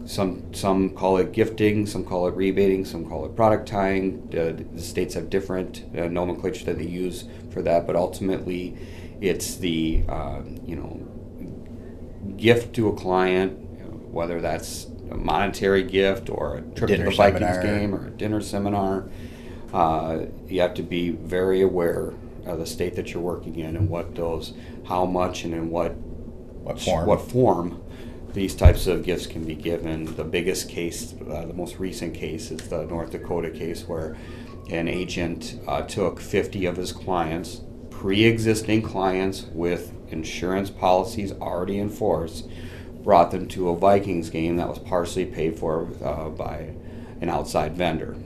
Some 0.05 0.43
some 0.55 0.91
call 0.91 1.19
it 1.19 1.33
gifting, 1.33 1.85
some 1.87 2.03
call 2.03 2.29
it 2.29 2.35
rebating, 2.35 2.85
some 2.87 3.05
call 3.05 3.27
it 3.27 3.37
product 3.37 3.69
tying. 3.69 4.23
Uh, 4.33 4.53
the 4.75 4.81
states 4.81 5.14
have 5.14 5.29
different 5.29 5.85
uh, 5.97 6.07
nomenclature 6.09 6.64
that 6.64 6.79
they 6.79 6.87
use 6.87 7.25
for 7.51 7.61
that, 7.62 7.87
but 7.87 7.95
ultimately, 7.95 8.75
it's 9.21 9.57
the 9.57 10.03
uh, 10.09 10.41
you 10.64 10.77
know 10.77 11.01
gift 12.37 12.75
to 12.77 12.88
a 12.88 12.95
client, 12.95 13.53
whether 14.11 14.41
that's 14.41 14.87
a 15.11 15.17
monetary 15.17 15.83
gift 15.83 16.31
or 16.31 16.57
a 16.57 16.61
trip 16.62 16.88
Dinner 16.88 17.05
to 17.05 17.11
the 17.11 17.17
Vikings 17.17 17.41
seminar. 17.57 17.62
game 17.62 17.95
or 17.95 18.07
a 18.07 18.11
dinner 18.11 18.41
seminar. 18.41 19.09
Uh, 19.73 20.27
you 20.47 20.61
have 20.61 20.75
to 20.75 20.83
be 20.83 21.11
very 21.11 21.61
aware 21.61 22.13
of 22.47 22.59
the 22.59 22.67
state 22.67 22.97
that 22.97 23.13
you're 23.13 23.23
working 23.23 23.57
in 23.59 23.77
and 23.77 23.89
what 23.91 24.15
those, 24.15 24.55
how 24.87 25.05
much 25.05 25.45
and 25.45 25.53
in 25.55 25.71
what 25.71 25.95
What 26.63 26.81
form? 26.81 27.07
what 27.07 27.21
form 27.21 27.83
these 28.33 28.55
types 28.55 28.87
of 28.87 29.05
gifts 29.05 29.27
can 29.27 29.45
be 29.45 29.55
given. 29.55 30.15
The 30.17 30.25
biggest 30.25 30.69
case, 30.69 31.15
uh, 31.31 31.47
the 31.47 31.55
most 31.55 31.79
recent 31.79 32.15
case, 32.15 32.51
is 32.51 32.69
the 32.69 32.85
North 32.87 33.11
Dakota 33.11 33.51
case 33.51 33.87
where 33.89 34.17
an 34.71 34.87
agent 34.89 35.59
uh, 35.67 35.83
took 35.83 36.21
50 36.21 36.67
of 36.67 36.77
his 36.77 36.93
clients, 36.93 37.63
pre 37.91 38.25
existing 38.25 38.83
clients 38.83 39.47
with 39.53 39.93
insurance 40.11 40.71
policies 40.71 41.33
already 41.33 41.79
in 41.79 41.89
force, 41.91 42.45
brought 43.03 43.31
them 43.31 43.49
to 43.49 43.71
a 43.71 43.77
Vikings 43.77 44.31
game 44.31 44.57
that 44.57 44.69
was 44.69 44.79
partially 44.79 45.25
paid 45.27 45.59
for 45.59 45.89
uh, 46.05 46.29
by 46.29 46.71
an 47.21 47.29
outside 47.29 47.77
vendor. 47.77 48.17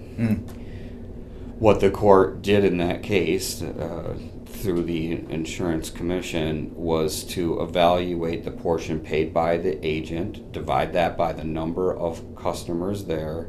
What 1.62 1.78
the 1.78 1.92
court 1.92 2.42
did 2.42 2.64
in 2.64 2.78
that 2.78 3.04
case, 3.04 3.62
uh, 3.62 4.16
through 4.46 4.82
the 4.82 5.12
insurance 5.12 5.90
commission, 5.90 6.72
was 6.74 7.22
to 7.26 7.60
evaluate 7.60 8.42
the 8.42 8.50
portion 8.50 8.98
paid 8.98 9.32
by 9.32 9.58
the 9.58 9.78
agent, 9.86 10.50
divide 10.50 10.92
that 10.94 11.16
by 11.16 11.32
the 11.32 11.44
number 11.44 11.96
of 11.96 12.34
customers 12.34 13.04
there, 13.04 13.46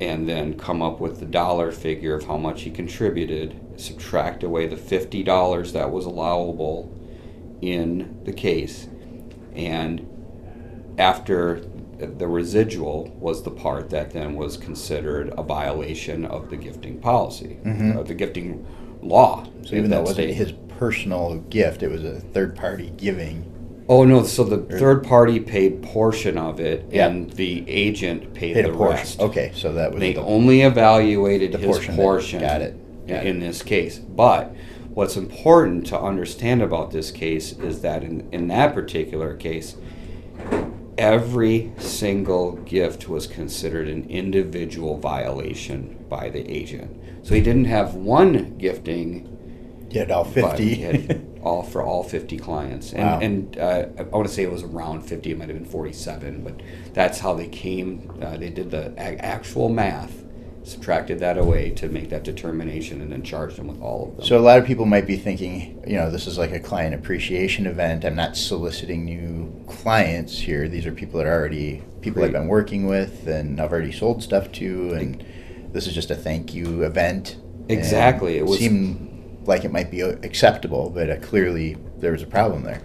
and 0.00 0.28
then 0.28 0.56
come 0.56 0.80
up 0.80 1.00
with 1.00 1.18
the 1.18 1.26
dollar 1.26 1.72
figure 1.72 2.14
of 2.14 2.26
how 2.26 2.36
much 2.36 2.62
he 2.62 2.70
contributed, 2.70 3.60
subtract 3.80 4.44
away 4.44 4.68
the 4.68 4.76
fifty 4.76 5.24
dollars 5.24 5.72
that 5.72 5.90
was 5.90 6.06
allowable 6.06 6.96
in 7.60 8.20
the 8.22 8.32
case, 8.32 8.86
and 9.56 10.06
after 10.98 11.66
the 11.98 12.26
residual 12.26 13.10
was 13.18 13.42
the 13.42 13.50
part 13.50 13.90
that 13.90 14.10
then 14.12 14.34
was 14.34 14.56
considered 14.56 15.32
a 15.36 15.42
violation 15.42 16.24
of 16.24 16.50
the 16.50 16.56
gifting 16.56 16.98
policy, 16.98 17.56
Mhm. 17.64 17.96
of 17.98 18.08
the 18.08 18.14
gifting 18.14 18.64
law. 19.02 19.44
So 19.64 19.76
even 19.76 19.90
though 19.90 19.96
that 20.04 20.18
it 20.18 20.28
wasn't 20.28 20.30
his 20.34 20.52
personal 20.78 21.36
gift, 21.50 21.82
it 21.82 21.90
was 21.90 22.04
a 22.04 22.14
third 22.20 22.54
party 22.54 22.92
giving. 22.96 23.44
Oh 23.88 24.04
no! 24.04 24.24
So 24.24 24.42
the 24.42 24.58
third 24.78 25.04
party 25.04 25.38
paid 25.38 25.80
portion 25.82 26.36
of 26.36 26.58
it, 26.58 26.86
Yeah. 26.90 27.06
and 27.06 27.30
the 27.32 27.64
agent 27.68 28.34
paid, 28.34 28.54
Paid 28.54 28.64
the 28.66 28.72
rest. 28.72 29.20
Okay, 29.20 29.52
so 29.54 29.72
that 29.74 29.92
was 29.92 30.00
They 30.00 30.12
the, 30.14 30.22
only 30.22 30.62
evaluated 30.62 31.52
the 31.52 31.58
his 31.58 31.66
portion 31.68 31.94
portion. 31.96 32.40
got 32.40 32.62
it, 32.62 32.74
got 33.06 33.24
in 33.24 33.36
it. 33.36 33.40
this 33.46 33.62
case. 33.62 33.98
But 34.00 34.52
what's 34.92 35.16
important 35.16 35.86
to 35.86 36.00
understand 36.00 36.62
about 36.62 36.90
this 36.90 37.12
case 37.12 37.52
is 37.52 37.82
that 37.82 38.02
in, 38.02 38.24
in 38.32 38.48
that 38.48 38.74
particular 38.74 39.34
case, 39.34 39.76
every 40.98 41.72
single 41.78 42.52
gift 42.52 43.08
was 43.08 43.26
considered 43.26 43.88
an 43.88 44.08
individual 44.08 44.98
violation 44.98 46.04
by 46.08 46.30
the 46.30 46.48
agent. 46.50 46.96
So 47.26 47.34
he 47.34 47.40
didn't 47.40 47.66
have 47.66 47.94
one 47.94 48.56
gifting 48.58 49.32
you 49.90 50.00
had 50.00 50.10
all 50.10 50.24
but 50.24 50.32
fifty. 50.56 50.74
he 50.74 50.82
had 50.82 51.38
all 51.42 51.62
for 51.62 51.80
all 51.80 52.02
50 52.02 52.38
clients 52.38 52.92
and, 52.92 53.02
Wow. 53.04 53.18
and 53.20 53.56
uh, 53.58 53.86
i 53.98 54.02
want 54.02 54.26
to 54.26 54.34
say 54.34 54.42
it 54.42 54.50
was 54.50 54.64
around 54.64 55.02
50 55.02 55.30
it 55.30 55.38
might 55.38 55.48
have 55.48 55.56
been 55.56 55.64
47 55.64 56.42
but 56.42 56.60
that's 56.92 57.20
how 57.20 57.34
they 57.34 57.46
came 57.46 58.10
uh, 58.20 58.36
they 58.36 58.50
did 58.50 58.72
the 58.72 58.92
actual 58.98 59.68
math 59.68 60.24
subtracted 60.66 61.20
that 61.20 61.38
away 61.38 61.70
to 61.70 61.88
make 61.88 62.10
that 62.10 62.24
determination 62.24 63.00
and 63.00 63.12
then 63.12 63.22
charged 63.22 63.56
them 63.56 63.68
with 63.68 63.80
all 63.80 64.08
of 64.08 64.16
them 64.16 64.26
So 64.26 64.36
a 64.36 64.40
lot 64.40 64.58
of 64.58 64.66
people 64.66 64.84
might 64.84 65.06
be 65.06 65.16
thinking, 65.16 65.80
you 65.86 65.96
know, 65.96 66.10
this 66.10 66.26
is 66.26 66.38
like 66.38 66.50
a 66.50 66.58
client 66.58 66.92
appreciation 66.92 67.66
event. 67.66 68.04
I'm 68.04 68.16
not 68.16 68.36
soliciting 68.36 69.04
new 69.04 69.64
clients 69.68 70.40
here. 70.40 70.66
These 70.68 70.84
are 70.84 70.92
people 70.92 71.18
that 71.18 71.26
are 71.28 71.32
already 71.32 71.82
people 72.00 72.24
I've 72.24 72.32
been 72.32 72.48
working 72.48 72.86
with 72.86 73.28
and 73.28 73.60
I've 73.60 73.70
already 73.70 73.92
sold 73.92 74.24
stuff 74.24 74.50
to, 74.52 74.92
and 74.94 75.24
this 75.72 75.86
is 75.86 75.94
just 75.94 76.10
a 76.10 76.16
thank 76.16 76.52
you 76.52 76.82
event. 76.82 77.36
And 77.68 77.70
Exactly. 77.70 78.36
It 78.36 78.44
was- 78.46 78.58
seemed 78.58 79.44
like 79.46 79.64
it 79.64 79.70
might 79.70 79.92
be 79.92 80.00
acceptable, 80.00 80.90
but 80.90 81.08
uh, 81.08 81.16
clearly 81.20 81.76
there 81.98 82.10
was 82.10 82.22
a 82.22 82.26
problem 82.26 82.64
there. 82.64 82.82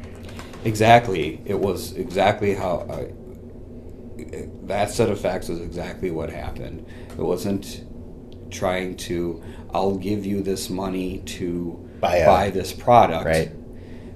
exactly 0.64 1.42
it 1.46 1.60
was 1.60 1.94
exactly 1.94 2.54
how 2.54 2.86
uh, 2.88 3.06
that 4.68 4.92
set 4.92 5.10
of 5.10 5.20
facts 5.20 5.50
was 5.50 5.60
exactly 5.60 6.12
what 6.12 6.30
happened 6.30 6.86
it 7.22 7.26
wasn't 7.26 7.84
trying 8.50 8.96
to 8.98 9.42
i'll 9.74 9.96
give 9.96 10.26
you 10.26 10.42
this 10.42 10.70
money 10.70 11.20
to 11.38 11.78
Buy 12.02 12.18
a- 12.18 12.26
buy 12.26 12.50
this 12.50 12.74
product 12.74 13.26
Right? 13.26 13.52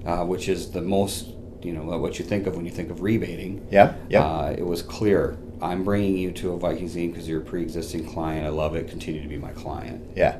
uh, 0.04 0.24
which 0.24 0.48
is 0.48 0.70
the 0.70 0.82
most, 0.82 1.26
you 1.62 1.72
know, 1.72 1.82
what 1.98 2.18
you 2.18 2.24
think 2.24 2.46
of 2.46 2.54
when 2.56 2.64
you 2.64 2.70
think 2.70 2.90
of 2.90 3.00
rebating. 3.02 3.66
Yeah, 3.72 3.94
Yep. 4.08 4.22
Uh, 4.24 4.54
it 4.56 4.64
was 4.64 4.82
clear. 4.82 5.36
I'm 5.60 5.82
bringing 5.82 6.16
you 6.16 6.30
to 6.32 6.52
a 6.52 6.58
Vikings 6.58 6.94
game 6.94 7.10
because 7.10 7.26
you're 7.28 7.40
a 7.40 7.44
pre-existing 7.44 8.06
client. 8.12 8.46
I 8.46 8.50
love 8.50 8.76
it. 8.76 8.86
Continue 8.88 9.20
to 9.22 9.28
be 9.28 9.36
my 9.36 9.50
client, 9.50 9.98
yeah. 10.14 10.38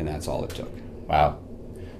and 0.00 0.08
that's 0.08 0.26
all 0.26 0.42
it 0.44 0.50
took. 0.50 0.72
Wow. 1.08 1.38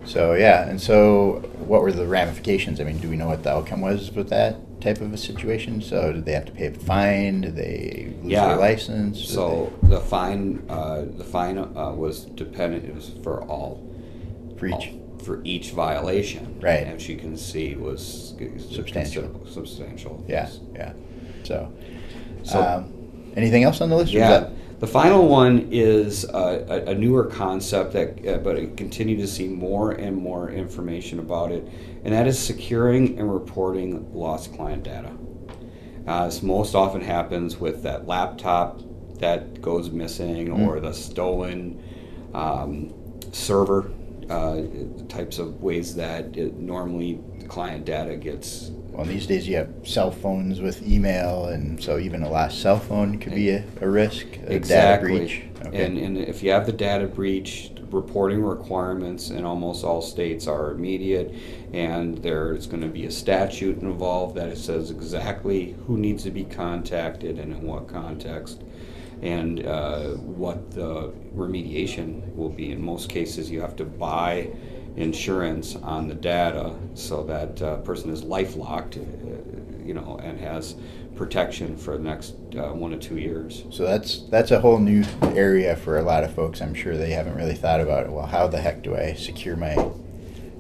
So 0.07 0.35
yeah, 0.35 0.69
and 0.69 0.81
so 0.81 1.43
what 1.67 1.83
were 1.83 1.93
the 1.93 2.07
ramifications? 2.07 2.81
I 2.81 2.85
mean, 2.85 2.99
do 2.99 3.09
we 3.09 3.17
know 3.17 3.27
what 3.29 3.43
the 3.43 3.51
outcome 3.51 3.81
was 3.81 4.11
with 4.13 4.29
that 4.31 4.57
type 4.81 5.01
of 5.01 5.13
a 5.13 5.17
situation? 5.17 5.81
So 5.81 6.13
did 6.13 6.25
they 6.27 6.33
have 6.33 6.45
to 6.47 6.53
pay 6.53 6.67
a 6.67 6.73
fine? 6.73 7.41
Did 7.41 7.57
they 7.57 8.13
lose 8.23 8.33
Yeah. 8.33 8.49
their 8.49 8.57
license? 8.57 9.19
Did 9.19 9.29
So 9.29 9.73
the 9.83 10.01
fine, 10.01 10.63
uh, 10.69 11.05
the 11.17 11.25
fine 11.25 11.57
uh, 11.59 11.93
was 11.97 12.25
dependent. 12.27 12.85
It 12.85 12.95
was 12.95 13.13
for 13.23 13.43
all, 13.45 13.83
for 14.59 14.67
each. 14.67 14.73
all- 14.75 15.01
for 15.25 15.41
each 15.43 15.71
violation. 15.71 16.55
Right. 16.61 16.87
As 16.87 17.09
you 17.09 17.17
can 17.17 17.35
see, 17.39 17.75
was 17.77 18.35
Substantial. 18.71 19.41
Substantial. 19.51 20.23
Yeah, 20.29 20.51
yeah. 20.75 20.93
So, 21.45 21.73
So- 22.43 22.61
um, 22.61 22.93
anything 23.35 23.63
else 23.65 23.81
on 23.81 23.89
the 23.89 23.97
list? 23.97 24.13
Yeah. 24.13 24.49
The 24.85 24.91
final 24.91 25.27
one 25.27 25.69
is 25.71 26.27
uh, 26.27 26.67
a, 26.69 26.91
a 26.91 26.95
newer 26.95 27.25
concept 27.25 27.95
that, 27.95 28.29
uh, 28.29 28.37
but 28.37 28.59
I 28.59 28.67
continue 28.77 29.17
to 29.17 29.27
see 29.27 29.49
more 29.49 29.93
and 29.93 30.15
more 30.15 30.51
information 30.51 31.21
about 31.21 31.53
it, 31.53 31.67
and 32.05 32.13
that 32.13 32.27
is 32.27 32.39
securing 32.39 33.19
and 33.19 33.33
reporting 33.33 34.13
lost 34.13 34.53
client 34.53 34.83
data. 34.83 35.11
Uh, 36.07 36.27
this 36.27 36.43
most 36.43 36.75
often 36.75 37.01
happens 37.01 37.57
with 37.59 37.83
that 37.85 38.07
laptop 38.07 38.83
that 39.21 39.63
goes 39.63 39.89
missing 39.91 40.49
Mm. 40.49 40.69
or 40.69 40.81
the 40.81 40.93
stolen 40.93 41.83
um, 42.35 42.93
server. 43.33 43.91
Uh, 44.29 44.63
types 45.09 45.39
of 45.39 45.63
ways 45.63 45.95
that 45.95 46.37
it, 46.37 46.57
normally 46.57 47.21
client 47.55 47.85
data 47.85 48.17
gets 48.17 48.73
Well, 48.91 49.05
these 49.05 49.29
days 49.29 49.47
you 49.47 49.55
have 49.55 49.71
cell 49.85 50.11
phones 50.11 50.61
with 50.61 50.85
email, 50.85 51.47
and 51.47 51.81
so 51.81 51.99
even 51.99 52.25
a 52.25 52.29
lost 52.29 52.61
cell 52.61 52.81
phone 52.81 53.21
could 53.21 53.33
be 53.33 53.51
a, 53.51 53.65
a 53.81 53.89
risk, 53.89 54.27
a 54.49 54.53
exactly. 54.53 55.13
data 55.13 55.25
breach. 55.25 55.67
Okay. 55.67 55.85
And, 55.85 55.97
and 55.97 56.19
if 56.19 56.43
you 56.43 56.51
have 56.51 56.67
the 56.67 56.73
data 56.73 57.07
breach, 57.07 57.71
reporting 57.91 58.43
requirements 58.43 59.31
in 59.31 59.45
almost 59.45 59.85
all 59.85 60.03
states 60.03 60.49
are 60.49 60.73
immediate, 60.73 61.33
and 61.73 62.19
there's 62.19 62.67
going 62.67 62.83
to 62.83 62.89
be 62.89 63.07
a 63.07 63.11
statute 63.11 63.81
involved 63.83 64.35
that 64.35 64.49
it 64.49 64.59
says 64.59 64.91
exactly 64.91 65.77
who 65.87 65.97
needs 65.97 66.25
to 66.25 66.33
be 66.33 66.43
contacted 66.43 67.39
and 67.39 67.53
in 67.53 67.63
what 67.63 67.87
context, 67.87 68.65
and 69.23 69.65
uh, 69.65 70.09
what 70.17 70.73
the 70.73 71.15
remediation 71.37 72.35
will 72.35 72.51
be. 72.51 72.73
In 72.73 72.83
most 72.83 73.09
cases, 73.09 73.49
you 73.49 73.61
have 73.61 73.77
to 73.77 73.85
buy 73.85 74.51
insurance 74.97 75.77
on 75.77 76.09
the 76.09 76.15
data 76.15 76.75
so 76.95 77.23
that 77.25 77.61
uh, 77.61 77.77
person 77.79 78.11
is 78.11 78.23
life 78.23 78.57
locked, 78.57 78.97
uh, 78.97 79.01
you 79.85 79.95
know, 79.95 80.19
and 80.23 80.39
has 80.39 80.77
protection 81.17 81.77
for 81.77 81.97
the 81.97 82.03
next 82.03 82.35
uh, 82.57 82.73
one 82.73 82.91
to 82.91 82.99
two 82.99 83.19
years. 83.19 83.65
So 83.71 83.85
that's 83.85 84.23
that's 84.31 84.51
a 84.51 84.61
whole 84.61 84.79
new 84.79 85.05
area 85.23 85.77
for 85.77 85.99
a 85.99 86.03
lot 86.03 86.25
of 86.25 86.35
folks. 86.35 86.61
I'm 86.61 86.75
sure 86.75 86.97
they 86.97 87.11
haven't 87.11 87.37
really 87.37 87.55
thought 87.55 87.81
about 87.81 88.05
it. 88.05 88.13
Well, 88.13 88.27
how 88.27 88.47
the 88.47 88.61
heck 88.61 88.83
do 88.83 88.97
I 88.97 89.15
secure 89.15 89.57
my 89.57 89.93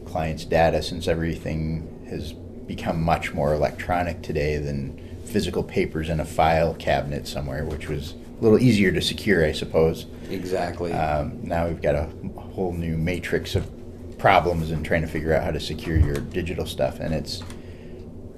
clients' 0.07 0.45
data 0.45 0.83
since 0.83 1.09
everything 1.09 2.07
has 2.09 2.33
become 2.33 3.03
much 3.03 3.35
more 3.35 3.55
electronic 3.55 4.23
today 4.23 4.59
than 4.59 5.01
physical 5.25 5.63
papers 5.63 6.09
in 6.09 6.21
a 6.21 6.25
file 6.25 6.75
cabinet 6.75 7.27
somewhere, 7.27 7.65
which 7.65 7.89
was 7.89 8.15
a 8.39 8.43
little 8.43 8.59
easier 8.59 8.93
to 8.93 9.01
secure, 9.01 9.45
I 9.45 9.53
suppose. 9.53 10.07
Exactly. 10.31 10.93
Um, 10.93 11.41
now 11.43 11.67
we've 11.67 11.83
got 11.83 11.95
a 11.95 12.09
whole 12.37 12.73
new 12.73 12.97
matrix 12.97 13.55
of 13.55 13.69
problems 14.19 14.71
in 14.71 14.83
trying 14.83 15.03
to 15.03 15.09
figure 15.09 15.35
out 15.35 15.45
how 15.45 15.51
to 15.51 15.61
secure 15.61 15.99
your 15.99 16.17
digital 16.17 16.67
stuff, 16.67 17.01
and 17.01 17.15
it's 17.15 17.43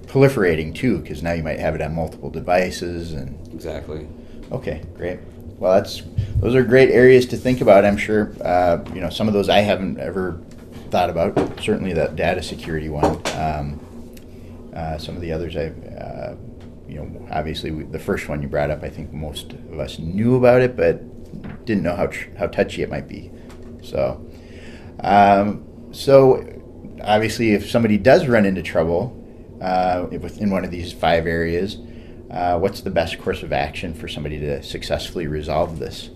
proliferating 0.07 0.75
too 0.75 0.99
because 0.99 1.23
now 1.23 1.33
you 1.33 1.43
might 1.43 1.59
have 1.59 1.75
it 1.75 1.83
on 1.83 1.95
multiple 1.95 2.31
devices 2.31 3.13
and 3.13 3.39
exactly. 3.53 4.07
Okay, 4.53 4.83
great. 4.95 5.19
Well, 5.59 5.75
that's 5.75 6.03
those 6.37 6.55
are 6.55 6.63
great 6.63 6.91
areas 6.91 7.27
to 7.27 7.37
think 7.37 7.61
about. 7.61 7.85
I'm 7.85 7.97
sure 7.97 8.33
uh, 8.43 8.85
you 8.95 9.01
know 9.01 9.11
some 9.11 9.29
of 9.29 9.35
those 9.35 9.49
I 9.49 9.61
haven't 9.61 9.99
ever 9.99 10.41
thought 10.91 11.11
about. 11.11 11.35
Certainly 11.61 11.95
that 11.95 12.17
data 12.17 12.43
security 12.43 12.89
one. 12.89 13.21
Um, 13.35 13.81
uh, 14.77 14.99
some 14.99 15.15
of 15.15 15.23
the 15.23 15.33
others 15.33 15.57
I, 15.57 15.69
uh, 15.99 16.37
you 16.87 16.97
know, 16.97 17.29
obviously 17.31 17.71
we, 17.71 17.85
the 17.85 17.99
first 17.99 18.29
one 18.29 18.43
you 18.43 18.49
brought 18.49 18.71
up, 18.71 18.83
I 18.83 18.91
think 18.91 19.11
most 19.11 19.55
of 19.55 19.81
us 19.81 19.99
knew 19.99 20.37
about 20.37 20.61
it, 20.61 20.77
but 20.77 21.65
didn't 21.65 21.83
know 21.83 21.97
how 21.97 22.07
tr- 22.07 22.29
how 22.39 22.47
touchy 22.47 22.83
it 22.83 22.91
might 22.91 23.09
be. 23.09 23.31
So, 23.83 24.25
um, 25.01 25.66
so 25.93 26.45
obviously, 27.03 27.53
if 27.53 27.71
somebody 27.71 27.99
does 27.99 28.27
run 28.27 28.45
into 28.45 28.63
trouble 28.63 29.17
uh, 29.61 30.07
within 30.11 30.51
one 30.51 30.65
of 30.65 30.71
these 30.71 30.93
five 30.93 31.27
areas, 31.27 31.79
uh, 32.31 32.59
what's 32.59 32.81
the 32.81 32.91
best 32.91 33.19
course 33.19 33.43
of 33.43 33.53
action 33.53 33.95
for 33.95 34.09
somebody 34.09 34.39
to 34.41 34.63
successfully 34.63 35.27
resolve 35.27 35.79
this? 35.79 36.11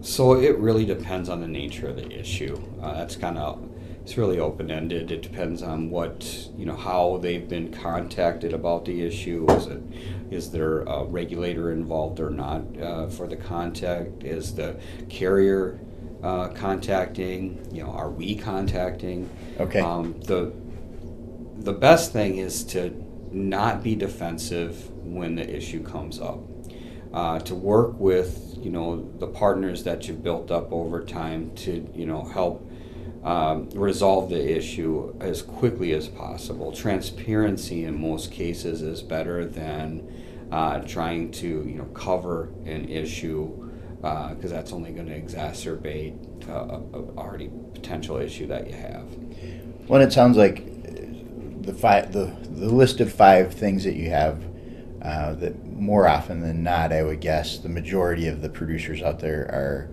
So 0.00 0.34
it 0.34 0.58
really 0.58 0.84
depends 0.84 1.28
on 1.28 1.40
the 1.40 1.48
nature 1.48 1.88
of 1.88 1.96
the 1.96 2.10
issue. 2.10 2.60
Uh, 2.82 2.94
that's 2.94 3.16
kind 3.16 3.38
of 3.38 3.70
it's 4.02 4.18
really 4.18 4.38
open 4.38 4.70
ended. 4.70 5.10
It 5.10 5.22
depends 5.22 5.62
on 5.62 5.88
what 5.88 6.48
you 6.58 6.66
know 6.66 6.76
how 6.76 7.16
they've 7.22 7.48
been 7.48 7.72
contacted 7.72 8.52
about 8.52 8.84
the 8.84 9.02
issue. 9.02 9.46
Is 9.52 9.66
it 9.66 9.82
is 10.30 10.50
there 10.50 10.82
a 10.82 11.04
regulator 11.04 11.72
involved 11.72 12.20
or 12.20 12.28
not 12.28 12.62
uh, 12.78 13.08
for 13.08 13.26
the 13.26 13.36
contact? 13.36 14.22
Is 14.22 14.54
the 14.54 14.78
carrier 15.08 15.80
uh, 16.24 16.48
contacting? 16.48 17.68
You 17.70 17.84
know, 17.84 17.90
are 17.90 18.10
we 18.10 18.34
contacting? 18.34 19.28
Okay. 19.60 19.80
Um, 19.80 20.18
the 20.22 20.52
the 21.56 21.72
best 21.72 22.12
thing 22.12 22.38
is 22.38 22.64
to 22.64 22.90
not 23.30 23.82
be 23.82 23.94
defensive 23.94 24.90
when 25.04 25.34
the 25.36 25.56
issue 25.56 25.82
comes 25.84 26.18
up. 26.18 26.40
Uh, 27.12 27.38
to 27.38 27.54
work 27.54 28.00
with 28.00 28.58
you 28.60 28.70
know 28.70 29.08
the 29.18 29.26
partners 29.26 29.84
that 29.84 30.08
you've 30.08 30.22
built 30.22 30.50
up 30.50 30.72
over 30.72 31.04
time 31.04 31.54
to 31.54 31.88
you 31.94 32.06
know 32.06 32.24
help 32.24 32.68
um, 33.22 33.68
resolve 33.70 34.30
the 34.30 34.56
issue 34.56 35.14
as 35.20 35.42
quickly 35.42 35.92
as 35.92 36.08
possible. 36.08 36.72
Transparency 36.72 37.84
in 37.84 38.00
most 38.00 38.32
cases 38.32 38.82
is 38.82 39.02
better 39.02 39.44
than 39.44 40.48
uh, 40.50 40.80
trying 40.80 41.30
to 41.30 41.46
you 41.46 41.76
know 41.76 41.84
cover 41.94 42.48
an 42.64 42.88
issue 42.88 43.63
because 44.04 44.50
that's 44.50 44.72
only 44.72 44.92
going 44.92 45.06
to 45.06 45.18
exacerbate 45.18 46.48
uh, 46.48 46.52
a, 46.52 46.98
a 46.98 47.16
already 47.16 47.50
potential 47.72 48.18
issue 48.18 48.46
that 48.46 48.66
you 48.66 48.74
have. 48.74 49.06
Well, 49.88 50.02
it 50.02 50.12
sounds 50.12 50.36
like 50.36 50.58
uh, 50.58 51.00
the 51.62 51.72
five 51.72 52.12
the 52.12 52.36
the 52.42 52.68
list 52.68 53.00
of 53.00 53.10
five 53.12 53.54
things 53.54 53.84
that 53.84 53.94
you 53.94 54.10
have 54.10 54.44
uh, 55.00 55.34
that 55.34 55.64
more 55.64 56.06
often 56.06 56.40
than 56.40 56.62
not, 56.62 56.92
I 56.92 57.02
would 57.02 57.20
guess 57.20 57.58
the 57.58 57.68
majority 57.68 58.26
of 58.26 58.42
the 58.42 58.48
producers 58.48 59.00
out 59.02 59.20
there 59.20 59.42
are 59.50 59.88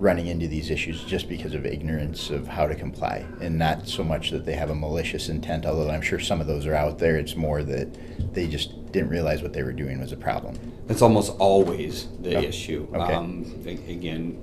running 0.00 0.28
into 0.28 0.48
these 0.48 0.70
issues 0.70 1.04
just 1.04 1.28
because 1.28 1.52
of 1.54 1.66
ignorance 1.66 2.30
of 2.30 2.48
how 2.48 2.66
to 2.66 2.74
comply, 2.74 3.24
and 3.40 3.58
not 3.58 3.86
so 3.86 4.02
much 4.02 4.30
that 4.30 4.46
they 4.46 4.54
have 4.54 4.70
a 4.70 4.74
malicious 4.74 5.28
intent. 5.28 5.66
Although 5.66 5.90
I'm 5.90 6.00
sure 6.00 6.18
some 6.18 6.40
of 6.40 6.46
those 6.46 6.64
are 6.66 6.74
out 6.74 6.98
there. 6.98 7.16
It's 7.16 7.36
more 7.36 7.62
that 7.62 8.34
they 8.34 8.46
just 8.48 8.90
didn't 8.92 9.10
realize 9.10 9.42
what 9.42 9.52
they 9.52 9.62
were 9.62 9.74
doing 9.74 10.00
was 10.00 10.10
a 10.12 10.16
problem. 10.16 10.58
It's 10.88 11.02
almost 11.02 11.36
always 11.38 12.08
the 12.20 12.36
Oh, 12.36 12.40
issue. 12.42 12.88
okay. 12.94 13.12
Um, 13.14 13.44
again, 13.66 14.42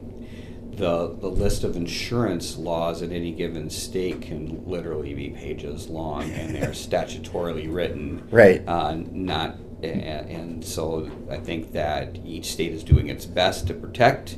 the 0.75 1.07
the 1.19 1.27
list 1.27 1.63
of 1.63 1.75
insurance 1.75 2.55
laws 2.55 3.01
in 3.01 3.11
any 3.11 3.31
given 3.31 3.69
state 3.71 4.21
can 4.21 4.63
literally 4.67 5.15
be 5.15 5.29
pages 5.31 5.89
long, 5.89 6.29
and 6.31 6.53
they're 6.55 6.69
statutorily 6.87 7.73
written. 7.73 8.21
Right. 8.29 8.61
Uh, 8.67 8.95
not, 9.11 9.57
a- 9.81 9.87
and 9.87 10.63
so 10.63 11.09
I 11.31 11.37
think 11.37 11.71
that 11.73 12.19
each 12.23 12.45
state 12.51 12.73
is 12.73 12.83
doing 12.83 13.07
its 13.09 13.25
best 13.25 13.65
to 13.67 13.73
protect, 13.73 14.37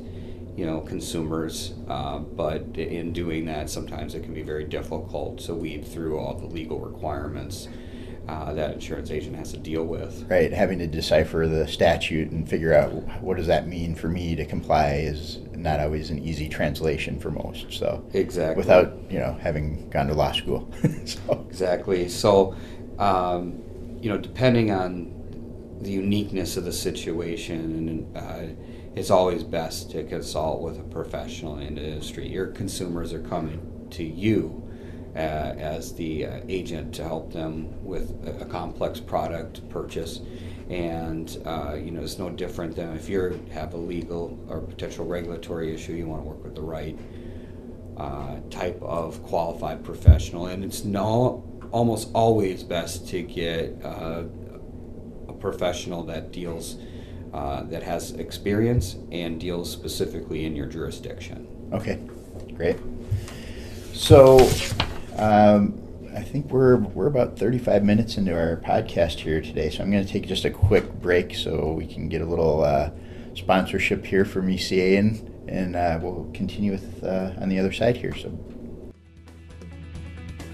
you 0.55 0.65
know, 0.65 0.81
consumers. 0.81 1.73
Uh, 1.87 2.19
but 2.19 2.77
in 2.77 3.13
doing 3.13 3.45
that, 3.45 3.69
sometimes 3.69 4.15
it 4.15 4.23
can 4.23 4.33
be 4.33 4.41
very 4.41 4.65
difficult 4.65 5.39
to 5.39 5.55
weed 5.55 5.85
through 5.87 6.17
all 6.19 6.33
the 6.35 6.47
legal 6.47 6.79
requirements 6.79 7.67
uh, 8.27 8.53
that 8.53 8.73
insurance 8.73 9.09
agent 9.09 9.35
has 9.35 9.51
to 9.51 9.57
deal 9.57 9.83
with. 9.83 10.29
Right, 10.29 10.53
having 10.53 10.77
to 10.79 10.87
decipher 10.87 11.47
the 11.47 11.67
statute 11.67 12.29
and 12.31 12.47
figure 12.47 12.73
out 12.73 12.91
what 13.21 13.37
does 13.37 13.47
that 13.47 13.67
mean 13.67 13.95
for 13.95 14.07
me 14.07 14.35
to 14.35 14.45
comply 14.45 14.95
is 14.97 15.39
not 15.53 15.79
always 15.79 16.11
an 16.11 16.19
easy 16.19 16.47
translation 16.47 17.19
for 17.19 17.31
most. 17.31 17.73
So 17.73 18.05
Exactly. 18.13 18.57
without 18.57 18.93
you 19.09 19.19
know 19.19 19.37
having 19.41 19.89
gone 19.89 20.07
to 20.07 20.13
law 20.13 20.31
school, 20.31 20.69
so 21.05 21.45
Exactly. 21.49 22.07
So, 22.07 22.55
um, 22.99 23.63
you 24.01 24.09
know, 24.09 24.17
depending 24.17 24.71
on 24.71 25.15
the 25.81 25.91
uniqueness 25.91 26.55
of 26.55 26.65
the 26.65 26.71
situation, 26.71 28.05
and 28.13 28.17
uh, 28.17 28.68
it's 28.95 29.09
always 29.09 29.43
best 29.43 29.91
to 29.91 30.03
consult 30.03 30.61
with 30.61 30.79
a 30.79 30.83
professional 30.83 31.57
in 31.59 31.75
the 31.75 31.83
industry. 31.83 32.27
Your 32.27 32.47
consumers 32.47 33.13
are 33.13 33.21
coming 33.21 33.87
to 33.91 34.03
you 34.03 34.67
uh, 35.15 35.19
as 35.19 35.93
the 35.95 36.25
uh, 36.25 36.39
agent 36.47 36.93
to 36.95 37.03
help 37.03 37.31
them 37.33 37.83
with 37.83 38.11
a, 38.25 38.43
a 38.43 38.45
complex 38.45 38.99
product 38.99 39.67
purchase. 39.69 40.21
And 40.69 41.35
uh, 41.45 41.73
you 41.73 41.91
know, 41.91 42.01
it's 42.01 42.19
no 42.19 42.29
different 42.29 42.75
than 42.75 42.95
if 42.95 43.09
you 43.09 43.39
have 43.51 43.73
a 43.73 43.77
legal 43.77 44.39
or 44.49 44.61
potential 44.61 45.05
regulatory 45.05 45.73
issue. 45.73 45.93
You 45.93 46.07
want 46.07 46.23
to 46.23 46.29
work 46.29 46.43
with 46.43 46.55
the 46.55 46.61
right 46.61 46.97
uh, 47.97 48.37
type 48.49 48.81
of 48.81 49.23
qualified 49.23 49.83
professional, 49.83 50.47
and 50.47 50.63
it's 50.63 50.83
no 50.85 51.43
almost 51.71 52.09
always 52.13 52.63
best 52.63 53.07
to 53.09 53.21
get 53.21 53.75
uh, 53.83 54.23
a 55.27 55.33
professional 55.33 56.03
that 56.03 56.31
deals 56.31 56.77
uh, 57.33 57.63
that 57.63 57.83
has 57.83 58.11
experience 58.13 58.95
and 59.11 59.39
deals 59.39 59.71
specifically 59.71 60.45
in 60.45 60.55
your 60.55 60.65
jurisdiction. 60.65 61.47
okay, 61.73 61.99
great. 62.55 62.77
So 63.93 64.39
um, 65.17 65.79
I 66.15 66.21
think 66.21 66.49
we're 66.51 66.77
we're 66.77 67.07
about 67.07 67.37
35 67.37 67.83
minutes 67.83 68.17
into 68.17 68.33
our 68.33 68.57
podcast 68.57 69.19
here 69.19 69.41
today, 69.41 69.69
so 69.69 69.83
I'm 69.83 69.91
going 69.91 70.05
to 70.05 70.11
take 70.11 70.27
just 70.27 70.45
a 70.45 70.49
quick 70.49 70.91
break 70.93 71.35
so 71.35 71.73
we 71.73 71.85
can 71.85 72.09
get 72.09 72.21
a 72.21 72.25
little 72.25 72.63
uh, 72.63 72.89
sponsorship 73.35 74.05
here 74.05 74.25
from 74.25 74.47
ECA 74.47 74.97
and 74.97 75.25
and 75.47 75.75
uh, 75.75 75.99
we'll 76.01 76.29
continue 76.33 76.71
with 76.71 77.03
uh, 77.03 77.31
on 77.39 77.49
the 77.49 77.59
other 77.59 77.71
side 77.71 77.97
here. 77.97 78.15
So. 78.15 78.31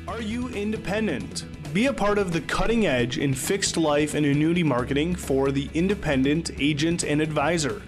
Are 0.07 0.21
you 0.21 0.49
independent? 0.49 1.45
Be 1.75 1.87
a 1.87 1.93
part 1.93 2.17
of 2.17 2.31
the 2.31 2.39
cutting 2.39 2.85
edge 2.85 3.17
in 3.17 3.33
fixed 3.33 3.75
life 3.75 4.13
and 4.13 4.25
annuity 4.25 4.63
marketing 4.63 5.13
for 5.13 5.51
the 5.51 5.69
independent 5.73 6.51
agent 6.57 7.03
and 7.03 7.21
advisor. 7.21 7.81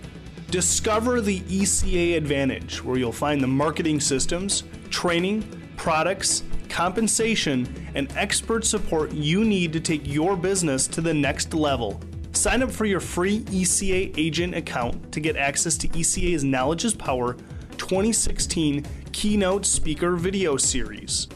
Discover 0.52 1.22
the 1.22 1.40
ECA 1.40 2.18
Advantage, 2.18 2.84
where 2.84 2.98
you'll 2.98 3.14
find 3.14 3.40
the 3.40 3.48
marketing 3.48 4.02
systems, 4.02 4.66
training, 4.90 5.42
products, 5.78 6.44
compensation, 6.68 7.66
and 7.96 8.12
expert 8.18 8.66
support 8.66 9.14
you 9.14 9.46
need 9.46 9.72
to 9.72 9.80
take 9.80 10.06
your 10.06 10.36
business 10.36 10.86
to 10.88 11.00
the 11.00 11.14
next 11.14 11.54
level. 11.54 12.02
Sign 12.34 12.64
up 12.64 12.72
for 12.72 12.84
your 12.84 13.00
free 13.00 13.40
ECA 13.44 14.14
agent 14.18 14.54
account 14.54 15.14
to 15.14 15.22
get 15.22 15.38
access 15.38 15.78
to 15.78 15.88
ECA's 15.88 16.44
Knowledge 16.44 16.84
is 16.84 16.94
Power 16.94 17.38
2016 17.78 18.86
Keynote 19.14 19.66
Speaker 19.66 20.18
Video 20.18 20.58
Series. 20.58 21.30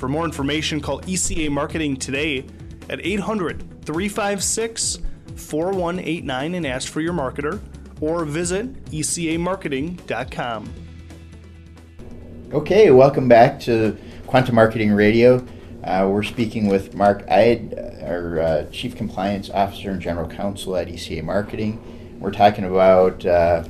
For 0.00 0.08
more 0.08 0.24
information, 0.24 0.80
call 0.80 1.02
ECA 1.02 1.50
Marketing 1.50 1.94
today 1.94 2.46
at 2.88 3.04
800 3.04 3.84
356 3.84 4.98
4189 5.36 6.54
and 6.54 6.66
ask 6.66 6.90
for 6.90 7.02
your 7.02 7.12
marketer, 7.12 7.60
or 8.00 8.24
visit 8.24 8.82
ecamarketing.com. 8.86 10.72
Okay, 12.54 12.90
welcome 12.90 13.28
back 13.28 13.60
to 13.60 13.94
Quantum 14.26 14.54
Marketing 14.54 14.90
Radio. 14.92 15.46
Uh, 15.84 16.08
we're 16.10 16.22
speaking 16.22 16.66
with 16.66 16.94
Mark 16.94 17.22
Eide, 17.28 17.74
our 18.02 18.40
uh, 18.40 18.64
Chief 18.70 18.96
Compliance 18.96 19.50
Officer 19.50 19.90
and 19.90 20.00
General 20.00 20.30
Counsel 20.30 20.76
at 20.76 20.88
ECA 20.88 21.22
Marketing. 21.22 22.18
We're 22.18 22.32
talking 22.32 22.64
about 22.64 23.26
uh, 23.26 23.64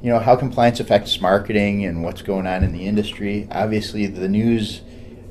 you 0.00 0.08
know 0.08 0.20
how 0.20 0.36
compliance 0.36 0.80
affects 0.80 1.20
marketing 1.20 1.84
and 1.84 2.02
what's 2.02 2.22
going 2.22 2.46
on 2.46 2.64
in 2.64 2.72
the 2.72 2.86
industry. 2.86 3.46
Obviously, 3.50 4.06
the 4.06 4.26
news 4.26 4.80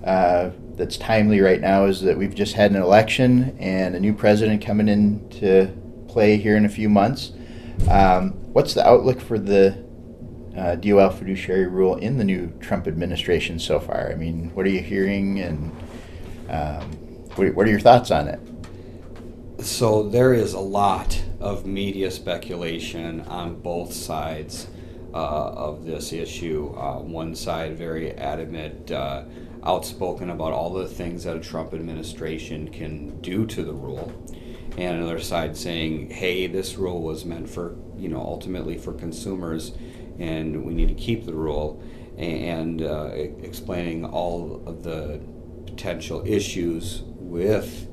uh, 0.03 0.51
that's 0.75 0.97
timely 0.97 1.41
right 1.41 1.59
now 1.59 1.85
is 1.85 2.01
that 2.01 2.17
we've 2.17 2.35
just 2.35 2.53
had 2.53 2.71
an 2.71 2.77
election 2.77 3.57
and 3.59 3.95
a 3.95 3.99
new 3.99 4.13
president 4.13 4.63
coming 4.63 4.87
into 4.87 5.71
play 6.07 6.37
here 6.37 6.55
in 6.55 6.65
a 6.65 6.69
few 6.69 6.89
months. 6.89 7.31
Um, 7.89 8.31
what's 8.53 8.73
the 8.73 8.87
outlook 8.87 9.19
for 9.19 9.37
the 9.37 9.85
uh, 10.57 10.75
DOL 10.75 11.09
fiduciary 11.11 11.67
rule 11.67 11.95
in 11.95 12.17
the 12.17 12.23
new 12.23 12.51
Trump 12.59 12.87
administration 12.87 13.59
so 13.59 13.79
far? 13.79 14.11
I 14.11 14.15
mean, 14.15 14.51
what 14.55 14.65
are 14.65 14.69
you 14.69 14.81
hearing, 14.81 15.39
and 15.39 15.71
um, 16.49 16.81
what, 17.35 17.53
what 17.53 17.67
are 17.67 17.69
your 17.69 17.79
thoughts 17.79 18.11
on 18.11 18.27
it? 18.27 18.39
So 19.63 20.03
there 20.03 20.33
is 20.33 20.53
a 20.53 20.59
lot 20.59 21.21
of 21.39 21.65
media 21.65 22.11
speculation 22.11 23.21
on 23.21 23.59
both 23.59 23.93
sides 23.93 24.67
uh, 25.13 25.17
of 25.17 25.85
this 25.85 26.13
issue. 26.13 26.73
Uh, 26.77 26.99
one 26.99 27.35
side 27.35 27.77
very 27.77 28.11
adamant, 28.13 28.91
uh, 28.91 29.23
outspoken 29.63 30.29
about 30.29 30.53
all 30.53 30.73
the 30.73 30.87
things 30.87 31.23
that 31.23 31.35
a 31.35 31.39
Trump 31.39 31.73
administration 31.73 32.69
can 32.69 33.19
do 33.21 33.45
to 33.45 33.63
the 33.63 33.73
rule, 33.73 34.11
and 34.77 34.97
another 34.97 35.19
side 35.19 35.57
saying, 35.57 36.09
"Hey, 36.09 36.47
this 36.47 36.75
rule 36.75 37.01
was 37.01 37.25
meant 37.25 37.49
for 37.49 37.75
you 37.97 38.09
know 38.09 38.21
ultimately 38.21 38.77
for 38.77 38.93
consumers, 38.93 39.73
and 40.19 40.65
we 40.65 40.73
need 40.73 40.89
to 40.89 40.95
keep 40.95 41.25
the 41.25 41.33
rule." 41.33 41.81
And 42.17 42.81
uh, 42.81 43.11
explaining 43.13 44.03
all 44.03 44.63
of 44.65 44.81
the 44.83 45.19
potential 45.67 46.23
issues 46.25 47.03
with 47.05 47.87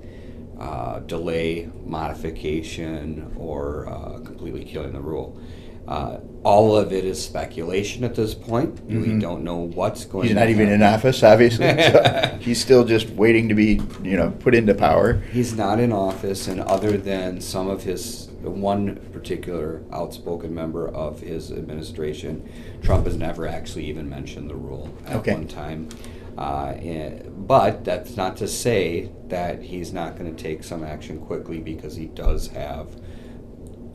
uh, 0.59 1.01
delay, 1.01 1.69
modification, 1.85 3.35
or 3.37 3.89
uh, 3.89 4.21
completely 4.21 4.65
killing 4.65 4.93
the 4.93 5.01
rule. 5.01 5.39
Uh, 5.87 6.19
all 6.45 6.77
of 6.77 6.93
it 6.93 7.05
is 7.05 7.23
speculation 7.23 8.05
at 8.05 8.15
this 8.15 8.35
point. 8.35 8.85
We 8.85 9.19
don't 9.19 9.45
know 9.45 9.57
what's 9.57 10.05
going. 10.05 10.27
He's 10.29 10.35
not 10.37 10.49
even 10.49 10.69
in 10.69 10.83
office, 10.83 11.23
obviously. 11.23 11.67
so 11.83 12.37
he's 12.41 12.61
still 12.61 12.85
just 12.85 13.09
waiting 13.11 13.49
to 13.49 13.55
be, 13.55 13.81
you 14.03 14.17
know, 14.17 14.31
put 14.31 14.55
into 14.55 14.75
power. 14.75 15.15
He's 15.33 15.55
not 15.55 15.81
in 15.81 15.93
office, 15.93 16.49
and 16.49 16.61
other 16.61 16.97
than 16.97 17.41
some 17.41 17.69
of 17.69 17.83
his 17.83 18.29
one 18.43 18.97
particular 19.13 19.83
outspoken 19.93 20.55
member 20.55 20.89
of 20.89 21.21
his 21.21 21.51
administration, 21.51 22.47
Trump 22.83 23.07
has 23.07 23.17
never 23.17 23.47
actually 23.47 23.87
even 23.87 24.09
mentioned 24.09 24.51
the 24.51 24.55
rule 24.55 24.95
at 25.07 25.17
Okay. 25.17 25.33
one 25.33 25.49
time. 25.49 25.89
Uh, 26.37 26.75
and, 26.83 27.47
but 27.47 27.85
that's 27.85 28.17
not 28.17 28.37
to 28.37 28.49
say 28.49 29.09
that 29.29 29.63
he's 29.63 29.93
not 29.93 30.19
going 30.19 30.35
to 30.35 30.43
take 30.43 30.65
some 30.65 30.83
action 30.85 31.19
quickly 31.21 31.59
because 31.61 31.95
he 31.95 32.07
does 32.07 32.49
have 32.49 32.89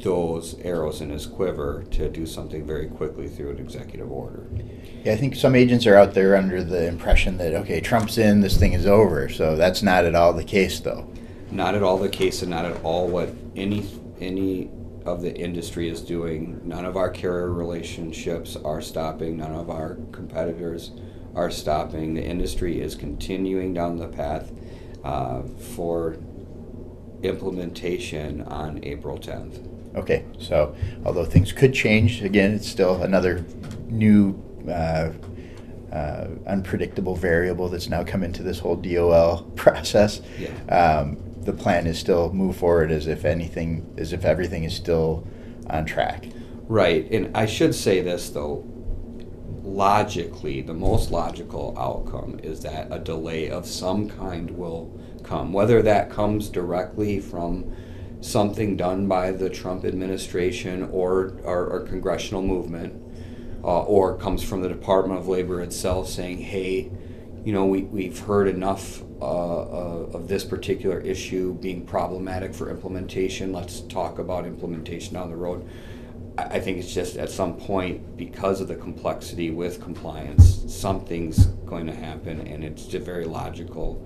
those 0.01 0.57
arrows 0.61 1.01
in 1.01 1.09
his 1.09 1.25
quiver 1.25 1.83
to 1.91 2.09
do 2.09 2.25
something 2.25 2.65
very 2.65 2.87
quickly 2.87 3.27
through 3.27 3.51
an 3.51 3.59
executive 3.59 4.11
order. 4.11 4.47
Yeah, 5.03 5.13
I 5.13 5.17
think 5.17 5.35
some 5.35 5.55
agents 5.55 5.85
are 5.85 5.95
out 5.95 6.13
there 6.13 6.35
under 6.35 6.63
the 6.63 6.87
impression 6.87 7.37
that 7.37 7.53
okay, 7.53 7.81
Trump's 7.81 8.17
in, 8.17 8.41
this 8.41 8.57
thing 8.57 8.73
is 8.73 8.85
over. 8.85 9.29
So 9.29 9.55
that's 9.55 9.81
not 9.83 10.05
at 10.05 10.15
all 10.15 10.33
the 10.33 10.43
case, 10.43 10.79
though. 10.79 11.07
not 11.51 11.75
at 11.75 11.83
all 11.83 11.97
the 11.97 12.09
case 12.09 12.41
and 12.41 12.51
not 12.51 12.65
at 12.65 12.83
all 12.83 13.07
what 13.07 13.33
any 13.55 13.85
any 14.19 14.69
of 15.05 15.21
the 15.21 15.35
industry 15.35 15.89
is 15.89 16.01
doing. 16.01 16.61
None 16.65 16.85
of 16.85 16.95
our 16.97 17.09
carrier 17.09 17.51
relationships 17.51 18.55
are 18.57 18.81
stopping. 18.81 19.37
None 19.37 19.53
of 19.53 19.69
our 19.69 19.95
competitors 20.11 20.91
are 21.35 21.49
stopping. 21.49 22.13
The 22.13 22.23
industry 22.23 22.81
is 22.81 22.95
continuing 22.95 23.73
down 23.73 23.97
the 23.97 24.07
path 24.07 24.51
uh, 25.03 25.43
for 25.75 26.17
implementation 27.23 28.41
on 28.43 28.79
April 28.83 29.17
10th. 29.17 29.65
Okay, 29.95 30.25
so 30.37 30.75
although 31.05 31.25
things 31.25 31.51
could 31.51 31.73
change, 31.73 32.21
again, 32.21 32.53
it's 32.53 32.67
still 32.67 33.01
another 33.01 33.43
new 33.87 34.41
uh, 34.69 35.11
uh, 35.91 36.27
unpredictable 36.45 37.15
variable 37.15 37.67
that's 37.69 37.89
now 37.89 38.03
come 38.03 38.23
into 38.23 38.43
this 38.43 38.59
whole 38.59 38.75
DOL 38.75 39.43
process. 39.55 40.21
Yeah. 40.37 40.49
Um, 40.67 41.17
the 41.41 41.53
plan 41.53 41.87
is 41.87 41.97
still 41.97 42.31
move 42.31 42.57
forward 42.57 42.91
as 42.91 43.07
if 43.07 43.25
anything, 43.25 43.91
as 43.97 44.13
if 44.13 44.25
everything 44.25 44.63
is 44.65 44.75
still 44.75 45.25
on 45.67 45.85
track. 45.85 46.27
Right, 46.67 47.09
and 47.11 47.35
I 47.35 47.45
should 47.45 47.73
say 47.73 48.01
this 48.01 48.29
though. 48.29 48.65
Logically, 49.63 50.61
the 50.61 50.73
most 50.73 51.11
logical 51.11 51.75
outcome 51.77 52.39
is 52.41 52.61
that 52.61 52.87
a 52.91 52.99
delay 52.99 53.49
of 53.49 53.65
some 53.67 54.09
kind 54.09 54.49
will 54.51 54.91
come. 55.23 55.53
Whether 55.53 55.81
that 55.83 56.09
comes 56.09 56.49
directly 56.49 57.19
from 57.19 57.71
something 58.21 58.75
done 58.75 59.07
by 59.07 59.31
the 59.31 59.49
Trump 59.49 59.85
administration 59.85 60.89
or 60.91 61.37
our, 61.45 61.79
congressional 61.81 62.41
movement, 62.41 62.93
uh, 63.63 63.83
or 63.83 64.17
comes 64.17 64.43
from 64.43 64.61
the 64.61 64.69
Department 64.69 65.19
of 65.19 65.27
Labor 65.27 65.61
itself 65.61 66.09
saying, 66.09 66.39
hey, 66.39 66.91
you 67.43 67.53
know, 67.53 67.65
we, 67.65 67.83
we've 67.83 68.19
heard 68.19 68.47
enough 68.47 69.01
uh, 69.21 69.25
uh, 69.25 70.09
of 70.13 70.27
this 70.27 70.43
particular 70.43 70.99
issue 70.99 71.53
being 71.55 71.85
problematic 71.85 72.53
for 72.53 72.69
implementation. 72.69 73.53
Let's 73.53 73.81
talk 73.81 74.19
about 74.19 74.45
implementation 74.45 75.13
down 75.13 75.29
the 75.29 75.35
road. 75.35 75.67
I 76.37 76.59
think 76.59 76.77
it's 76.77 76.93
just 76.93 77.17
at 77.17 77.29
some 77.29 77.57
point, 77.57 78.15
because 78.15 78.61
of 78.61 78.69
the 78.69 78.75
complexity 78.75 79.49
with 79.49 79.81
compliance, 79.81 80.63
something's 80.73 81.47
going 81.65 81.85
to 81.87 81.95
happen, 81.95 82.47
and 82.47 82.63
it's 82.63 82.85
very 82.85 83.25
logical. 83.25 84.05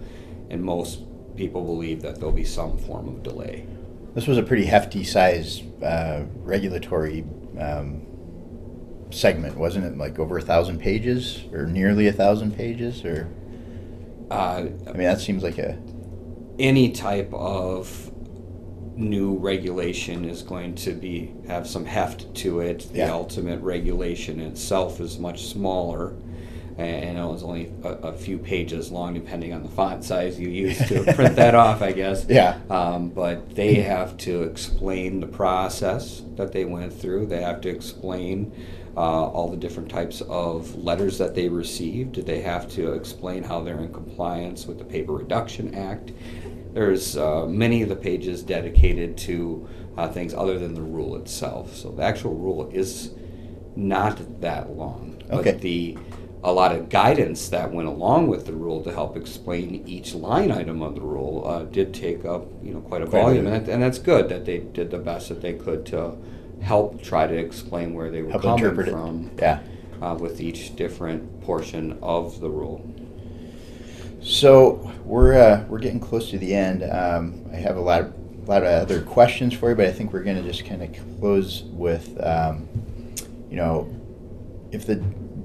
And 0.50 0.64
most 0.64 1.02
people 1.36 1.64
believe 1.64 2.02
that 2.02 2.16
there'll 2.16 2.32
be 2.32 2.44
some 2.44 2.78
form 2.80 3.08
of 3.08 3.22
delay. 3.22 3.68
This 4.14 4.28
was 4.28 4.38
a 4.38 4.44
pretty 4.44 4.66
hefty 4.66 5.04
size 5.04 5.62
uh, 5.82 6.24
regulatory 6.38 7.26
um, 7.60 8.02
segment, 9.10 9.58
wasn't 9.58 9.86
it? 9.86 9.98
Like 9.98 10.20
over 10.20 10.38
a 10.38 10.42
thousand 10.42 10.80
pages, 10.80 11.44
or 11.52 11.66
nearly 11.66 12.08
a 12.08 12.14
thousand 12.14 12.56
pages, 12.56 13.04
or 13.04 13.28
uh, 14.30 14.66
I 14.88 14.92
mean, 14.92 15.04
that 15.04 15.20
seems 15.20 15.42
like 15.44 15.58
a 15.58 15.78
any 16.60 16.92
type 16.92 17.34
of 17.34 18.12
new 18.96 19.36
regulation 19.40 20.24
is 20.26 20.44
going 20.44 20.76
to 20.76 20.92
be 20.94 21.34
have 21.48 21.68
some 21.68 21.84
heft 21.86 22.32
to 22.36 22.60
it. 22.60 22.88
The 22.92 23.00
Yeah. 23.00 23.12
ultimate 23.14 23.60
regulation 23.62 24.40
itself 24.40 25.00
is 25.00 25.18
much 25.18 25.46
smaller, 25.48 26.14
and 26.78 27.18
it 27.18 27.24
was 27.24 27.44
only 27.44 27.72
a, 27.84 27.90
a 27.90 28.14
few 28.14 28.38
pages 28.38 28.92
long, 28.92 29.14
depending 29.14 29.54
on 29.54 29.64
the 29.64 29.70
font 29.70 30.04
size 30.04 30.40
you 30.40 30.50
use 30.50 30.78
to 30.88 31.04
print 31.14 31.36
that 31.36 31.54
off, 31.54 31.82
I 31.82 31.92
guess. 31.92 32.26
Yeah. 32.28 32.60
Um, 32.70 33.10
but 33.10 33.56
they 33.56 33.76
have 33.76 34.18
to 34.18 34.44
explain 34.44 35.20
the 35.20 35.28
process 35.28 36.24
that 36.36 36.52
they 36.52 36.66
went 36.66 36.92
through. 36.92 37.28
They 37.28 37.42
have 37.42 37.62
to 37.62 37.70
explain 37.70 38.52
uh, 38.96 39.00
all 39.00 39.50
the 39.50 39.58
different 39.58 39.90
types 39.90 40.22
of 40.22 40.76
letters 40.76 41.18
that 41.20 41.36
they 41.36 41.50
received. 41.50 42.16
They 42.26 42.42
have 42.42 42.70
to 42.72 42.94
explain 42.94 43.44
how 43.44 43.62
they're 43.62 43.80
in 43.80 43.94
compliance 43.94 44.66
with 44.66 44.78
the 44.80 44.86
Paper 44.86 45.14
Reduction 45.14 45.76
Act. 45.76 46.12
There's 46.74 47.18
uh, 47.18 47.46
many 47.46 47.84
of 47.84 47.90
the 47.90 47.96
pages 47.96 48.42
dedicated 48.42 49.16
to 49.20 49.68
uh, 49.98 50.08
things 50.08 50.34
other 50.34 50.58
than 50.58 50.74
the 50.74 50.82
rule 50.82 51.16
itself. 51.18 51.76
So 51.76 51.92
the 51.92 52.04
actual 52.04 52.34
rule 52.34 52.70
is 52.72 53.12
not 53.76 54.42
that 54.42 54.72
long. 54.72 55.22
Okay. 55.32 55.52
But 55.52 55.62
the 55.62 55.98
a 56.44 56.52
lot 56.52 56.76
of 56.76 56.90
guidance 56.90 57.48
that 57.50 57.72
went 57.72 57.88
along 57.88 58.28
with 58.28 58.46
the 58.46 58.54
rule 58.54 58.84
to 58.84 58.92
help 58.92 59.16
explain 59.16 59.88
each 59.88 60.14
line 60.14 60.52
item 60.52 60.82
of 60.82 60.96
the 60.96 61.02
rule 61.02 61.48
uh, 61.48 61.64
did 61.64 61.94
take 61.94 62.26
up 62.26 62.46
you 62.62 62.74
know 62.74 62.82
quite 62.82 63.02
a 63.02 63.08
Quite 63.08 63.22
volume, 63.22 63.48
and, 63.48 63.66
that, 63.66 63.72
and 63.72 63.82
that's 63.82 64.00
good 64.00 64.30
that 64.30 64.46
they 64.46 64.60
did 64.60 64.92
the 64.92 64.98
best 64.98 65.30
that 65.30 65.42
they 65.42 65.54
could 65.54 65.86
to 65.88 66.18
help 66.62 67.02
try 67.02 67.28
to 67.28 67.36
explain 67.36 67.94
where 67.94 68.10
they 68.12 68.22
were 68.22 68.32
help 68.32 68.44
coming 68.44 68.76
from 68.86 69.32
it. 69.38 69.42
Yeah. 69.42 69.60
uh, 70.02 70.16
with 70.16 70.42
each 70.42 70.76
different 70.76 71.42
portion 71.44 71.98
of 72.02 72.40
the 72.40 72.50
rule. 72.50 72.86
So 74.22 74.92
we're 75.04 75.34
uh, 75.34 75.66
we're 75.68 75.80
getting 75.80 76.00
close 76.00 76.30
to 76.32 76.38
the 76.38 76.54
end. 76.54 76.84
Um, 76.84 77.46
I 77.52 77.56
have 77.58 77.76
a 77.76 77.82
lot 77.82 78.02
of, 78.02 78.14
lot 78.48 78.64
of 78.64 78.70
other 78.70 79.02
questions 79.02 79.54
for 79.54 79.70
you, 79.70 79.76
but 79.76 79.86
I 79.86 79.92
think 79.92 80.14
we're 80.14 80.24
going 80.24 80.42
to 80.42 80.44
just 80.44 80.66
kind 80.66 80.82
of 80.82 81.20
close 81.20 81.64
with, 81.64 82.18
um, 82.26 82.68
you 83.50 83.58
know, 83.58 83.94
if 84.72 84.86
the 84.86 85.04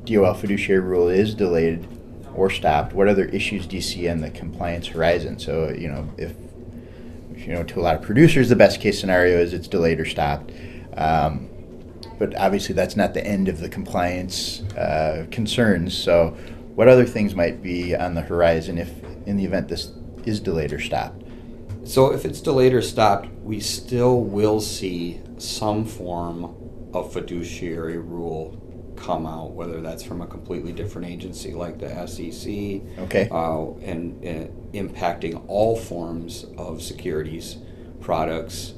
DOL 0.09 0.35
fiduciary 0.35 0.81
rule 0.81 1.09
is 1.09 1.35
delayed 1.35 1.87
or 2.35 2.51
stopped, 2.51 2.93
what 2.93 3.09
other 3.09 3.27
issues 3.27 3.67
do 3.67 3.77
you 3.77 3.83
see 3.83 4.09
on 4.09 4.21
the 4.21 4.31
compliance 4.31 4.87
horizon? 4.87 5.39
So 5.39 5.71
you 5.71 5.89
know, 5.89 6.09
if 6.17 6.35
you 7.37 7.55
know, 7.55 7.63
to 7.65 7.81
a 7.81 7.83
lot 7.83 7.97
of 7.97 8.03
producers, 8.03 8.49
the 8.49 8.57
best 8.57 8.81
case 8.81 8.99
scenario 8.99 9.39
is 9.39 9.53
it's 9.53 9.69
delayed 9.69 10.01
or 10.01 10.05
stopped. 10.05 10.53
Um, 10.97 11.49
but 12.19 12.37
obviously, 12.37 12.75
that's 12.75 12.97
not 12.97 13.15
the 13.15 13.25
end 13.25 13.49
of 13.49 13.61
the 13.61 13.69
compliance 13.69 14.63
uh, 14.75 15.27
concerns. 15.31 15.97
So, 15.97 16.37
what 16.75 16.89
other 16.89 17.05
things 17.05 17.35
might 17.35 17.63
be 17.63 17.95
on 17.95 18.15
the 18.15 18.23
horizon 18.23 18.79
if, 18.79 18.91
in 19.27 19.37
the 19.37 19.45
event 19.45 19.69
this 19.69 19.93
is 20.25 20.41
delayed 20.41 20.73
or 20.73 20.81
stopped? 20.81 21.23
So 21.85 22.13
if 22.13 22.27
it's 22.27 22.43
delayed 22.43 22.75
or 22.75 22.83
stopped, 22.83 23.29
we 23.43 23.61
still 23.61 24.21
will 24.21 24.61
see 24.61 25.23
some 25.39 25.87
form 25.87 26.55
of 26.93 27.13
fiduciary 27.15 27.97
rule 27.97 28.61
come 28.99 29.27
out, 29.27 29.53
whether 29.53 29.81
that's 29.81 30.03
from 30.03 30.21
a 30.21 30.27
completely 30.27 30.73
different 30.73 31.09
agency 31.09 31.53
like 31.55 31.79
the 31.79 32.07
SEC, 32.07 32.49
Okay. 33.05 33.29
uh, 33.31 33.71
and, 33.83 34.23
and 34.25 34.73
impacting 34.73 35.43
all 35.49 35.77
forms 35.77 36.45
of 36.57 36.83
securities 36.83 37.57
products. 38.01 38.75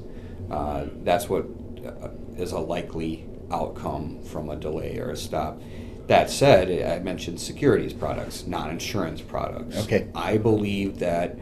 Uh, 0.51 0.87
that's 1.03 1.29
what 1.29 1.47
uh, 1.85 2.09
is 2.37 2.53
a 2.53 2.59
likely 2.59 3.27
outcome 3.51 4.23
from 4.23 4.51
a 4.51 4.57
delay 4.57 4.99
or 4.99 5.11
a 5.11 5.17
stop. 5.17 5.61
That 6.07 6.29
said, 6.31 6.71
I 6.85 7.03
mentioned 7.03 7.41
securities 7.41 7.93
products, 7.93 8.47
not 8.47 8.71
insurance 8.71 9.21
products. 9.21 9.77
Okay. 9.85 10.09
I 10.15 10.39
believe 10.39 10.99
that 10.99 11.37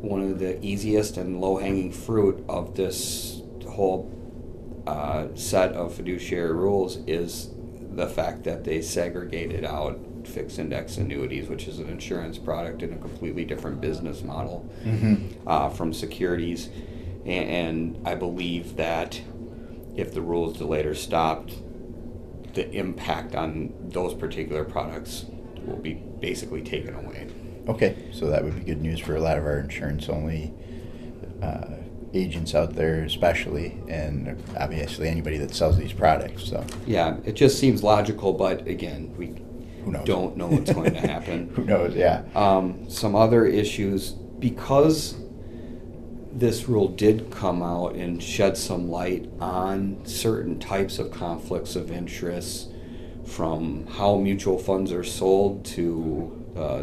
one 0.00 0.22
of 0.22 0.38
the 0.38 0.64
easiest 0.64 1.16
and 1.16 1.40
low 1.40 1.56
hanging 1.58 1.92
fruit 1.92 2.44
of 2.48 2.74
this 2.76 3.40
whole 3.68 4.10
uh, 4.86 5.28
set 5.34 5.72
of 5.72 5.94
fiduciary 5.94 6.52
rules 6.52 6.96
is 7.06 7.50
the 7.96 8.08
fact 8.08 8.44
that 8.44 8.64
they 8.64 8.80
segregated 8.80 9.64
out 9.64 9.98
fixed 10.24 10.58
index 10.58 10.96
annuities, 10.96 11.48
which 11.48 11.66
is 11.66 11.78
an 11.78 11.88
insurance 11.88 12.38
product 12.38 12.82
in 12.82 12.92
a 12.92 12.96
completely 12.96 13.44
different 13.44 13.80
business 13.80 14.22
model 14.22 14.68
uh, 15.46 15.68
from 15.68 15.92
securities. 15.92 16.68
And, 17.26 17.98
and 17.98 18.08
I 18.08 18.14
believe 18.14 18.76
that 18.76 19.20
if 19.96 20.14
the 20.14 20.22
rules 20.22 20.58
delayed 20.58 20.86
or 20.86 20.94
stopped, 20.94 21.54
the 22.54 22.70
impact 22.70 23.34
on 23.34 23.72
those 23.80 24.14
particular 24.14 24.64
products 24.64 25.26
will 25.64 25.76
be 25.76 25.94
basically 25.94 26.62
taken 26.62 26.94
away. 26.94 27.28
Okay, 27.68 27.96
so 28.12 28.26
that 28.26 28.42
would 28.42 28.56
be 28.56 28.64
good 28.64 28.82
news 28.82 28.98
for 28.98 29.14
a 29.16 29.20
lot 29.20 29.38
of 29.38 29.44
our 29.44 29.58
insurance 29.58 30.08
only 30.08 30.52
uh, 31.42 31.76
agents 32.14 32.54
out 32.54 32.74
there, 32.74 33.02
especially, 33.04 33.76
and 33.88 34.42
obviously 34.58 35.08
anybody 35.08 35.38
that 35.38 35.54
sells 35.54 35.76
these 35.78 35.92
products. 35.92 36.44
So, 36.44 36.64
Yeah, 36.86 37.16
it 37.24 37.32
just 37.32 37.58
seems 37.58 37.82
logical, 37.82 38.32
but 38.32 38.66
again, 38.66 39.14
we 39.16 39.34
Who 39.84 39.92
knows? 39.92 40.04
don't 40.06 40.36
know 40.36 40.48
what's 40.48 40.72
going 40.72 40.92
to 40.94 41.00
happen. 41.00 41.50
who 41.54 41.64
knows? 41.64 41.94
Yeah. 41.94 42.22
Um, 42.34 42.88
some 42.90 43.14
other 43.14 43.46
issues, 43.46 44.10
because 44.12 45.16
this 46.32 46.68
rule 46.68 46.88
did 46.88 47.30
come 47.30 47.62
out 47.62 47.94
and 47.94 48.22
shed 48.22 48.56
some 48.56 48.90
light 48.90 49.28
on 49.40 49.98
certain 50.04 50.58
types 50.58 50.98
of 50.98 51.10
conflicts 51.10 51.76
of 51.76 51.90
interest, 51.90 52.68
from 53.24 53.86
how 53.86 54.16
mutual 54.16 54.58
funds 54.58 54.92
are 54.92 55.04
sold 55.04 55.64
to 55.64 56.44
uh, 56.56 56.82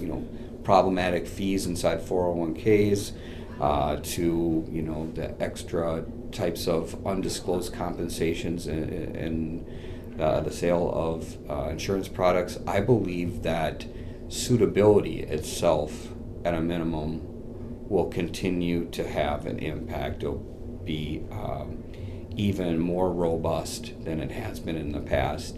you 0.00 0.06
know 0.06 0.26
problematic 0.64 1.26
fees 1.26 1.66
inside 1.66 2.00
401ks, 2.00 3.12
uh, 3.60 3.96
to 4.02 4.66
you 4.70 4.82
know 4.82 5.10
the 5.14 5.40
extra 5.40 6.04
types 6.32 6.66
of 6.66 7.06
undisclosed 7.06 7.72
compensations 7.72 8.66
and, 8.66 9.66
uh, 10.18 10.40
the 10.40 10.50
sale 10.50 10.90
of 10.92 11.38
uh, 11.48 11.70
insurance 11.70 12.08
products. 12.08 12.58
I 12.66 12.80
believe 12.80 13.42
that 13.42 13.86
suitability 14.28 15.20
itself, 15.20 16.08
at 16.44 16.52
a 16.52 16.60
minimum, 16.60 17.22
will 17.88 18.06
continue 18.06 18.84
to 18.90 19.08
have 19.08 19.46
an 19.46 19.58
impact. 19.60 20.22
It'll 20.22 20.36
be 20.84 21.22
um, 21.30 21.82
even 22.36 22.78
more 22.78 23.10
robust 23.10 24.04
than 24.04 24.20
it 24.20 24.30
has 24.30 24.60
been 24.60 24.76
in 24.76 24.92
the 24.92 25.00
past. 25.00 25.56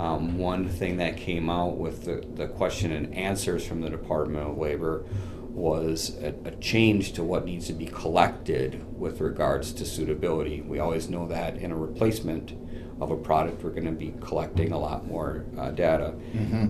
Um, 0.00 0.38
one 0.38 0.68
thing 0.68 0.96
that 0.98 1.16
came 1.16 1.50
out 1.50 1.76
with 1.76 2.04
the, 2.04 2.24
the 2.34 2.48
question 2.48 2.92
and 2.92 3.12
answers 3.14 3.66
from 3.66 3.80
the 3.80 3.90
Department 3.90 4.48
of 4.48 4.56
Labor 4.56 5.04
was 5.58 6.16
a, 6.22 6.34
a 6.44 6.52
change 6.56 7.12
to 7.14 7.22
what 7.22 7.44
needs 7.44 7.66
to 7.66 7.72
be 7.72 7.86
collected 7.86 8.98
with 8.98 9.20
regards 9.20 9.72
to 9.74 9.84
suitability. 9.84 10.60
We 10.60 10.78
always 10.78 11.10
know 11.10 11.26
that 11.28 11.56
in 11.56 11.72
a 11.72 11.76
replacement 11.76 12.52
of 13.00 13.10
a 13.10 13.16
product, 13.16 13.62
we're 13.62 13.70
going 13.70 13.84
to 13.84 13.92
be 13.92 14.14
collecting 14.20 14.72
a 14.72 14.78
lot 14.78 15.06
more 15.06 15.44
uh, 15.58 15.70
data. 15.70 16.14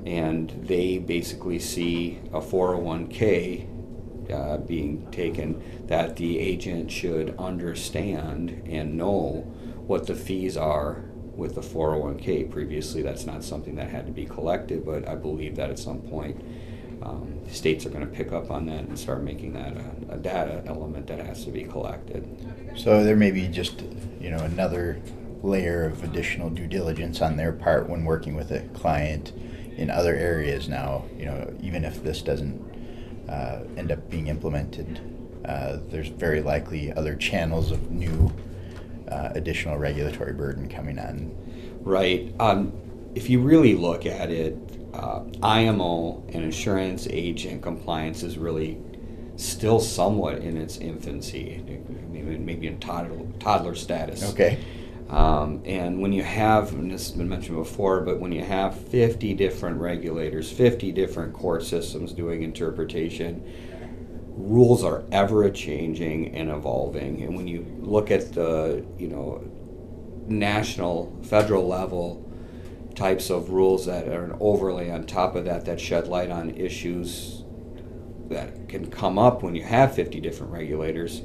And 0.07 0.51
they 0.67 0.99
basically 0.99 1.59
see 1.59 2.19
a 2.33 2.41
401k 2.41 4.33
uh, 4.33 4.59
being 4.59 5.11
taken 5.11 5.87
that 5.87 6.17
the 6.17 6.39
agent 6.39 6.91
should 6.91 7.35
understand 7.39 8.63
and 8.67 8.97
know 8.97 9.47
what 9.87 10.07
the 10.07 10.15
fees 10.15 10.57
are 10.57 11.05
with 11.35 11.55
the 11.55 11.63
401k. 11.63 12.51
Previously, 12.51 13.01
that's 13.01 13.25
not 13.25 13.43
something 13.43 13.77
that 13.77 13.89
had 13.89 14.05
to 14.07 14.13
be 14.13 14.27
collected, 14.27 14.85
but 14.85 15.09
I 15.09 15.15
believe 15.15 15.57
that 15.57 15.71
at 15.71 15.79
some 15.79 16.01
point 16.03 16.45
um, 17.03 17.41
states 17.49 17.87
are 17.87 17.91
going 17.91 18.07
to 18.07 18.13
pick 18.13 18.33
up 18.33 18.51
on 18.51 18.67
that 18.67 18.81
and 18.81 18.99
start 18.99 19.23
making 19.23 19.53
that 19.53 19.77
a, 19.77 20.15
a, 20.15 20.17
data 20.17 20.63
element 20.67 21.07
that 21.07 21.21
has 21.21 21.45
to 21.45 21.51
be 21.51 21.65
collected. 21.65 22.27
So 22.77 23.05
there 23.05 23.17
may 23.17 23.31
be 23.31 23.49
just 23.49 23.83
you 24.21 24.31
know 24.31 24.39
another 24.39 25.01
layer 25.43 25.85
of 25.85 26.03
additional 26.03 26.51
due 26.51 26.67
diligence 26.67 27.23
on 27.23 27.37
their 27.37 27.53
part 27.53 27.89
when 27.89 28.05
working 28.05 28.35
with 28.35 28.51
a 28.51 28.61
client 28.75 29.33
in 29.77 29.91
other 29.91 30.15
areas 30.15 30.69
now. 30.69 31.05
You 31.17 31.27
know, 31.27 31.57
even 31.63 31.85
if 31.85 32.03
this 32.03 32.23
doesn't 32.23 32.61
uh, 33.29 33.61
end 33.77 33.93
up 33.93 34.11
being 34.11 34.27
implemented, 34.27 35.01
uh, 35.45 35.79
there's 35.89 36.09
very 36.09 36.43
likely 36.43 36.93
other 36.93 37.15
channels 37.15 37.71
of 37.71 37.91
new 37.91 38.33
uh, 39.11 39.31
additional 39.35 39.79
regulatory 39.79 40.33
burden 40.33 40.69
coming 40.69 40.99
on. 40.99 41.35
Right. 41.81 42.35
Um, 42.41 42.73
if 43.15 43.31
you 43.31 43.41
really 43.41 43.75
look 43.75 44.05
at 44.05 44.31
it, 44.31 44.57
uh, 44.95 45.23
IMO 45.43 46.25
and 46.29 46.45
insurance 46.45 47.07
agent 47.11 47.63
compliance 47.63 48.23
is 48.23 48.39
really 48.39 48.79
still 49.37 49.79
somewhat 49.79 50.39
in 50.39 50.57
its 50.57 50.79
infancy, 50.79 51.63
maybe, 52.11 52.39
maybe 52.39 52.67
in 52.67 52.81
toddler, 52.81 53.25
toddler 53.39 53.75
status. 53.75 54.33
Okay. 54.33 54.59
Um, 55.09 55.63
and 55.65 56.01
when 56.01 56.13
you 56.13 56.23
have, 56.23 56.73
and 56.73 56.91
this 56.91 57.09
has 57.09 57.17
been 57.17 57.29
mentioned 57.29 57.57
before, 57.57 58.01
but 58.01 58.21
when 58.21 58.33
you 58.33 58.43
have 58.43 58.77
50 58.77 59.35
different 59.35 59.81
regulators, 59.81 60.51
50 60.51 60.93
different 60.93 61.33
court 61.33 61.65
systems 61.65 62.13
doing 62.13 62.43
interpretation, 62.43 63.43
rules 64.37 64.85
are 64.85 65.05
ever 65.11 65.49
changing 65.51 66.35
and 66.35 66.51
evolving. 66.51 67.23
And 67.23 67.37
when 67.37 67.49
you 67.49 67.65
look 67.81 68.11
at 68.11 68.33
the, 68.33 68.85
you 68.99 69.09
know, 69.09 69.43
national, 70.27 71.17
federal 71.23 71.67
level 71.67 72.28
types 72.99 73.31
of 73.31 73.51
rules 73.51 73.87
that 73.87 74.09
are 74.09 74.25
an 74.25 74.37
overlay 74.41 74.91
on 74.91 75.07
top 75.07 75.37
of 75.37 75.45
that 75.45 75.65
that 75.65 75.81
shed 75.81 76.09
light 76.09 76.31
on 76.31 76.51
issues 76.51 77.45
that 78.29 78.69
can 78.69 78.91
come 78.91 79.19
up 79.19 79.43
when 79.43 79.55
you 79.55 79.63
have 79.63 79.95
50 79.95 80.21
different 80.21 80.53
regulators, 80.53 81.23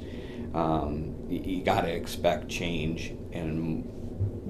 um, 0.53 1.15
you, 1.27 1.39
you 1.39 1.63
got 1.63 1.81
to 1.81 1.91
expect 1.91 2.47
change 2.47 3.13
and 3.33 3.89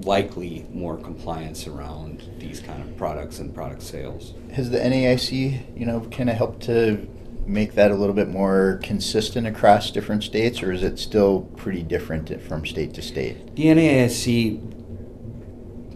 likely 0.04 0.66
more 0.70 0.98
compliance 0.98 1.66
around 1.66 2.30
these 2.38 2.60
kind 2.60 2.82
of 2.82 2.94
products 2.98 3.38
and 3.38 3.54
product 3.54 3.82
sales. 3.82 4.34
Has 4.52 4.68
the 4.68 4.78
NAIC, 4.78 5.78
you 5.78 5.86
know, 5.86 6.00
kind 6.10 6.28
of 6.28 6.36
helped 6.36 6.62
to 6.64 7.08
make 7.46 7.74
that 7.74 7.90
a 7.90 7.94
little 7.94 8.14
bit 8.14 8.28
more 8.28 8.80
consistent 8.82 9.46
across 9.46 9.90
different 9.90 10.24
states, 10.24 10.62
or 10.62 10.72
is 10.72 10.82
it 10.82 10.98
still 10.98 11.42
pretty 11.56 11.82
different 11.82 12.42
from 12.42 12.66
state 12.66 12.92
to 12.94 13.02
state? 13.02 13.56
The 13.56 13.64
NAIC 13.64 14.74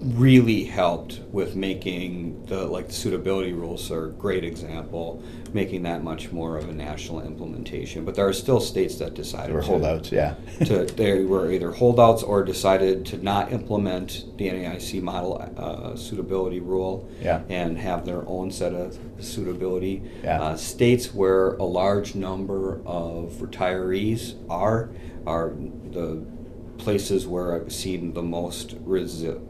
really 0.01 0.65
helped 0.65 1.21
with 1.33 1.57
making 1.57 2.45
the 2.47 2.65
like 2.67 2.87
the 2.89 2.93
suitability 2.93 3.53
rules 3.53 3.91
are 3.91 4.07
a 4.07 4.11
great 4.11 4.45
example, 4.45 5.23
making 5.53 5.83
that 5.83 6.03
much 6.05 6.31
more 6.31 6.57
of 6.57 6.69
a 6.69 6.73
national 6.73 7.21
implementation. 7.23 8.05
But 8.05 8.15
there 8.15 8.27
are 8.27 8.33
still 8.33 8.61
states 8.61 8.97
that 8.97 9.15
decided 9.15 9.55
were 9.55 9.61
to, 9.61 9.67
holdouts, 9.67 10.13
yeah. 10.13 10.35
to 10.67 10.85
they 10.85 11.25
were 11.25 11.51
either 11.51 11.73
holdouts 11.73 12.23
or 12.23 12.45
decided 12.45 13.05
to 13.07 13.23
not 13.23 13.53
implement 13.53 14.25
the 14.39 14.49
NAIC 14.49 15.03
model 15.03 15.43
uh, 15.57 15.97
suitability 15.97 16.61
rule 16.61 17.09
Yeah. 17.21 17.43
and 17.49 17.77
have 17.79 18.07
their 18.07 18.27
own 18.29 18.51
set 18.51 18.75
of 18.75 18.97
suitability. 19.19 20.03
Yeah. 20.23 20.41
Uh, 20.43 20.57
states 20.57 21.13
where 21.13 21.55
a 21.55 21.65
large 21.65 22.15
number 22.15 22.81
of 22.87 23.33
retirees 23.41 24.35
are 24.49 24.91
are 25.27 25.55
the 25.91 26.25
places 26.79 27.27
where 27.27 27.55
I've 27.61 27.73
seen 27.73 28.15
the 28.15 28.23
most 28.23 28.77
resi- 28.87 29.45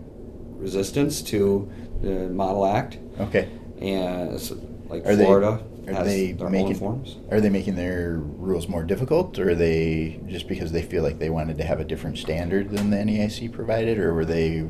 resistance 0.58 1.22
to 1.22 1.68
the 2.02 2.28
Model 2.28 2.66
Act, 2.66 2.98
Okay. 3.20 3.48
and 3.80 4.38
so, 4.38 4.56
like 4.88 5.06
Are 5.06 5.16
they- 5.16 5.24
Florida 5.24 5.60
Are 5.86 5.92
has 5.92 6.06
they 6.06 6.32
their 6.32 6.50
making 6.50 6.68
own 6.74 6.74
forms. 6.74 7.16
Are 7.30 7.40
they 7.40 7.48
making 7.48 7.76
their 7.76 8.18
rules 8.18 8.68
more 8.68 8.82
difficult, 8.84 9.38
or 9.38 9.50
are 9.50 9.54
they 9.54 10.20
just 10.28 10.46
because 10.48 10.72
they 10.72 10.82
feel 10.82 11.02
like 11.02 11.18
they 11.18 11.30
wanted 11.30 11.56
to 11.58 11.64
have 11.64 11.80
a 11.80 11.84
different 11.84 12.18
standard 12.18 12.70
than 12.70 12.90
the 12.90 12.96
NAIC 12.98 13.48
provided, 13.52 13.98
or 13.98 14.12
were 14.14 14.24
they 14.24 14.66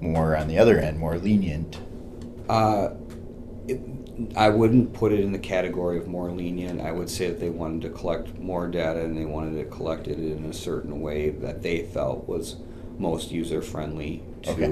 more 0.00 0.36
on 0.36 0.48
the 0.48 0.58
other 0.58 0.78
end, 0.78 0.98
more 0.98 1.18
lenient? 1.18 1.78
Uh, 2.48 2.90
it, 3.68 3.80
I 4.36 4.50
wouldn't 4.50 4.92
put 4.92 5.12
it 5.12 5.20
in 5.20 5.32
the 5.32 5.38
category 5.38 5.96
of 5.98 6.06
more 6.06 6.30
lenient. 6.30 6.80
I 6.80 6.92
would 6.92 7.08
say 7.10 7.28
that 7.28 7.40
they 7.40 7.48
wanted 7.50 7.82
to 7.82 7.90
collect 7.90 8.38
more 8.38 8.66
data 8.68 9.00
and 9.04 9.16
they 9.16 9.24
wanted 9.24 9.56
to 9.58 9.64
collect 9.64 10.06
it 10.08 10.18
in 10.18 10.44
a 10.44 10.52
certain 10.52 11.00
way 11.00 11.30
that 11.30 11.62
they 11.62 11.82
felt 11.82 12.28
was 12.28 12.56
most 12.98 13.30
user 13.30 13.62
friendly 13.62 14.22
to 14.42 14.50
Okay. 14.52 14.66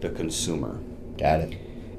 The 0.00 0.10
consumer. 0.10 0.80
Got 1.18 1.40
it. 1.40 1.58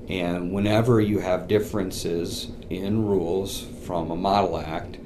And 0.09 0.51
whenever 0.51 0.99
you 0.99 1.19
have 1.19 1.47
differences 1.47 2.49
in 2.69 3.05
rules 3.05 3.61
from 3.85 4.11
a 4.11 4.15
model 4.15 4.57
act, 4.57 4.97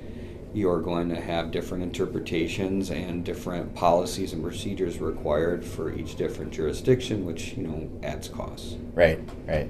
you're 0.53 0.81
going 0.81 1.09
to 1.09 1.19
have 1.19 1.51
different 1.51 1.83
interpretations 1.83 2.89
and 2.89 3.25
different 3.25 3.75
policies 3.75 4.31
and 4.31 4.41
procedures 4.41 4.99
required 4.99 5.65
for 5.65 5.93
each 5.93 6.15
different 6.15 6.53
jurisdiction, 6.53 7.25
which 7.25 7.53
you 7.53 7.67
know 7.67 7.89
adds 8.03 8.29
costs. 8.29 8.75
Right. 8.93 9.19
Right. 9.45 9.69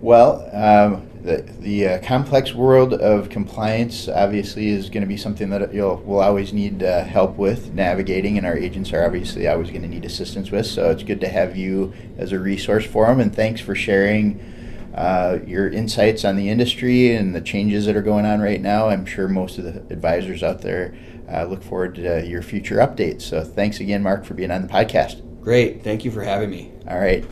Well, 0.00 0.48
um, 0.52 1.10
the 1.22 1.42
the 1.60 1.86
uh, 1.86 1.98
complex 2.02 2.54
world 2.54 2.94
of 2.94 3.28
compliance 3.28 4.08
obviously 4.08 4.68
is 4.68 4.88
going 4.88 5.02
to 5.02 5.06
be 5.06 5.18
something 5.18 5.50
that 5.50 5.74
you'll 5.74 5.96
will 5.96 6.20
always 6.20 6.54
need 6.54 6.82
uh, 6.82 7.04
help 7.04 7.36
with 7.36 7.74
navigating, 7.74 8.38
and 8.38 8.46
our 8.46 8.56
agents 8.56 8.92
are 8.94 9.04
obviously 9.04 9.46
always 9.46 9.68
going 9.68 9.82
to 9.82 9.88
need 9.88 10.06
assistance 10.06 10.50
with. 10.50 10.66
So 10.66 10.90
it's 10.90 11.02
good 11.02 11.20
to 11.20 11.28
have 11.28 11.56
you 11.56 11.92
as 12.16 12.32
a 12.32 12.38
resource 12.38 12.86
for 12.86 13.06
them, 13.06 13.20
and 13.20 13.34
thanks 13.34 13.60
for 13.60 13.74
sharing. 13.74 14.56
Uh, 14.92 15.38
your 15.46 15.68
insights 15.68 16.24
on 16.24 16.34
the 16.34 16.48
industry 16.48 17.14
and 17.14 17.32
the 17.32 17.40
changes 17.40 17.86
that 17.86 17.94
are 17.94 18.02
going 18.02 18.26
on 18.26 18.40
right 18.40 18.60
now. 18.60 18.88
I'm 18.88 19.06
sure 19.06 19.28
most 19.28 19.56
of 19.56 19.62
the 19.62 19.76
advisors 19.94 20.42
out 20.42 20.62
there 20.62 20.96
uh, 21.32 21.44
look 21.44 21.62
forward 21.62 21.94
to 21.94 22.26
your 22.26 22.42
future 22.42 22.78
updates. 22.78 23.22
So, 23.22 23.44
thanks 23.44 23.78
again, 23.78 24.02
Mark, 24.02 24.24
for 24.24 24.34
being 24.34 24.50
on 24.50 24.62
the 24.62 24.68
podcast. 24.68 25.22
Great, 25.40 25.84
thank 25.84 26.04
you 26.04 26.10
for 26.10 26.24
having 26.24 26.50
me. 26.50 26.72
All 26.88 26.98
right. 26.98 27.24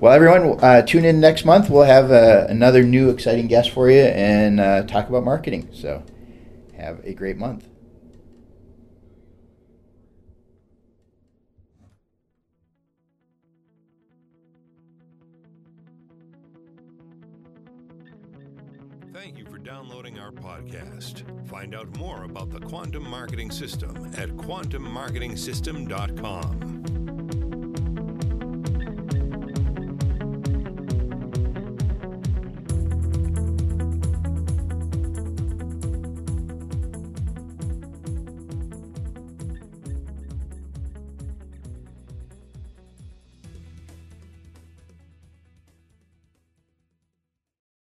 Well, 0.00 0.12
everyone, 0.12 0.58
uh, 0.62 0.82
tune 0.82 1.04
in 1.04 1.20
next 1.20 1.44
month. 1.44 1.70
We'll 1.70 1.84
have 1.84 2.10
uh, 2.10 2.46
another 2.48 2.82
new 2.82 3.10
exciting 3.10 3.46
guest 3.46 3.70
for 3.70 3.90
you 3.90 4.00
and 4.00 4.60
uh, 4.60 4.82
talk 4.82 5.08
about 5.08 5.24
marketing. 5.24 5.68
So, 5.72 6.02
have 6.76 7.00
a 7.04 7.14
great 7.14 7.36
month. 7.36 7.68
Thank 19.12 19.38
you 19.38 19.46
for 19.46 19.58
downloading 19.58 20.18
our 20.18 20.32
podcast. 20.32 21.22
Find 21.48 21.74
out 21.74 21.96
more 21.96 22.24
about 22.24 22.50
the 22.50 22.60
Quantum 22.60 23.08
Marketing 23.08 23.50
System 23.50 24.10
at 24.18 24.28
quantummarketingsystem.com. 24.30 26.93